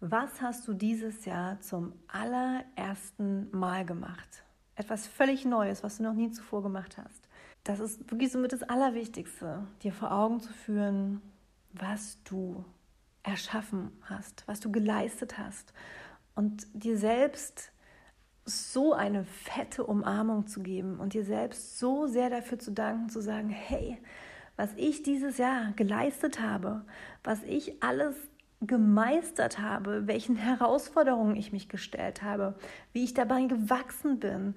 Was 0.00 0.42
hast 0.42 0.66
du 0.66 0.74
dieses 0.74 1.24
Jahr 1.24 1.60
zum 1.60 1.92
allerersten 2.08 3.48
Mal 3.56 3.86
gemacht? 3.86 4.42
Etwas 4.74 5.06
völlig 5.06 5.44
Neues, 5.44 5.82
was 5.82 5.98
du 5.98 6.02
noch 6.02 6.14
nie 6.14 6.30
zuvor 6.30 6.62
gemacht 6.62 6.98
hast 6.98 7.28
das 7.64 7.80
ist 7.80 8.10
wirklich 8.10 8.30
somit 8.30 8.52
das 8.52 8.62
Allerwichtigste, 8.62 9.66
dir 9.82 9.92
vor 9.92 10.12
Augen 10.12 10.40
zu 10.40 10.52
führen, 10.52 11.22
was 11.72 12.22
du 12.24 12.64
erschaffen 13.22 13.90
hast, 14.02 14.46
was 14.46 14.60
du 14.60 14.70
geleistet 14.70 15.38
hast 15.38 15.72
und 16.34 16.66
dir 16.74 16.98
selbst 16.98 17.72
so 18.44 18.92
eine 18.92 19.24
fette 19.24 19.84
Umarmung 19.84 20.46
zu 20.46 20.62
geben 20.62 20.98
und 21.00 21.14
dir 21.14 21.24
selbst 21.24 21.78
so 21.78 22.06
sehr 22.06 22.30
dafür 22.30 22.58
zu 22.58 22.72
danken, 22.72 23.08
zu 23.08 23.20
sagen, 23.20 23.48
hey, 23.48 23.98
was 24.56 24.70
ich 24.76 25.02
dieses 25.02 25.38
Jahr 25.38 25.72
geleistet 25.72 26.40
habe, 26.40 26.84
was 27.22 27.42
ich 27.42 27.82
alles 27.82 28.14
gemeistert 28.60 29.58
habe, 29.58 30.06
welchen 30.06 30.36
Herausforderungen 30.36 31.36
ich 31.36 31.52
mich 31.52 31.68
gestellt 31.68 32.22
habe, 32.22 32.54
wie 32.92 33.04
ich 33.04 33.14
dabei 33.14 33.44
gewachsen 33.44 34.20
bin 34.20 34.54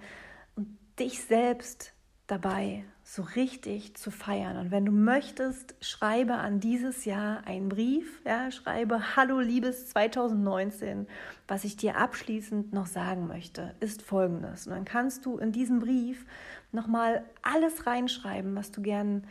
und 0.55 0.77
dich 0.99 1.23
selbst 1.23 1.93
dabei 2.27 2.85
so 3.09 3.21
richtig 3.21 3.95
zu 3.95 4.11
feiern. 4.11 4.57
Und 4.57 4.69
wenn 4.69 4.85
du 4.85 4.91
möchtest, 4.91 5.75
schreibe 5.79 6.33
an 6.33 6.59
dieses 6.59 7.05
Jahr 7.05 7.47
einen 7.47 7.69
Brief, 7.69 8.21
ja, 8.25 8.51
schreibe 8.51 9.15
Hallo 9.15 9.39
liebes 9.39 9.87
2019. 9.87 11.07
Was 11.47 11.63
ich 11.63 11.77
dir 11.77 11.95
abschließend 11.95 12.73
noch 12.73 12.85
sagen 12.85 13.27
möchte, 13.27 13.73
ist 13.79 14.01
folgendes. 14.01 14.67
Und 14.67 14.73
dann 14.73 14.83
kannst 14.83 15.25
du 15.25 15.37
in 15.37 15.53
diesem 15.53 15.79
Brief 15.79 16.25
nochmal 16.73 17.23
alles 17.43 17.87
reinschreiben, 17.87 18.53
was 18.57 18.73
du 18.73 18.81
gern 18.81 19.23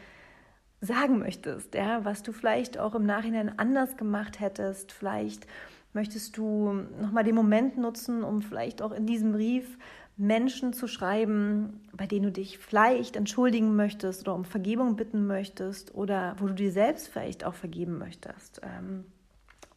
sagen 0.81 1.19
möchtest, 1.19 1.75
ja, 1.75 2.03
was 2.03 2.23
du 2.23 2.33
vielleicht 2.33 2.79
auch 2.79 2.95
im 2.95 3.05
Nachhinein 3.05 3.59
anders 3.59 3.99
gemacht 3.99 4.41
hättest. 4.41 4.91
Vielleicht 4.91 5.47
möchtest 5.93 6.39
du 6.39 6.73
nochmal 6.99 7.25
den 7.25 7.35
Moment 7.35 7.77
nutzen, 7.77 8.25
um 8.25 8.41
vielleicht 8.41 8.81
auch 8.81 8.93
in 8.93 9.05
diesem 9.05 9.33
Brief 9.33 9.77
Menschen 10.17 10.73
zu 10.73 10.89
schreiben, 10.89 11.81
bei 11.93 12.07
denen 12.07 12.25
du 12.25 12.33
dich 12.33 12.59
vielleicht 12.59 13.17
entschuldigen 13.17 13.77
möchtest 13.77 14.23
oder 14.23 14.35
um 14.35 14.45
Vergebung 14.45 14.97
bitten 14.97 15.27
möchtest 15.27 15.95
oder 15.95 16.37
wo 16.39 16.47
du 16.47 16.55
dir 16.55 16.73
selbst 16.73 17.09
vielleicht 17.09 17.45
auch 17.45 17.55
vergeben 17.55 17.99
möchtest. 17.99 18.61
Ähm, 18.63 19.05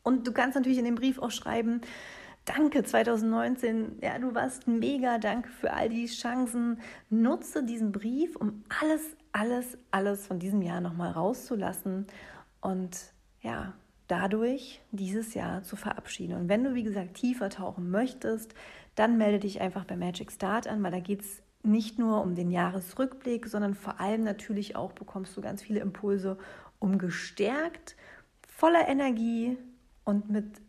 und 0.04 0.26
du 0.26 0.32
kannst 0.32 0.56
natürlich 0.56 0.80
in 0.80 0.86
dem 0.86 0.96
Brief 0.96 1.20
auch 1.20 1.32
schreiben, 1.32 1.82
danke 2.46 2.84
2019, 2.84 4.00
ja, 4.02 4.18
du 4.18 4.34
warst 4.34 4.68
mega, 4.68 5.18
danke 5.18 5.50
für 5.50 5.74
all 5.74 5.90
die 5.90 6.08
Chancen. 6.08 6.80
Nutze 7.10 7.64
diesen 7.64 7.92
Brief, 7.92 8.38
um 8.38 8.64
alles, 8.82 9.02
alles, 9.34 9.78
alles 9.92 10.26
von 10.26 10.40
diesem 10.40 10.62
Jahr 10.62 10.80
nochmal 10.80 11.12
rauszulassen 11.12 12.08
und 12.62 12.98
ja, 13.42 13.74
dadurch 14.08 14.82
dieses 14.92 15.34
Jahr 15.34 15.64
zu 15.64 15.76
verabschieden. 15.76 16.36
Und 16.36 16.50
wenn 16.50 16.64
du, 16.64 16.74
wie 16.74 16.84
gesagt, 16.84 17.16
tiefer 17.16 17.50
tauchen 17.50 17.92
möchtest, 17.92 18.56
dann 19.00 19.18
melde 19.18 19.39
dich 19.39 19.62
einfach 19.62 19.86
bei 19.86 19.95
Magic 19.95 20.30
Start 20.30 20.68
an, 20.68 20.84
weil 20.84 20.91
da 20.91 21.00
geht 21.00 21.22
es 21.22 21.41
nicht 21.64 21.97
nur 22.00 22.22
um 22.22 22.36
den 22.36 22.52
Jahresrückblick, 22.52 23.47
sondern 23.47 23.74
vor 23.74 24.02
allem 24.02 24.26
natürlich 24.26 24.76
auch 24.76 24.91
bekommst 24.91 25.38
du 25.38 25.41
ganz 25.41 25.64
viele 25.64 25.80
Impulse, 25.80 26.38
um 26.80 26.97
gestärkt, 26.97 27.95
voller 28.45 28.89
Energie 28.89 29.58
und 30.04 30.30
mit 30.30 30.60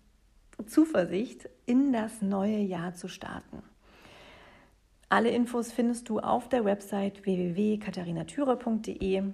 Zuversicht 0.67 1.49
in 1.67 1.93
das 1.93 2.23
neue 2.23 2.59
Jahr 2.59 2.95
zu 2.95 3.09
starten. 3.09 3.65
Alle 5.09 5.31
Infos 5.31 5.73
findest 5.73 6.09
du 6.09 6.21
auf 6.21 6.49
der 6.49 6.65
Website 6.65 7.25
www.katharinatürer.de 7.25 9.25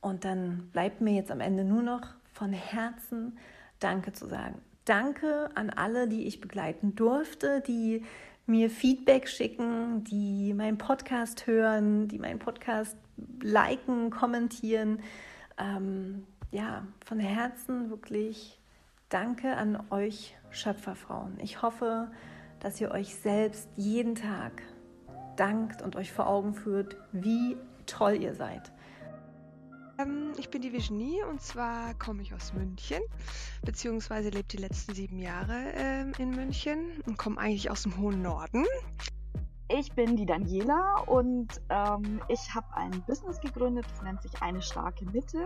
und 0.00 0.24
dann 0.24 0.70
bleibt 0.72 1.02
mir 1.02 1.12
jetzt 1.12 1.30
am 1.30 1.40
Ende 1.40 1.62
nur 1.62 1.82
noch 1.82 2.06
von 2.32 2.54
Herzen 2.54 3.36
Danke 3.80 4.12
zu 4.12 4.26
sagen. 4.26 4.62
Danke 4.88 5.50
an 5.54 5.68
alle, 5.68 6.08
die 6.08 6.26
ich 6.26 6.40
begleiten 6.40 6.94
durfte, 6.94 7.60
die 7.60 8.02
mir 8.46 8.70
Feedback 8.70 9.28
schicken, 9.28 10.02
die 10.04 10.54
meinen 10.54 10.78
Podcast 10.78 11.46
hören, 11.46 12.08
die 12.08 12.18
meinen 12.18 12.38
Podcast 12.38 12.96
liken, 13.42 14.08
kommentieren. 14.08 15.00
Ähm, 15.58 16.26
ja, 16.50 16.86
von 17.04 17.18
Herzen 17.18 17.90
wirklich 17.90 18.58
Danke 19.10 19.56
an 19.56 19.82
euch 19.90 20.36
Schöpferfrauen. 20.50 21.38
Ich 21.42 21.62
hoffe, 21.62 22.10
dass 22.60 22.80
ihr 22.80 22.90
euch 22.90 23.14
selbst 23.14 23.68
jeden 23.76 24.14
Tag 24.14 24.62
dankt 25.36 25.82
und 25.82 25.96
euch 25.96 26.12
vor 26.12 26.26
Augen 26.26 26.54
führt, 26.54 26.96
wie 27.12 27.56
toll 27.86 28.14
ihr 28.20 28.34
seid. 28.34 28.70
Ähm, 29.98 30.32
ich 30.38 30.48
bin 30.50 30.62
die 30.62 30.72
Virginie 30.72 31.26
und 31.26 31.42
zwar 31.42 31.94
komme 31.94 32.22
ich 32.22 32.32
aus 32.34 32.52
München, 32.52 33.02
beziehungsweise 33.64 34.30
lebe 34.30 34.44
die 34.44 34.58
letzten 34.58 34.94
sieben 34.94 35.18
Jahre 35.18 35.72
äh, 35.74 36.22
in 36.22 36.30
München 36.30 37.02
und 37.06 37.18
komme 37.18 37.38
eigentlich 37.38 37.70
aus 37.70 37.82
dem 37.82 37.98
hohen 37.98 38.22
Norden. 38.22 38.64
Ich 39.68 39.92
bin 39.92 40.16
die 40.16 40.24
Daniela 40.24 41.00
und 41.06 41.60
ähm, 41.68 42.22
ich 42.28 42.54
habe 42.54 42.66
ein 42.74 43.02
Business 43.06 43.40
gegründet, 43.40 43.84
das 43.90 44.02
nennt 44.02 44.22
sich 44.22 44.40
Eine 44.40 44.62
starke 44.62 45.04
Mitte. 45.06 45.44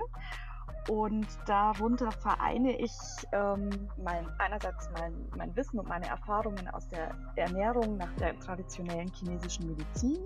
Und 0.88 1.26
darunter 1.46 2.10
vereine 2.10 2.76
ich 2.80 2.92
ähm, 3.32 3.70
mein, 4.02 4.28
einerseits 4.38 4.90
mein, 4.98 5.14
mein 5.36 5.54
Wissen 5.54 5.78
und 5.78 5.88
meine 5.88 6.06
Erfahrungen 6.06 6.68
aus 6.68 6.88
der 6.88 7.16
Ernährung 7.36 7.96
nach 7.98 8.12
der 8.14 8.38
traditionellen 8.40 9.12
chinesischen 9.14 9.68
Medizin 9.68 10.18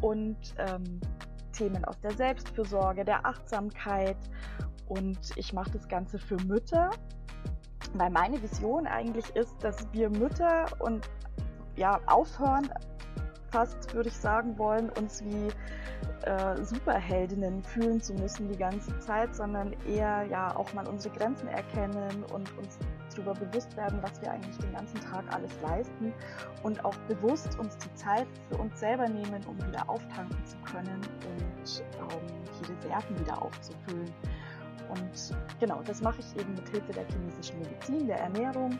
und 0.00 0.36
ähm, 0.58 1.00
Themen 1.54 1.84
aus 1.84 1.98
der 2.00 2.12
Selbstfürsorge, 2.12 3.04
der 3.04 3.24
Achtsamkeit. 3.24 4.16
Und 4.86 5.18
ich 5.36 5.52
mache 5.52 5.70
das 5.70 5.88
Ganze 5.88 6.18
für 6.18 6.36
Mütter, 6.44 6.90
weil 7.94 8.10
meine 8.10 8.42
Vision 8.42 8.86
eigentlich 8.86 9.34
ist, 9.34 9.62
dass 9.62 9.86
wir 9.92 10.10
Mütter 10.10 10.66
und 10.80 11.08
ja 11.76 12.00
aufhören, 12.06 12.68
fast 13.50 13.94
würde 13.94 14.08
ich 14.08 14.16
sagen 14.16 14.58
wollen, 14.58 14.90
uns 14.90 15.24
wie 15.24 15.48
äh, 16.26 16.62
Superheldinnen 16.62 17.62
fühlen 17.62 18.00
zu 18.00 18.14
müssen 18.14 18.48
die 18.48 18.58
ganze 18.58 18.98
Zeit, 18.98 19.34
sondern 19.34 19.74
eher 19.86 20.24
ja 20.24 20.54
auch 20.56 20.72
mal 20.74 20.86
unsere 20.86 21.14
Grenzen 21.14 21.48
erkennen 21.48 22.24
und 22.32 22.56
uns 22.58 22.78
darüber 23.14 23.34
bewusst 23.34 23.76
werden, 23.76 24.02
was 24.02 24.20
wir 24.20 24.30
eigentlich 24.30 24.56
den 24.58 24.72
ganzen 24.72 25.00
Tag 25.00 25.24
alles 25.32 25.52
leisten 25.62 26.12
und 26.62 26.84
auch 26.84 26.96
bewusst 27.08 27.58
uns 27.58 27.76
die 27.78 27.92
Zeit 27.94 28.26
für 28.48 28.58
uns 28.58 28.78
selber 28.78 29.08
nehmen, 29.08 29.44
um 29.46 29.56
wieder 29.66 29.88
auftanken 29.88 30.44
zu 30.44 30.56
können 30.58 31.00
und 31.00 31.84
ähm, 32.00 32.26
die 32.60 32.72
Reserven 32.72 33.18
wieder 33.18 33.40
aufzufüllen. 33.40 34.12
Und 34.88 35.36
genau, 35.60 35.82
das 35.82 36.02
mache 36.02 36.20
ich 36.20 36.40
eben 36.40 36.54
mit 36.54 36.68
Hilfe 36.68 36.92
der 36.92 37.06
chinesischen 37.08 37.58
Medizin, 37.58 38.06
der 38.06 38.20
Ernährung. 38.20 38.78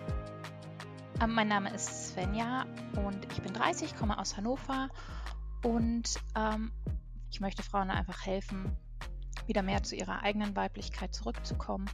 Ähm, 1.22 1.34
mein 1.34 1.48
Name 1.48 1.72
ist 1.72 2.10
Svenja 2.10 2.64
und 2.96 3.24
ich 3.32 3.42
bin 3.42 3.52
30, 3.52 3.96
komme 3.96 4.18
aus 4.18 4.36
Hannover 4.36 4.88
und 5.62 6.20
ähm, 6.36 6.72
ich 7.30 7.40
möchte 7.40 7.62
Frauen 7.62 7.90
einfach 7.90 8.26
helfen, 8.26 8.76
wieder 9.46 9.62
mehr 9.62 9.82
zu 9.82 9.96
ihrer 9.96 10.22
eigenen 10.22 10.56
Weiblichkeit 10.56 11.14
zurückzukommen 11.14 11.90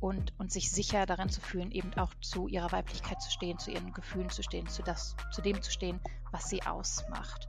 und, 0.00 0.32
und 0.38 0.52
sich 0.52 0.70
sicher 0.70 1.06
darin 1.06 1.28
zu 1.28 1.40
fühlen, 1.40 1.70
eben 1.70 1.94
auch 1.94 2.12
zu 2.20 2.48
ihrer 2.48 2.72
Weiblichkeit 2.72 3.20
zu 3.22 3.30
stehen, 3.30 3.58
zu 3.58 3.70
ihren 3.70 3.92
Gefühlen 3.92 4.30
zu 4.30 4.42
stehen, 4.42 4.66
zu, 4.68 4.82
das, 4.82 5.16
zu 5.32 5.42
dem 5.42 5.62
zu 5.62 5.70
stehen, 5.70 6.00
was 6.30 6.48
sie 6.48 6.62
ausmacht. 6.62 7.48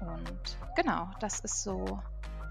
Und 0.00 0.58
genau, 0.76 1.10
das 1.20 1.40
ist 1.40 1.62
so 1.62 2.00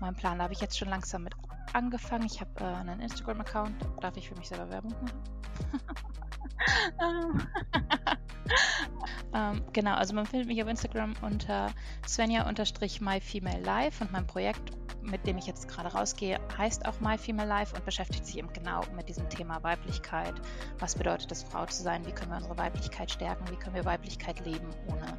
mein 0.01 0.15
Plan. 0.15 0.37
Da 0.37 0.43
habe 0.43 0.53
ich 0.53 0.61
jetzt 0.61 0.77
schon 0.77 0.89
langsam 0.89 1.23
mit 1.23 1.33
angefangen. 1.73 2.25
Ich 2.25 2.41
habe 2.41 2.51
äh, 2.59 2.63
einen 2.63 2.99
Instagram-Account. 2.99 3.75
Darf 4.01 4.17
ich 4.17 4.29
für 4.29 4.35
mich 4.35 4.49
selber 4.49 4.69
Werbung 4.69 4.93
machen? 5.01 5.23
ähm, 9.33 9.63
genau, 9.73 9.95
also 9.95 10.13
man 10.13 10.25
findet 10.25 10.47
mich 10.47 10.61
auf 10.61 10.69
Instagram 10.69 11.13
unter 11.21 11.71
Svenja-myfemalelife 12.07 14.03
und 14.03 14.11
mein 14.11 14.27
Projekt, 14.27 14.71
mit 15.09 15.25
dem 15.25 15.37
ich 15.37 15.47
jetzt 15.47 15.67
gerade 15.67 15.89
rausgehe, 15.89 16.39
heißt 16.57 16.85
auch 16.85 16.99
My 16.99 17.17
Female 17.17 17.47
Life 17.47 17.75
und 17.75 17.85
beschäftigt 17.85 18.25
sich 18.25 18.37
eben 18.37 18.51
genau 18.53 18.81
mit 18.95 19.09
diesem 19.09 19.29
Thema 19.29 19.61
Weiblichkeit. 19.63 20.33
Was 20.79 20.95
bedeutet 20.95 21.31
es, 21.31 21.43
Frau 21.43 21.65
zu 21.65 21.83
sein? 21.83 22.05
Wie 22.05 22.11
können 22.11 22.31
wir 22.31 22.37
unsere 22.37 22.57
Weiblichkeit 22.57 23.11
stärken? 23.11 23.45
Wie 23.49 23.55
können 23.55 23.75
wir 23.75 23.85
Weiblichkeit 23.85 24.45
leben, 24.45 24.69
ohne 24.87 25.17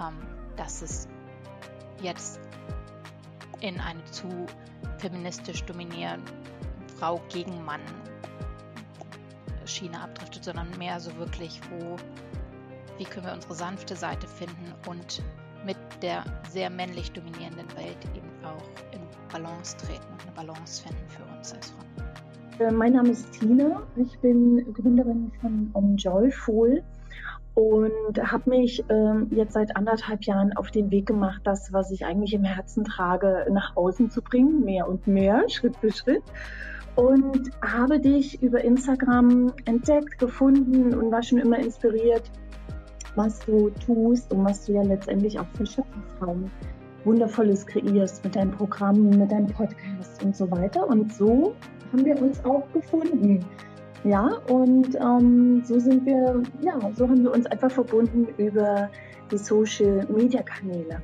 ähm, 0.00 0.18
dass 0.56 0.82
es 0.82 1.08
jetzt 2.00 2.40
in 3.60 3.80
eine 3.80 4.04
zu 4.06 4.46
feministisch 4.98 5.64
dominierende 5.64 6.32
Frau 6.98 7.20
gegen 7.28 7.64
Mann 7.64 7.80
Schiene 9.64 10.00
abdriftet, 10.00 10.44
sondern 10.44 10.70
mehr 10.78 11.00
so 11.00 11.16
wirklich, 11.16 11.60
wo, 11.70 11.96
wie 12.98 13.04
können 13.04 13.26
wir 13.26 13.32
unsere 13.32 13.54
sanfte 13.54 13.96
Seite 13.96 14.26
finden 14.26 14.74
und 14.86 15.22
mit 15.64 15.76
der 16.02 16.24
sehr 16.50 16.70
männlich 16.70 17.12
dominierenden 17.12 17.68
Welt 17.76 18.04
eben 18.16 18.30
auch 18.44 18.62
in 18.92 19.01
Balance 19.32 19.76
treten 19.78 20.06
und 20.12 20.22
eine 20.22 20.32
Balance 20.46 20.82
finden 20.82 21.08
für 21.08 21.22
uns 21.36 21.54
als 21.54 21.70
Frauen. 21.70 21.82
Äh, 22.58 22.72
mein 22.72 22.92
Name 22.92 23.10
ist 23.10 23.32
Tina, 23.32 23.82
ich 23.96 24.18
bin 24.18 24.72
Gründerin 24.74 25.32
von 25.40 25.70
On 25.74 25.96
Joyful 25.96 26.82
und 27.54 28.18
habe 28.22 28.50
mich 28.50 28.84
ähm, 28.88 29.28
jetzt 29.30 29.54
seit 29.54 29.76
anderthalb 29.76 30.24
Jahren 30.24 30.56
auf 30.56 30.70
den 30.70 30.90
Weg 30.90 31.06
gemacht, 31.06 31.40
das, 31.44 31.72
was 31.72 31.90
ich 31.90 32.04
eigentlich 32.04 32.34
im 32.34 32.44
Herzen 32.44 32.84
trage, 32.84 33.46
nach 33.50 33.76
außen 33.76 34.10
zu 34.10 34.22
bringen, 34.22 34.64
mehr 34.64 34.88
und 34.88 35.06
mehr, 35.06 35.44
Schritt 35.48 35.76
für 35.76 35.90
Schritt 35.90 36.22
und 36.94 37.50
habe 37.62 38.00
dich 38.00 38.42
über 38.42 38.62
Instagram 38.62 39.52
entdeckt, 39.64 40.18
gefunden 40.18 40.94
und 40.94 41.10
war 41.10 41.22
schon 41.22 41.38
immer 41.38 41.58
inspiriert, 41.58 42.30
was 43.14 43.40
du 43.40 43.70
tust 43.84 44.32
und 44.32 44.44
was 44.44 44.66
du 44.66 44.72
ja 44.72 44.82
letztendlich 44.82 45.38
auch 45.38 45.46
für 45.56 45.66
Schöpferfrauen 45.66 46.50
Wundervolles 47.04 47.66
kreierst 47.66 48.24
mit 48.24 48.36
deinem 48.36 48.52
Programm, 48.52 49.10
mit 49.10 49.30
deinem 49.30 49.46
Podcast 49.46 50.22
und 50.22 50.36
so 50.36 50.50
weiter. 50.50 50.86
Und 50.88 51.12
so 51.12 51.54
haben 51.92 52.04
wir 52.04 52.20
uns 52.20 52.44
auch 52.44 52.70
gefunden. 52.72 53.44
Ja, 54.04 54.38
und 54.48 54.96
ähm, 54.96 55.62
so 55.64 55.78
sind 55.78 56.04
wir, 56.04 56.42
ja, 56.60 56.78
so 56.96 57.08
haben 57.08 57.22
wir 57.22 57.32
uns 57.32 57.46
einfach 57.46 57.70
verbunden 57.70 58.26
über 58.36 58.90
die 59.30 59.38
Social 59.38 60.06
Media 60.08 60.42
Kanäle. 60.42 61.00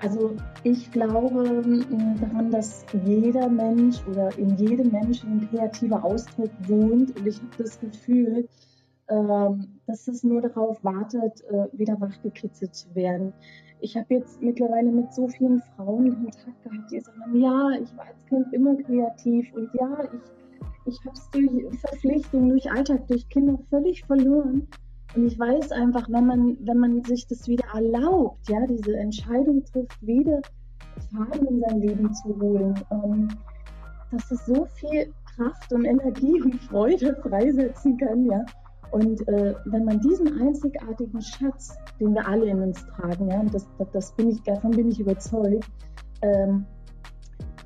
Also 0.00 0.34
ich 0.64 0.90
glaube 0.90 1.62
ähm, 1.64 2.16
daran, 2.20 2.50
dass 2.50 2.84
jeder 3.04 3.48
Mensch 3.48 4.04
oder 4.08 4.36
in 4.36 4.56
jedem 4.56 4.90
Menschen 4.90 5.30
ein 5.30 5.48
kreativer 5.48 6.02
Ausdruck 6.04 6.50
wohnt. 6.66 7.16
Und 7.16 7.26
ich 7.26 7.36
habe 7.36 7.48
das 7.58 7.78
Gefühl, 7.78 8.48
dass 9.06 10.08
es 10.08 10.22
nur 10.22 10.40
darauf 10.40 10.82
wartet, 10.84 11.42
äh, 11.50 11.66
wieder 11.72 12.00
wachgekitzelt 12.00 12.74
zu 12.74 12.94
werden. 12.94 13.32
Ich 13.80 13.96
habe 13.96 14.14
jetzt 14.14 14.40
mittlerweile 14.40 14.90
mit 14.90 15.12
so 15.12 15.28
vielen 15.28 15.60
Frauen 15.76 16.14
Kontakt 16.14 16.62
gehabt, 16.62 16.90
die 16.90 17.00
sagen, 17.00 17.40
ja, 17.40 17.70
ich 17.82 17.96
war 17.96 18.06
als 18.06 18.24
Kind 18.28 18.52
immer 18.52 18.76
kreativ 18.76 19.52
und 19.54 19.68
ja, 19.74 20.04
ich, 20.04 20.94
ich 20.94 21.00
habe 21.04 21.14
es 21.14 21.30
durch 21.30 21.80
Verpflichtung, 21.80 22.48
durch 22.48 22.70
Alltag, 22.70 23.06
durch 23.08 23.28
Kinder 23.28 23.58
völlig 23.70 24.04
verloren. 24.04 24.68
Und 25.14 25.26
ich 25.26 25.38
weiß 25.38 25.72
einfach, 25.72 26.08
wenn 26.08 26.26
man, 26.26 26.56
wenn 26.60 26.78
man 26.78 27.04
sich 27.04 27.26
das 27.26 27.46
wieder 27.46 27.66
erlaubt, 27.74 28.48
ja, 28.48 28.66
diese 28.66 28.96
Entscheidung 28.96 29.64
trifft, 29.64 30.00
wieder 30.06 30.40
Farben 31.12 31.46
in 31.46 31.60
sein 31.60 31.80
Leben 31.80 32.14
zu 32.14 32.40
holen, 32.40 32.74
ähm, 32.90 33.28
dass 34.10 34.30
es 34.30 34.46
so 34.46 34.64
viel 34.66 35.12
Kraft 35.36 35.72
und 35.72 35.84
Energie 35.84 36.40
und 36.42 36.54
Freude 36.62 37.16
freisetzen 37.16 37.96
kann, 37.96 38.24
ja. 38.26 38.44
Und 38.92 39.26
äh, 39.26 39.54
wenn 39.64 39.84
man 39.84 40.00
diesen 40.00 40.40
einzigartigen 40.40 41.20
Schatz, 41.20 41.76
den 41.98 42.14
wir 42.14 42.28
alle 42.28 42.46
in 42.46 42.60
uns 42.60 42.84
tragen, 42.86 43.28
ja, 43.28 43.42
das, 43.44 43.66
das, 43.78 43.90
das 43.90 44.12
bin 44.16 44.28
ich, 44.28 44.42
davon 44.42 44.70
bin 44.70 44.88
ich 44.88 45.00
überzeugt, 45.00 45.66
ähm, 46.20 46.66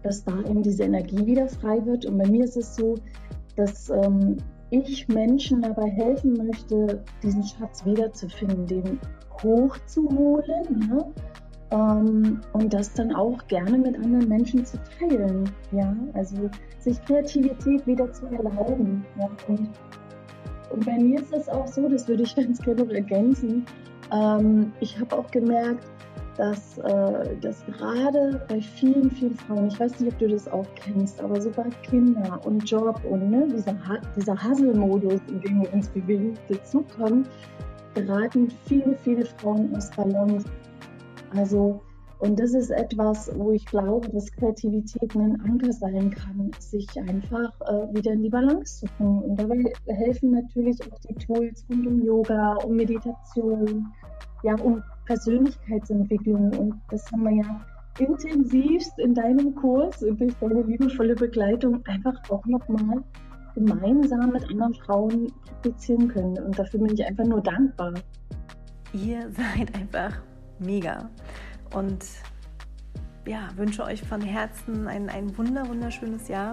dass 0.02 0.24
da 0.24 0.38
eben 0.40 0.62
diese 0.62 0.84
Energie 0.84 1.26
wieder 1.26 1.48
frei 1.48 1.84
wird. 1.84 2.06
Und 2.06 2.18
bei 2.18 2.28
mir 2.28 2.44
ist 2.44 2.56
es 2.56 2.76
so, 2.76 2.94
dass 3.56 3.90
ähm, 3.90 4.36
ich 4.70 5.08
Menschen 5.08 5.62
dabei 5.62 5.90
helfen 5.90 6.34
möchte, 6.34 7.02
diesen 7.22 7.42
Schatz 7.42 7.84
wiederzufinden, 7.84 8.66
den 8.66 9.00
hochzuholen, 9.42 10.88
ja, 10.90 11.12
ähm, 11.70 12.40
und 12.52 12.72
das 12.72 12.92
dann 12.94 13.12
auch 13.14 13.46
gerne 13.48 13.78
mit 13.78 13.96
anderen 13.96 14.28
Menschen 14.28 14.64
zu 14.64 14.78
teilen, 14.98 15.50
ja, 15.72 15.94
also 16.14 16.48
sich 16.78 17.02
Kreativität 17.04 17.84
wieder 17.86 18.12
zu 18.12 18.26
erlauben, 18.26 19.04
ja, 19.18 19.28
und, 19.48 19.70
und 20.70 20.84
bei 20.84 20.98
mir 20.98 21.20
ist 21.20 21.32
es 21.32 21.48
auch 21.48 21.66
so, 21.66 21.88
das 21.88 22.08
würde 22.08 22.22
ich 22.22 22.34
ganz 22.36 22.60
gerne 22.60 22.84
noch 22.84 22.92
ergänzen, 22.92 23.64
ähm, 24.12 24.72
ich 24.80 24.98
habe 24.98 25.16
auch 25.16 25.30
gemerkt, 25.30 25.84
dass, 26.36 26.78
äh, 26.78 27.36
dass 27.40 27.64
gerade 27.66 28.44
bei 28.48 28.60
vielen, 28.60 29.10
vielen 29.10 29.34
Frauen, 29.34 29.68
ich 29.68 29.80
weiß 29.80 29.98
nicht, 30.00 30.12
ob 30.12 30.18
du 30.18 30.28
das 30.28 30.46
auch 30.48 30.66
kennst, 30.74 31.20
aber 31.20 31.40
so 31.40 31.50
bei 31.50 31.68
Kinder 31.82 32.40
und 32.44 32.68
Job 32.68 33.00
und 33.08 33.30
ne, 33.30 33.48
dieser, 33.48 33.74
dieser 34.14 34.42
Hustle-Modus, 34.42 35.20
in 35.28 35.40
dem 35.40 35.62
wir 35.62 35.72
uns 35.72 35.88
bewegen, 35.88 36.34
dazukommen, 36.48 37.26
geraten 37.94 38.52
viele, 38.66 38.96
viele 39.02 39.24
Frauen 39.24 39.74
aus 39.74 39.90
Balance. 39.92 40.46
Also, 41.34 41.80
und 42.18 42.40
das 42.40 42.54
ist 42.54 42.70
etwas, 42.70 43.30
wo 43.36 43.50
ich 43.52 43.66
glaube, 43.66 44.08
dass 44.08 44.32
Kreativität 44.32 45.14
ein 45.14 45.38
Anker 45.42 45.72
sein 45.72 46.10
kann, 46.10 46.50
sich 46.58 46.88
einfach 46.98 47.52
äh, 47.60 47.94
wieder 47.94 48.12
in 48.12 48.22
die 48.22 48.30
Balance 48.30 48.80
zu 48.80 48.86
bringen. 48.96 49.22
Und 49.22 49.36
dabei 49.40 49.72
helfen 49.86 50.30
natürlich 50.30 50.80
auch 50.82 50.98
die 51.00 51.14
Tools 51.14 51.66
rund 51.68 51.86
um 51.86 52.02
Yoga, 52.02 52.54
um 52.64 52.76
Meditation, 52.76 53.86
ja, 54.42 54.54
um 54.62 54.82
Persönlichkeitsentwicklung. 55.04 56.56
Und 56.56 56.80
das 56.90 57.10
haben 57.12 57.24
wir 57.24 57.32
ja 57.32 57.66
intensivst 57.98 58.98
in 58.98 59.14
deinem 59.14 59.54
Kurs 59.54 60.02
und 60.02 60.18
durch 60.18 60.34
deine 60.36 60.62
liebevolle 60.62 61.14
Begleitung 61.14 61.84
einfach 61.86 62.18
auch 62.30 62.44
nochmal 62.46 63.02
gemeinsam 63.54 64.32
mit 64.32 64.48
anderen 64.50 64.74
Frauen 64.74 65.32
praktizieren 65.44 66.08
können. 66.08 66.38
Und 66.38 66.58
dafür 66.58 66.80
bin 66.80 66.94
ich 66.94 67.04
einfach 67.04 67.24
nur 67.24 67.42
dankbar. 67.42 67.92
Ihr 68.92 69.30
seid 69.30 69.74
einfach 69.74 70.22
mega. 70.58 71.10
Und 71.74 72.04
ja, 73.26 73.48
wünsche 73.56 73.82
euch 73.82 74.02
von 74.02 74.20
Herzen 74.20 74.86
ein, 74.86 75.08
ein 75.08 75.36
wunder, 75.36 75.68
wunderschönes 75.68 76.28
Jahr. 76.28 76.52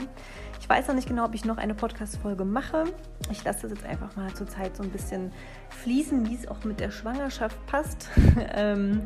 Ich 0.59 0.67
weiß 0.67 0.87
noch 0.87 0.95
nicht 0.95 1.07
genau, 1.07 1.25
ob 1.25 1.35
ich 1.35 1.45
noch 1.45 1.57
eine 1.57 1.75
Podcast-Folge 1.75 2.45
mache. 2.45 2.85
Ich 3.31 3.43
lasse 3.43 3.63
das 3.63 3.71
jetzt 3.71 3.85
einfach 3.85 4.15
mal 4.15 4.33
zur 4.33 4.47
Zeit 4.47 4.75
so 4.75 4.83
ein 4.83 4.89
bisschen 4.89 5.31
fließen, 5.69 6.27
wie 6.29 6.35
es 6.35 6.47
auch 6.47 6.63
mit 6.63 6.79
der 6.79 6.89
Schwangerschaft 6.89 7.63
passt. 7.67 8.09
ähm, 8.53 9.03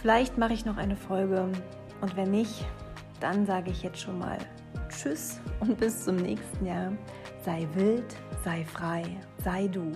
vielleicht 0.00 0.36
mache 0.36 0.52
ich 0.52 0.64
noch 0.64 0.76
eine 0.76 0.96
Folge 0.96 1.48
und 2.00 2.16
wenn 2.16 2.30
nicht, 2.30 2.66
dann 3.20 3.46
sage 3.46 3.70
ich 3.70 3.82
jetzt 3.82 4.00
schon 4.00 4.18
mal 4.18 4.38
Tschüss 4.88 5.40
und 5.60 5.78
bis 5.78 6.04
zum 6.04 6.16
nächsten 6.16 6.66
Jahr. 6.66 6.92
Sei 7.44 7.66
wild, 7.74 8.14
sei 8.44 8.64
frei, 8.64 9.04
sei 9.42 9.68
du. 9.68 9.92